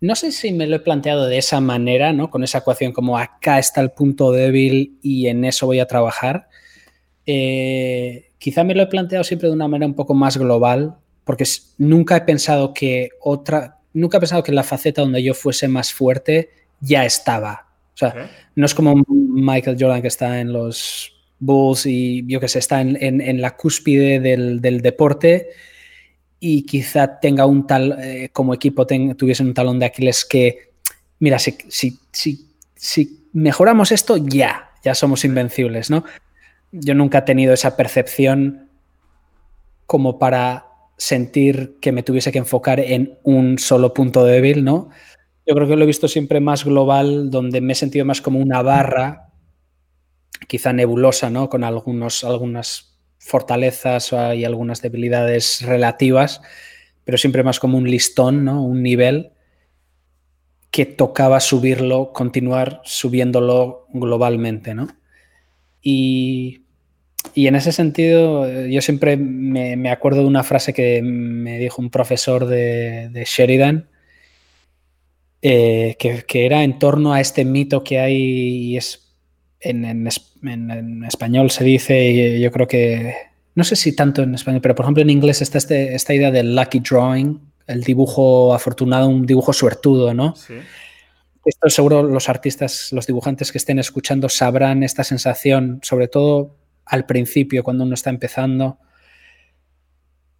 [0.01, 2.31] no sé si me lo he planteado de esa manera, ¿no?
[2.31, 6.48] Con esa ecuación como acá está el punto débil y en eso voy a trabajar.
[7.27, 10.97] Eh, quizá me lo he planteado siempre de una manera un poco más global,
[11.28, 11.44] porque
[11.76, 15.92] nunca he pensado que otra, nunca he pensado que la faceta donde yo fuese más
[15.92, 16.48] fuerte
[16.80, 17.66] ya estaba.
[17.92, 22.48] O sea, no es como Michael Jordan que está en los Bulls y yo que
[22.48, 25.50] sé, está en, la cúspide del, deporte
[26.40, 30.70] y quizá tenga un tal, eh, como equipo tuviese un talón de Aquiles que,
[31.18, 36.05] mira, si, si, si, si mejoramos esto, ya, ya somos invencibles, ¿no?
[36.72, 38.70] Yo nunca he tenido esa percepción
[39.84, 40.68] como para
[40.99, 44.91] sentir que me tuviese que enfocar en un solo punto débil, ¿no?
[45.47, 48.41] Yo creo que lo he visto siempre más global, donde me he sentido más como
[48.41, 49.31] una barra,
[50.47, 51.49] quizá nebulosa, ¿no?
[51.49, 56.43] Con algunos, algunas fortalezas y algunas debilidades relativas,
[57.05, 58.62] pero siempre más como un listón, ¿no?
[58.62, 59.33] Un nivel
[60.70, 64.89] que tocaba subirlo, continuar subiéndolo globalmente, ¿no?
[65.81, 66.66] Y
[67.35, 71.82] y en ese sentido, eh, yo siempre me, acuerdo de una frase que me dijo
[71.82, 73.89] un profesor de, Sheridan,
[75.43, 79.15] eh, que, era en torno a este mito que hay, y es
[79.61, 80.07] en,
[81.07, 83.15] español se dice, y yo creo que,
[83.55, 86.31] no sé si tanto en español, pero por ejemplo en inglés está este, esta idea
[86.31, 90.35] del lucky drawing, el dibujo afortunado, un dibujo suertudo, ¿no?
[90.36, 90.55] Sí.
[91.45, 96.57] Esto seguro los artistas, los dibujantes que estén escuchando sabrán esta sensación, sobre todo
[96.89, 98.78] al principio, cuando uno está empezando,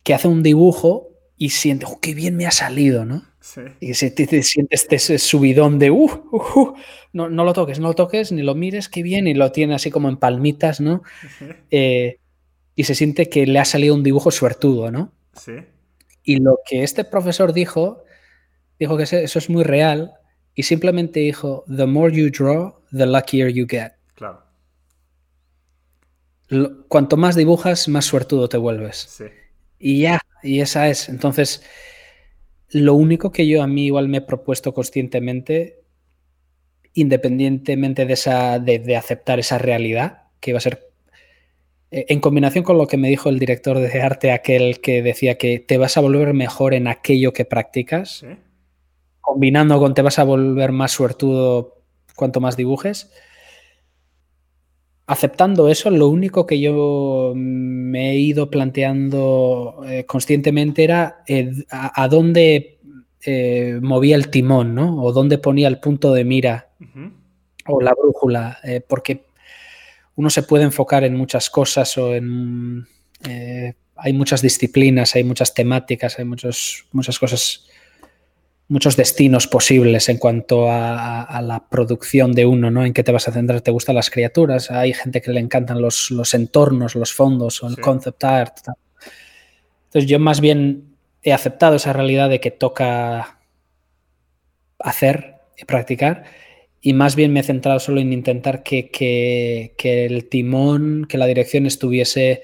[0.03, 3.25] que hace un dibujo y siente, oh, qué bien me ha salido, ¿no?
[3.41, 3.61] Sí.
[3.81, 6.75] Y se, te, sientes este subidón de, uh, uh, uh,
[7.13, 9.75] no, no, lo toques, no lo toques, ni lo mires, qué bien, y lo tiene
[9.75, 11.03] así como en palmitas, ¿no?
[11.71, 12.19] Eh,
[12.75, 15.13] y se siente que le ha salido un dibujo suertudo, ¿no?
[15.35, 15.53] Sí.
[16.25, 18.03] Y lo que este profesor dijo,
[18.79, 20.13] dijo que eso es muy real,
[20.55, 23.93] y simplemente dijo, the more you draw, the luckier you get.
[24.15, 24.48] Claro
[26.89, 29.23] cuanto más dibujas, más suertudo te vuelves.
[29.79, 31.09] Y ya, y esa es.
[31.09, 31.63] Entonces,
[32.71, 35.83] lo único que yo a mí igual me he propuesto conscientemente,
[36.95, 40.91] independientemente de, esa, de, aceptar esa realidad, que iba a ser
[41.91, 45.37] eh, en combinación con lo que me dijo el director de arte, aquel que decía
[45.37, 48.25] que te vas a volver mejor en aquello que practicas,
[49.21, 51.83] combinando con te vas a volver más suertudo
[52.17, 53.11] cuanto más dibujes
[55.09, 62.07] aceptando eso, lo único que yo me he ido planteando eh, conscientemente era eh, a,
[62.09, 62.79] dónde
[63.23, 65.03] eh, movía el timón, ¿no?
[65.03, 66.69] O dónde ponía el punto de mira
[67.67, 69.27] o la brújula, porque
[70.15, 72.87] uno se puede enfocar en muchas cosas o en...
[73.97, 77.67] hay muchas disciplinas, hay muchas temáticas, hay muchos, muchas cosas
[78.69, 82.85] muchos destinos posibles en cuanto a, la producción de uno, ¿no?
[82.85, 85.81] En qué te vas a centrar, te gustan las criaturas, hay gente que le encantan
[85.81, 88.59] los, entornos, los fondos o el concept art.
[89.87, 93.41] Entonces yo más bien he aceptado esa realidad de que toca
[94.79, 96.25] hacer y practicar
[96.81, 101.67] y más bien me he centrado solo en intentar que, el timón, que la dirección
[101.67, 102.43] estuviese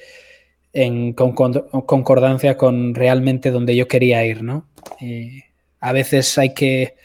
[0.73, 4.67] en concordancia con realmente donde yo quería ir, ¿no?
[5.85, 6.97] A veces hay que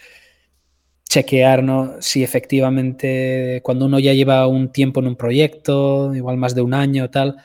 [1.03, 1.65] chequear
[1.99, 6.73] si efectivamente cuando uno ya lleva un tiempo en un proyecto, igual más de un
[6.73, 7.35] año tal,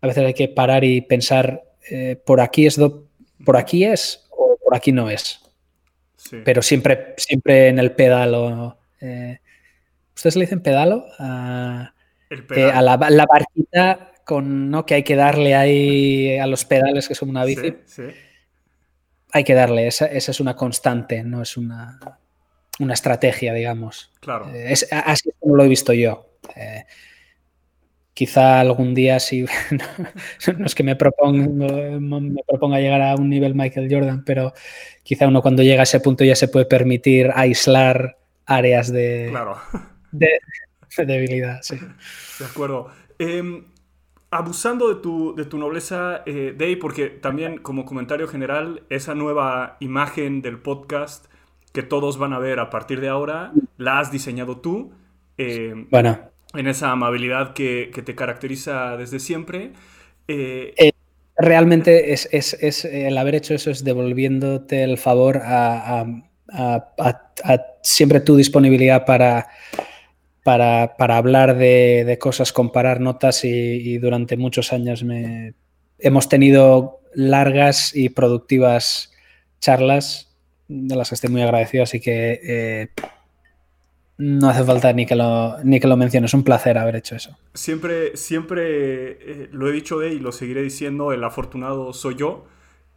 [0.00, 2.80] a veces hay que parar y pensar, eh, por aquí es
[3.44, 5.40] por aquí es o por aquí no es.
[6.44, 8.76] Pero siempre, siempre en el pedalo.
[9.00, 9.38] Eh,
[10.16, 11.06] ¿Ustedes le dicen pedalo?
[11.20, 11.94] A,
[12.82, 14.84] la, barquita con, ¿no?
[14.84, 17.74] que hay que darle ahí a los pedales que son una bici.
[17.86, 18.02] sí
[19.32, 21.98] hay que darle, esa, es una constante, no es una...
[22.78, 24.12] una estrategia, digamos.
[24.20, 24.48] Claro.
[24.54, 26.28] Eh, es, así como lo he visto yo.
[26.56, 26.84] Eh,
[28.18, 29.44] quizá algún día sí,
[30.58, 31.46] no, es que me proponga,
[32.00, 34.52] me proponga llegar a un nivel Michael Jordan, pero
[35.04, 39.32] quizá uno cuando llega a ese punto ya se puede permitir aislar áreas de,
[40.10, 40.30] de,
[41.06, 41.60] debilidad.
[41.62, 41.76] Sí.
[42.40, 42.90] De acuerdo.
[43.20, 43.64] Em,
[44.30, 49.76] abusando de tu, de tu nobleza, eh, Dave, porque también como comentario general, esa nueva
[49.80, 51.26] imagen del podcast
[51.72, 54.92] que todos van a ver a partir de ahora, la has diseñado tú.
[55.36, 56.18] Eh, bueno
[56.54, 59.72] en esa amabilidad que, te caracteriza desde siempre.
[60.26, 60.92] Eh, eh,
[61.36, 66.06] realmente es, el haber hecho eso es devolviéndote el favor a,
[67.82, 69.48] siempre tu disponibilidad para,
[70.48, 75.04] para, hablar de, cosas, comparar notas y, durante muchos años
[75.98, 79.12] hemos tenido largas y productivas
[79.60, 80.34] charlas
[80.68, 82.88] de las que estoy muy agradecido, así que eh,
[84.16, 86.32] no hace falta ni que lo, ni que lo menciones.
[86.32, 87.36] Un placer haber hecho eso.
[87.52, 88.62] Siempre, siempre
[89.20, 92.46] eh, lo he dicho y lo seguiré diciendo, el afortunado soy yo.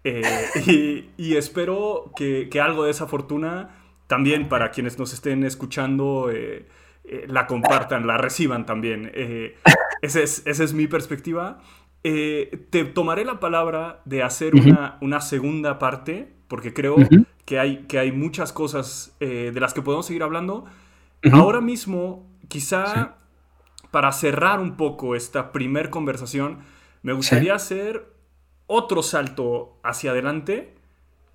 [0.05, 0.21] Eh,
[1.17, 6.29] y, espero que, algo de esa fortuna también para quienes nos estén escuchando
[7.27, 9.11] la compartan, la reciban también.
[10.01, 11.59] esa, es, mi perspectiva.
[12.03, 16.95] te tomaré la palabra de hacer una, una, segunda parte, porque creo
[17.45, 20.65] que, hay, que hay muchas cosas de las que podemos seguir hablando.
[21.31, 23.17] Ahora mismo, quizá
[23.91, 26.59] para cerrar un poco esta primer conversación,
[27.03, 28.11] me gustaría hacer
[28.67, 30.73] otro salto hacia adelante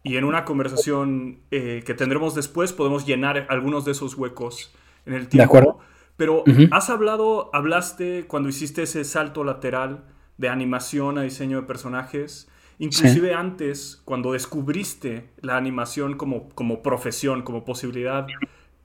[0.03, 4.75] y en una conversación eh, que tendremos después podemos llenar algunos de esos huecos
[5.07, 5.37] en el tiempo.
[5.37, 5.79] De acuerdo.
[6.17, 10.05] Pero has hablado, hablaste cuando hiciste ese salto lateral
[10.39, 17.43] de animación a diseño de personajes, inclusive antes, cuando descubriste la animación como, como profesión,
[17.43, 18.27] como posibilidad.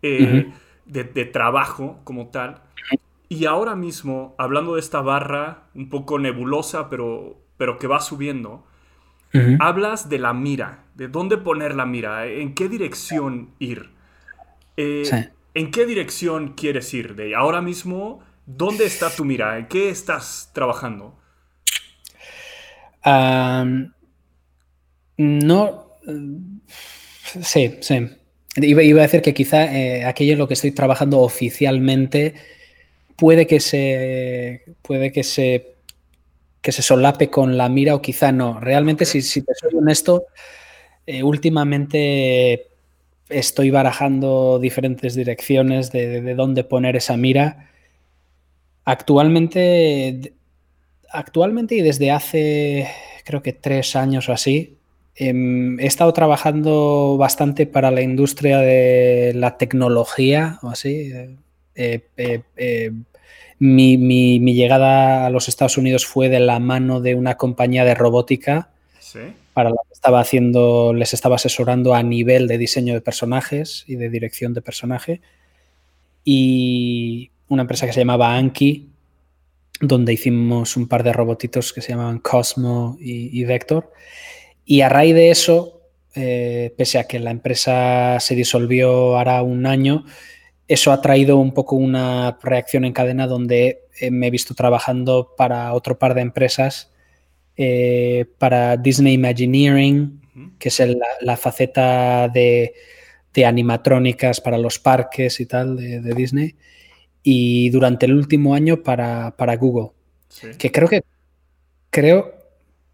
[0.02, 0.52] Eh,
[0.86, 2.62] de, trabajo como tal.
[3.30, 8.66] Y ahora mismo, hablando de esta barra un poco nebulosa, pero, pero que va subiendo,
[9.60, 13.92] hablas de la mira, de dónde poner la mira, en qué dirección ir.
[14.76, 17.16] Eh, ¿En qué dirección quieres ir?
[17.16, 19.58] De ahora mismo, ¿dónde está tu mira?
[19.58, 21.18] ¿En qué estás trabajando?
[25.18, 25.88] no.
[27.42, 28.08] Sí, sí.
[28.58, 32.36] Iba, a decir que quizá eh, aquello en lo que estoy trabajando oficialmente
[33.16, 34.64] puede que se.
[34.82, 35.76] puede que se.
[36.62, 38.60] que se solape con la mira o quizá no.
[38.60, 40.26] Realmente, si, si te soy honesto,
[41.06, 42.71] eh, últimamente
[43.32, 47.70] estoy barajando diferentes direcciones de, de, dónde poner esa mira.
[48.86, 50.34] Actualmente.
[51.14, 52.88] Actualmente y desde hace
[53.26, 54.78] creo que tres años o así,
[55.16, 61.12] Em, he estado trabajando bastante para la industria de la tecnología o así.
[61.76, 62.92] Eh, eh, eh,
[63.60, 68.70] mi, llegada a los Estados Unidos fue de la mano de una compañía de robótica
[69.54, 73.96] para la que estaba haciendo, les estaba asesorando a nivel de diseño de personajes y
[73.96, 75.22] de dirección de personaje.
[76.24, 78.90] Y una empresa que se llamaba Anki,
[79.82, 83.92] donde hicimos un par de robotitos que se llamaban Cosmo y Vector.
[84.66, 85.82] Y a raíz de eso,
[86.14, 90.06] eh, pese a que la empresa se disolvió hará un año,
[90.68, 95.34] eso ha traído un poco una reacción en cadena donde eh, me he visto trabajando
[95.38, 96.91] para otro par de empresas,
[97.58, 100.22] eh, para Disney Imagineering,
[100.58, 100.82] que es
[101.22, 102.74] la, faceta de,
[103.46, 106.56] animatrónicas para los parques y tal de, Disney,
[107.24, 109.90] y durante el último año para, Google,
[110.58, 111.04] que creo que
[111.90, 112.34] creo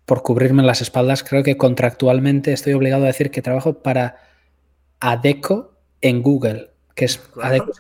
[0.06, 4.18] por cubrirme las espaldas, creo que contractualmente estoy obligado a decir que trabajo para
[5.00, 7.72] Adeco en Google, que es Adeco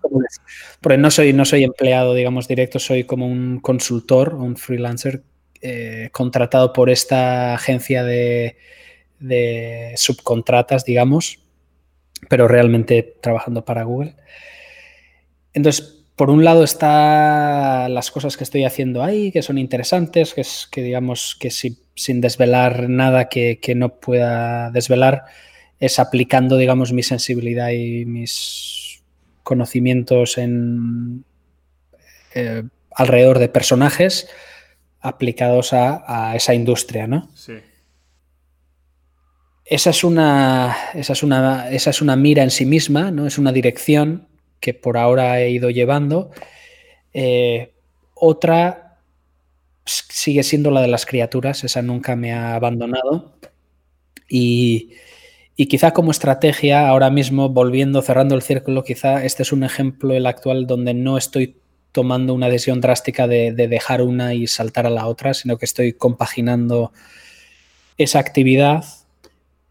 [0.81, 5.23] porque no soy, no soy empleado, digamos, directo, soy como un consultor, un freelancer
[5.61, 8.55] eh, contratado por esta agencia de,
[9.95, 11.39] subcontratas, digamos,
[12.29, 14.15] pero realmente trabajando para Google.
[15.53, 20.41] Entonces, por un lado está las cosas que estoy haciendo ahí, que son interesantes, que,
[20.41, 25.25] es, que digamos que sin desvelar nada que, no pueda desvelar,
[25.79, 29.01] es aplicando, digamos, mi sensibilidad y mis
[29.43, 31.23] conocimientos en
[32.35, 34.27] eh, alrededor de personajes
[35.07, 37.29] aplicados a, esa industria, ¿no?
[37.35, 37.53] Sí.
[39.65, 43.27] Esa es, una, esa, es una, esa es una mira en sí misma, ¿no?
[43.27, 44.27] Es una dirección
[44.59, 46.31] que por ahora he ido llevando.
[47.13, 47.73] Eh,
[48.13, 48.99] otra
[49.85, 53.37] sigue siendo la de las criaturas, esa nunca me ha abandonado.
[54.29, 54.93] Y,
[55.59, 60.13] Y quizá como estrategia, ahora mismo, volviendo, cerrando el círculo, quizá este es un ejemplo,
[60.13, 61.57] el actual, donde no estoy
[61.97, 65.93] tomando una decisión drástica de, dejar una y saltar a la otra, sino que estoy
[65.93, 66.91] compaginando
[67.97, 68.85] esa actividad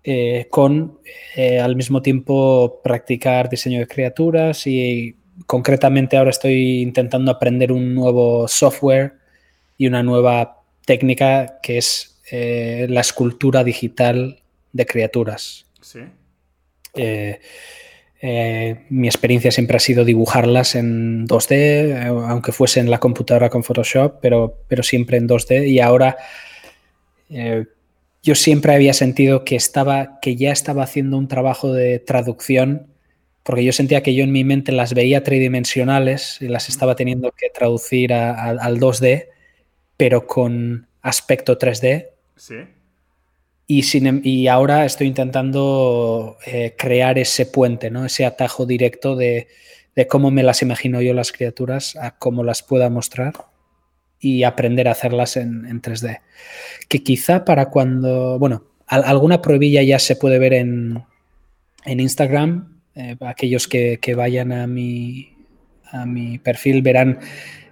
[0.03, 0.99] eh, con
[1.37, 5.15] eh, al mismo tiempo practicar diseño de criaturas y
[5.47, 9.13] concretamente ahora estoy intentando aprender un nuevo software
[9.79, 14.43] y una nueva técnica que es eh, la escultura digital
[14.73, 15.65] de criaturas.
[15.81, 16.01] Sí.
[18.21, 23.51] Eh, eh, mi experiencia siempre ha sido dibujarlas en 2D, aunque fuese en la computadora
[23.51, 25.69] con Photoshop, pero, pero siempre en 2D.
[25.69, 26.17] Y ahora
[28.23, 32.89] yo siempre había sentido que, estaba, que ya estaba haciendo un trabajo de traducción
[33.47, 37.31] porque yo sentía que yo en mi mente las veía tridimensionales y las estaba teniendo
[37.31, 39.29] que traducir al 2D,
[39.97, 42.09] pero con aspecto 3D.
[42.35, 42.57] Sí.
[43.69, 48.05] Em, y ahora estoy intentando eh, crear ese puente, ¿no?
[48.05, 49.49] ese atajo directo de,
[50.09, 53.35] cómo me las imagino yo las criaturas, a cómo las pueda mostrar
[54.21, 56.21] y aprender a hacerlas en, en 3D.
[56.89, 61.05] Que quizá para cuando, bueno, alguna pruebilla ya se puede ver en,
[61.85, 65.35] en Instagram, eh, aquellos que, vayan a mi,
[65.91, 67.21] a mi perfil verán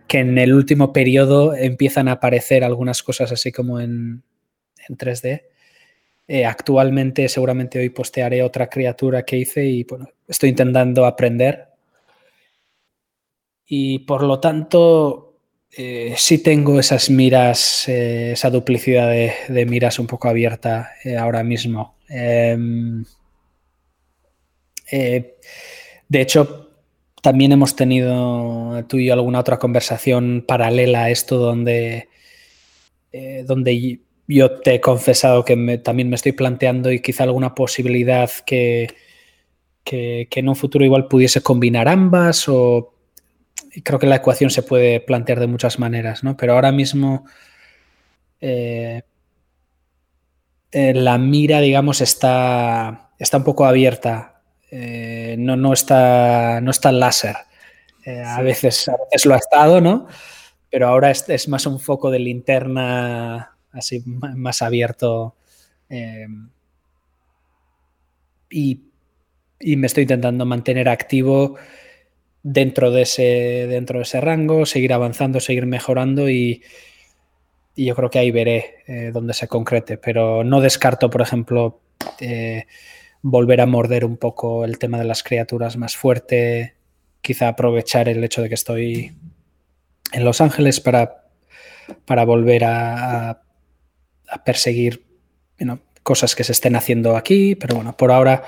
[0.06, 4.22] que en el último periodo empiezan a aparecer algunas cosas así como en,
[4.86, 5.44] 3D.
[6.26, 11.68] Eh, actualmente, seguramente hoy postearé otra criatura que hice y bueno, estoy intentando aprender.
[13.66, 15.38] Y por lo tanto,
[15.70, 21.96] eh, sí tengo esas miras, esa duplicidad de, miras un poco abierta ahora mismo.
[22.08, 23.04] Em,
[24.90, 25.36] eh,
[26.08, 26.70] de hecho,
[27.22, 32.08] también hemos tenido tú y yo alguna otra conversación paralela a esto donde,
[33.12, 38.30] eh, donde yo te he confesado que también me estoy planteando y quizá alguna posibilidad
[38.46, 38.94] que,
[39.84, 42.94] que, en un futuro igual pudiese combinar ambas o
[43.82, 46.36] creo que la ecuación se puede plantear de muchas maneras, ¿no?
[46.36, 47.24] Pero ahora mismo
[48.40, 49.02] eh,
[50.72, 54.34] la mira, digamos, está, está un poco abierta
[54.76, 57.36] eh, no, no, está, no está láser.
[58.04, 60.08] Eh, a, veces, a veces lo ha estado, ¿no?
[60.68, 65.36] Pero ahora es, más un foco de linterna así más abierto.
[65.88, 66.26] Eh,
[68.50, 68.80] y,
[69.76, 71.56] me estoy intentando mantener activo
[72.42, 76.62] dentro de ese, dentro de ese rango, seguir avanzando, seguir mejorando y,
[77.76, 79.98] yo creo que ahí veré dónde se concrete.
[79.98, 81.80] Pero no descarto, por ejemplo,
[83.26, 86.74] volver a morder un poco el tema de las criaturas más fuerte,
[87.22, 89.16] quizá aprovechar el hecho de que estoy
[90.12, 91.24] en Los Ángeles para,
[92.04, 93.43] para volver a,
[94.44, 95.04] perseguir
[96.02, 98.44] cosas que se estén haciendo aquí, pero bueno, por ahora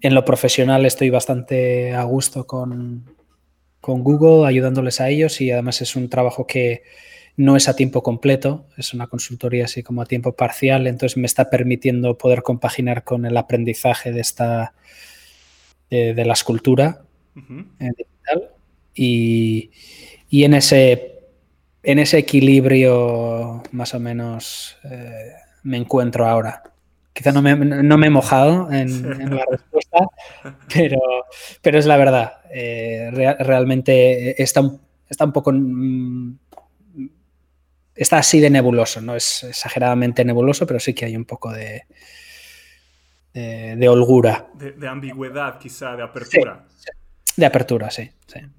[0.00, 3.14] en lo profesional estoy bastante a gusto con,
[3.80, 6.82] con Google, ayudándoles a ellos y además es un trabajo que
[7.36, 11.26] no es a tiempo completo, es una consultoría así como a tiempo parcial, entonces me
[11.26, 14.74] está permitiendo poder compaginar con el aprendizaje de esta
[15.88, 17.02] de, la escultura
[17.36, 18.50] eh, digital
[18.94, 19.70] y,
[20.30, 21.11] en ese
[21.82, 25.32] en ese equilibrio más o menos eh,
[25.62, 26.62] me encuentro ahora.
[27.12, 30.06] Quizá no me, he mojado en, la respuesta,
[30.72, 30.98] pero,
[31.60, 32.40] pero es la verdad.
[32.50, 33.10] Eh,
[33.40, 34.62] realmente está,
[35.08, 35.52] está un poco
[37.94, 41.82] está así de nebuloso, no es exageradamente nebuloso, pero sí que hay un poco de,
[43.34, 44.48] de, holgura.
[44.54, 46.64] De, ambigüedad, quizá, de apertura.
[47.36, 48.10] de apertura, sí,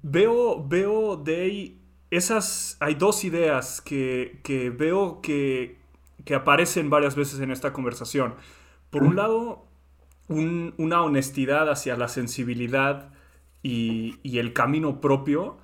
[0.02, 1.83] Veo, veo de ahí
[2.16, 4.40] esas, hay dos ideas que,
[4.76, 5.78] veo que,
[6.34, 8.34] aparecen varias veces en esta conversación.
[8.90, 9.66] Por un lado,
[10.28, 13.10] una honestidad hacia la sensibilidad
[13.62, 15.58] y, y el camino propio.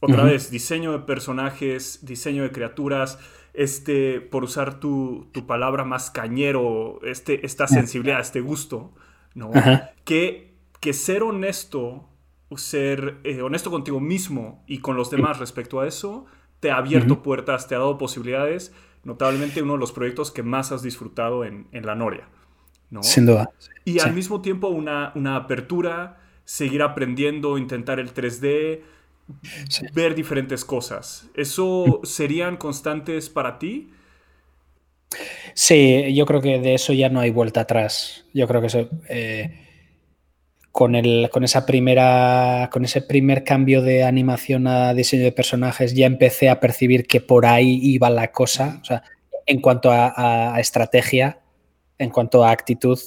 [0.00, 3.18] Otra vez, diseño de personajes, diseño de criaturas,
[3.52, 8.92] este, por usar tu, palabra más cañero, este, esta sensibilidad, este gusto,
[9.34, 9.50] ¿no?
[10.04, 12.08] Que, que ser honesto,
[12.56, 16.26] ser eh, honesto contigo mismo y con los demás respecto a eso,
[16.60, 18.72] te ha abierto puertas, te ha dado posibilidades.
[19.04, 22.28] Notablemente uno de los proyectos que más has disfrutado en, la Noria.
[22.90, 23.02] ¿no?
[23.02, 23.50] Sin duda.
[23.84, 28.80] Y al mismo tiempo una, una apertura, seguir aprendiendo, intentar el 3D,
[29.94, 31.28] ver diferentes cosas.
[31.34, 33.90] ¿Eso serían constantes para ti?
[35.54, 38.24] Sí, yo creo que de eso ya no hay vuelta atrás.
[38.32, 39.69] Yo creo que eso, eh,
[40.72, 45.94] con, el, con, esa primera, con ese primer cambio de animación a diseño de personajes
[45.94, 48.78] ya empecé a percibir que por ahí iba la cosa.
[48.80, 49.02] O sea,
[49.46, 51.40] en cuanto a, estrategia,
[51.98, 52.98] en cuanto a actitud,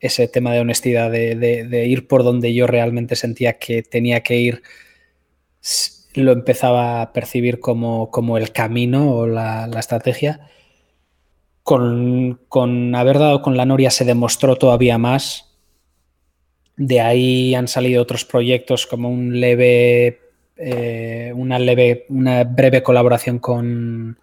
[0.00, 4.62] ese tema de honestidad, de, ir por donde yo realmente sentía que tenía que ir,
[6.14, 10.48] lo empezaba a percibir como, como el camino o la, estrategia.
[11.62, 15.49] Con, con, haber dado con la Noria se demostró todavía más.
[16.82, 20.18] De ahí han salido otros proyectos como un leve,
[20.56, 24.18] eh, una leve, una breve colaboración con,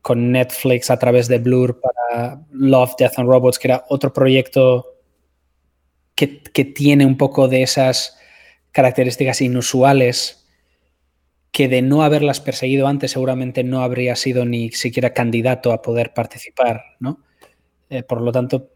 [0.00, 4.86] con Netflix a través de Blur para Love, Death and Robots, que era otro proyecto
[6.14, 8.16] que, tiene un poco de esas
[8.70, 10.48] características inusuales
[11.50, 16.14] que de no haberlas perseguido antes seguramente no habría sido ni siquiera candidato a poder
[16.14, 17.18] participar, ¿no?
[17.88, 18.70] Eh, por lo tanto,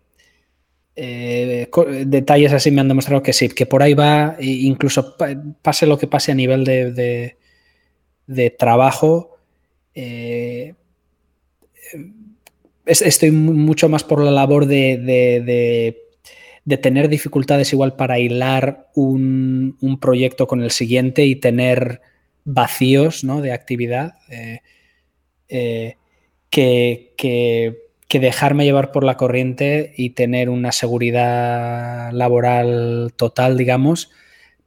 [0.96, 1.68] eh,
[2.06, 5.16] detalles así me han demostrado que sí, que por ahí va, e incluso
[5.62, 7.36] pase lo que pase a nivel de,
[8.26, 9.36] de, trabajo,
[9.94, 10.74] eh,
[12.86, 16.04] estoy mucho más por la labor de
[16.64, 22.00] de tener dificultades igual para hilar un, proyecto con el siguiente y tener
[22.44, 24.60] vacíos de actividad, eh,
[25.48, 25.96] eh,
[26.50, 34.10] que, dejarme llevar por la corriente y tener una seguridad laboral total, digamos,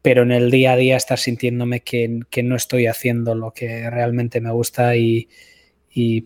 [0.01, 4.41] pero en el día a día estar sintiéndome que, no estoy haciendo lo que realmente
[4.41, 5.29] me gusta y,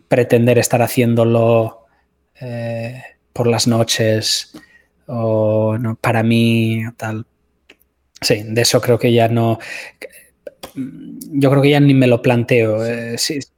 [0.10, 1.86] pretender estar haciéndolo
[2.42, 3.02] eh,
[3.32, 4.52] por las noches
[5.06, 7.26] o no, para mí tal.
[8.20, 9.60] Sí, de eso creo que ya no.
[10.76, 12.86] Yo creo que ya ni me lo planteo.
[12.86, 13.16] Eh,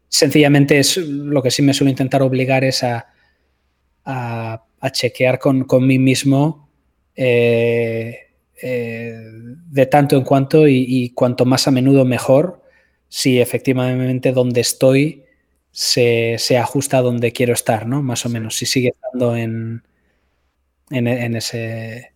[0.08, 3.13] sencillamente es lo que sí me suelo intentar obligar es a,
[4.06, 6.70] a, chequear con, mí mismo
[7.16, 8.32] eh,
[8.62, 9.18] eh,
[9.70, 12.62] de tanto en cuanto y, cuanto más a menudo mejor
[13.08, 15.24] si efectivamente donde estoy
[15.72, 18.04] se, se, ajusta a donde quiero estar, ¿no?
[18.04, 18.56] Más o menos.
[18.56, 19.84] Si sigue estando en,
[20.90, 22.14] en, ese,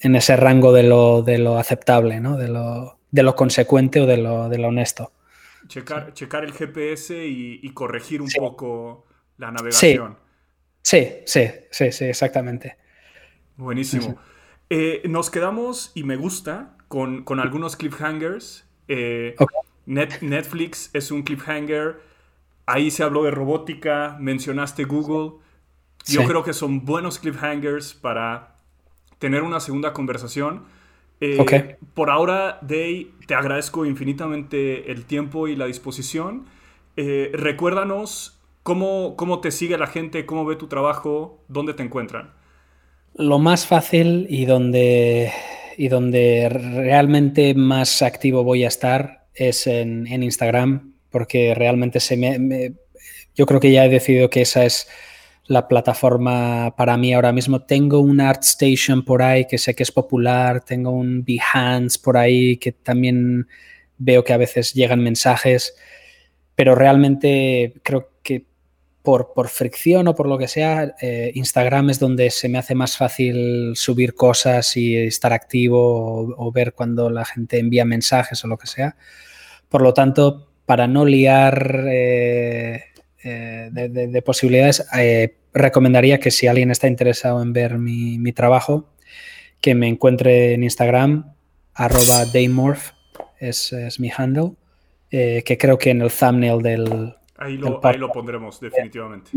[0.00, 2.36] en ese rango de lo, de lo aceptable, ¿no?
[2.36, 5.12] de, lo, de lo consecuente o de lo, de lo honesto.
[5.66, 9.06] Checar, checar el GPS y, corregir un poco
[9.38, 10.12] la navegación.
[10.12, 10.29] Sí.
[10.82, 12.76] Sí, sí, sí, exactamente.
[13.56, 14.18] Buenísimo.
[14.68, 18.66] Eh, nos quedamos, y me gusta, con, algunos cliffhangers.
[18.88, 19.36] Eh,
[19.86, 22.00] Netflix es un cliffhanger.
[22.66, 25.38] Ahí se habló de robótica, mencionaste Google.
[26.06, 28.56] Yo creo que son buenos cliffhangers para
[29.18, 30.64] tener una segunda conversación.
[31.20, 36.46] Eh, por ahora, Day, te agradezco infinitamente el tiempo y la disposición.
[36.96, 42.32] Eh, recuérdanos cómo, cómo te sigue la gente, cómo ve tu trabajo, dónde te encuentran.
[43.14, 45.32] Lo más fácil y donde,
[45.76, 52.74] y donde realmente más activo voy a estar es en, Instagram, porque realmente se me,
[53.34, 54.88] yo creo que ya he decidido que esa es
[55.46, 57.62] la plataforma para mí ahora mismo.
[57.62, 62.56] Tengo un ArtStation por ahí que sé que es popular, tengo un Behance por ahí
[62.56, 63.48] que también
[63.98, 65.74] veo que a veces llegan mensajes,
[66.54, 68.09] pero realmente creo
[69.02, 72.96] por, fricción o por lo que sea, eh, Instagram es donde se me hace más
[72.96, 78.58] fácil subir cosas y estar activo o, ver cuando la gente envía mensajes o lo
[78.58, 78.96] que sea.
[79.68, 82.84] Por lo tanto, para no liar eh,
[83.24, 84.86] eh, de, posibilidades,
[85.52, 88.88] recomendaría que si alguien está interesado en ver mi, trabajo,
[89.60, 91.34] que me encuentre en Instagram,
[91.74, 92.92] arroba daymorph,
[93.38, 94.52] es, mi handle,
[95.10, 97.14] eh, que creo que en el thumbnail del...
[97.40, 99.32] Ahí lo, ahí lo pondremos, definitivamente.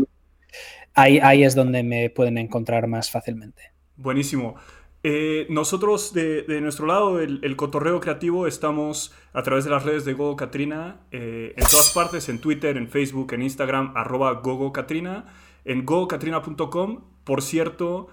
[0.94, 3.72] Ahí, ahí es donde me pueden encontrar más fácilmente.
[3.96, 4.54] Buenísimo.
[5.02, 10.12] Eh, nosotros de, nuestro lado, el, cotorreo creativo, estamos a través de las redes de
[10.12, 15.26] Gogo Katrina, eh, en todas partes, en Twitter, en Facebook, en Instagram, arroba Gogo Katrina
[15.64, 17.04] en gocatrina.com.
[17.24, 18.08] Por cierto,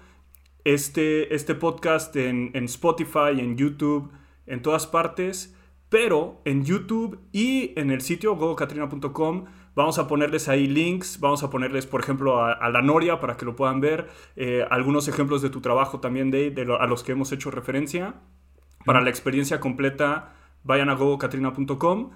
[0.64, 4.10] este, este podcast en, Spotify, en YouTube,
[4.46, 5.54] en todas partes,
[5.88, 9.44] pero en YouTube y en el sitio gocatrina.com
[9.74, 13.44] vamos a ponerles ahí links, vamos a ponerles, por ejemplo, a, la Noria para que
[13.44, 17.32] lo puedan ver, eh, algunos ejemplos de tu trabajo también, de, a los que hemos
[17.32, 18.14] hecho referencia.
[18.84, 20.34] Para la experiencia completa,
[20.64, 22.10] vayan a gogocatrina.com.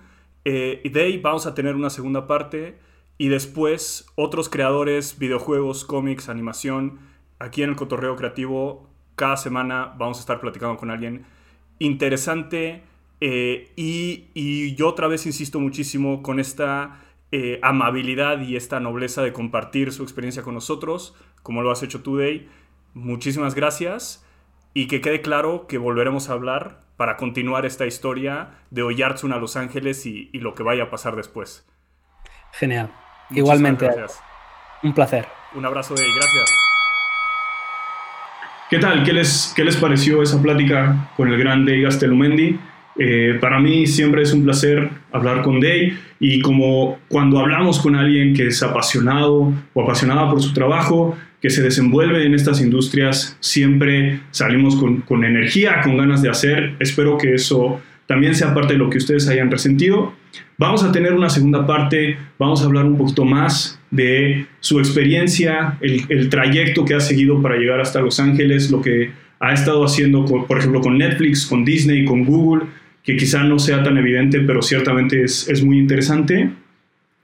[0.45, 2.79] Eh, y de ahí vamos a tener una segunda parte
[3.19, 7.01] y después otros creadores, videojuegos, cómics, animación.
[7.39, 11.27] Aquí en el Cotorreo Creativo, cada semana vamos a estar platicando con alguien
[11.79, 12.83] interesante.
[13.21, 17.01] Eh, y, yo otra vez insisto muchísimo con esta
[17.37, 22.03] eh, amabilidad y esta nobleza de compartir su experiencia con nosotros, como lo has hecho
[22.03, 22.49] tú, Day.
[22.95, 24.25] Muchísimas gracias.
[24.73, 29.39] Y que quede claro que volveremos a hablar para continuar esta historia de Oyartsun a
[29.39, 31.67] Los Ángeles y lo que vaya a pasar después.
[32.53, 32.91] Genial.
[33.31, 33.91] Igualmente.
[34.83, 35.27] Un placer.
[35.55, 36.51] Un abrazo de gracias.
[38.71, 39.05] ¿Qué tal?
[39.05, 42.59] ¿Qué les, qué les pareció esa plática con el gran Day Gastelumendi?
[42.99, 47.95] Eh, para mí siempre es un placer hablar con Day y como cuando hablamos con
[47.95, 53.37] alguien que es apasionado o apasionada por su trabajo, que se desenvuelve en estas industrias,
[53.41, 56.75] siempre salimos con, con energía, con ganas de hacer.
[56.81, 60.15] Espero que eso también sea parte de lo que ustedes hayan resentido.
[60.59, 65.77] Vamos a tener una segunda parte, vamos a hablar un poquito más de su experiencia,
[65.83, 69.85] el, el trayecto que ha seguido para llegar hasta Los Ángeles, lo que ha estado
[69.85, 72.67] haciendo, por ejemplo, con Netflix, con Disney, con Google,
[73.07, 76.51] que quizá no sea tan evidente, pero ciertamente es, es muy interesante.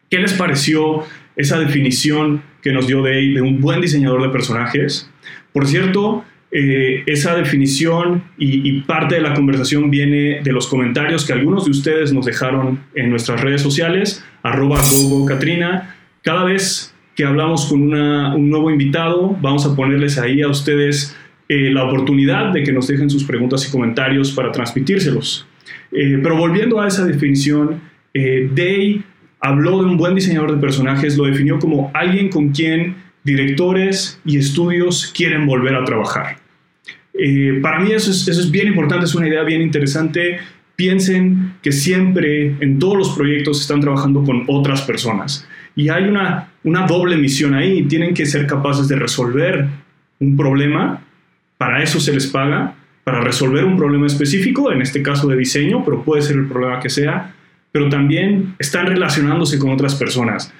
[0.08, 1.02] ¿Qué les pareció
[1.36, 5.10] esa definición que nos dio Day de un buen diseñador de personajes?
[5.52, 11.32] Por cierto, eh, esa definición y, parte de la conversación viene de los comentarios que
[11.32, 14.78] algunos de ustedes nos dejaron en nuestras redes sociales, arroba
[15.26, 15.96] Katrina.
[16.22, 21.16] Cada vez que hablamos con un nuevo invitado, vamos a ponerles ahí a ustedes
[21.48, 25.46] eh, la oportunidad de que nos dejen sus preguntas y comentarios para transmitírselos.
[25.90, 27.80] Eh, pero volviendo a esa definición,
[28.14, 29.02] Day
[29.40, 32.94] habló de un buen diseñador de personajes, lo definió como alguien con quien
[33.24, 36.38] directores y estudios quieren volver a trabajar.
[37.14, 40.38] Eh, para mí eso es, eso es bien importante, es una idea bien interesante.
[40.76, 46.50] Piensen que siempre en todos los proyectos están trabajando con otras personas y hay una,
[46.64, 47.82] una doble misión ahí.
[47.84, 49.66] Tienen que ser capaces de resolver
[50.18, 51.02] un problema,
[51.58, 55.84] para eso se les paga, para resolver un problema específico, en este caso de diseño,
[55.84, 57.34] pero puede ser el problema que sea,
[57.72, 60.52] pero también están relacionándose con otras personas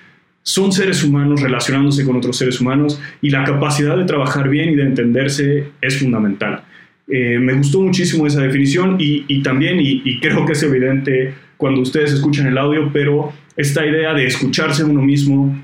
[0.43, 4.75] son seres humanos relacionándose con otros seres humanos y la capacidad de trabajar bien y
[4.75, 6.65] de entenderse es fundamental.
[7.09, 12.13] Eh, me gustó muchísimo esa definición y, también, y, creo que es evidente cuando ustedes
[12.13, 15.57] escuchan el audio, pero esta idea de escucharse a uno mismo,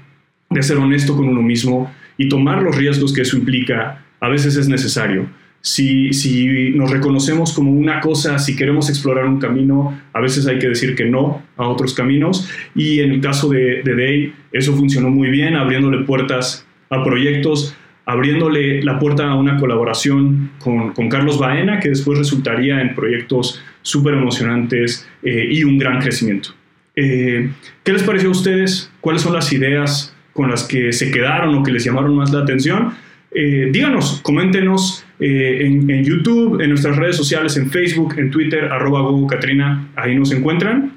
[0.51, 4.57] de ser honesto con uno mismo y tomar los riesgos que eso implica, a veces
[4.57, 5.29] es necesario.
[5.61, 10.59] Si, si, nos reconocemos como una cosa, si queremos explorar un camino, a veces hay
[10.59, 12.49] que decir que no a otros caminos.
[12.75, 17.77] Y en el caso de, de Day, eso funcionó muy bien, abriéndole puertas a proyectos,
[18.07, 23.63] abriéndole la puerta a una colaboración con, con Carlos Baena, que después resultaría en proyectos
[23.83, 26.51] súper emocionantes eh, y un gran crecimiento.
[26.97, 27.51] Eh,
[27.85, 28.91] ¿Qué les pareció a ustedes?
[29.01, 32.41] ¿Cuáles son las ideas con las que se quedaron o que les llamaron más la
[32.41, 32.95] atención?
[33.31, 39.03] Eh, díganos, coméntenos en, en, YouTube, en nuestras redes sociales, en Facebook, en Twitter, arroba
[39.29, 40.93] Katrina, ahí nos encuentran.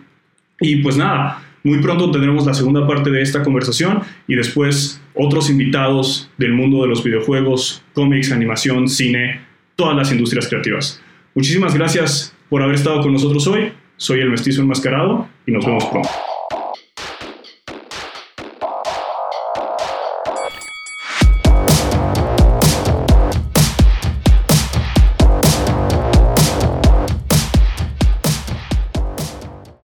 [0.59, 5.49] Y pues nada, muy pronto tendremos la segunda parte de esta conversación y después otros
[5.49, 9.41] invitados del mundo de los videojuegos, cómics, animación, cine,
[9.75, 11.01] todas las industrias creativas.
[11.35, 13.71] Muchísimas gracias por haber estado con nosotros hoy.
[13.97, 16.09] Soy el mestizo enmascarado y nos vemos pronto.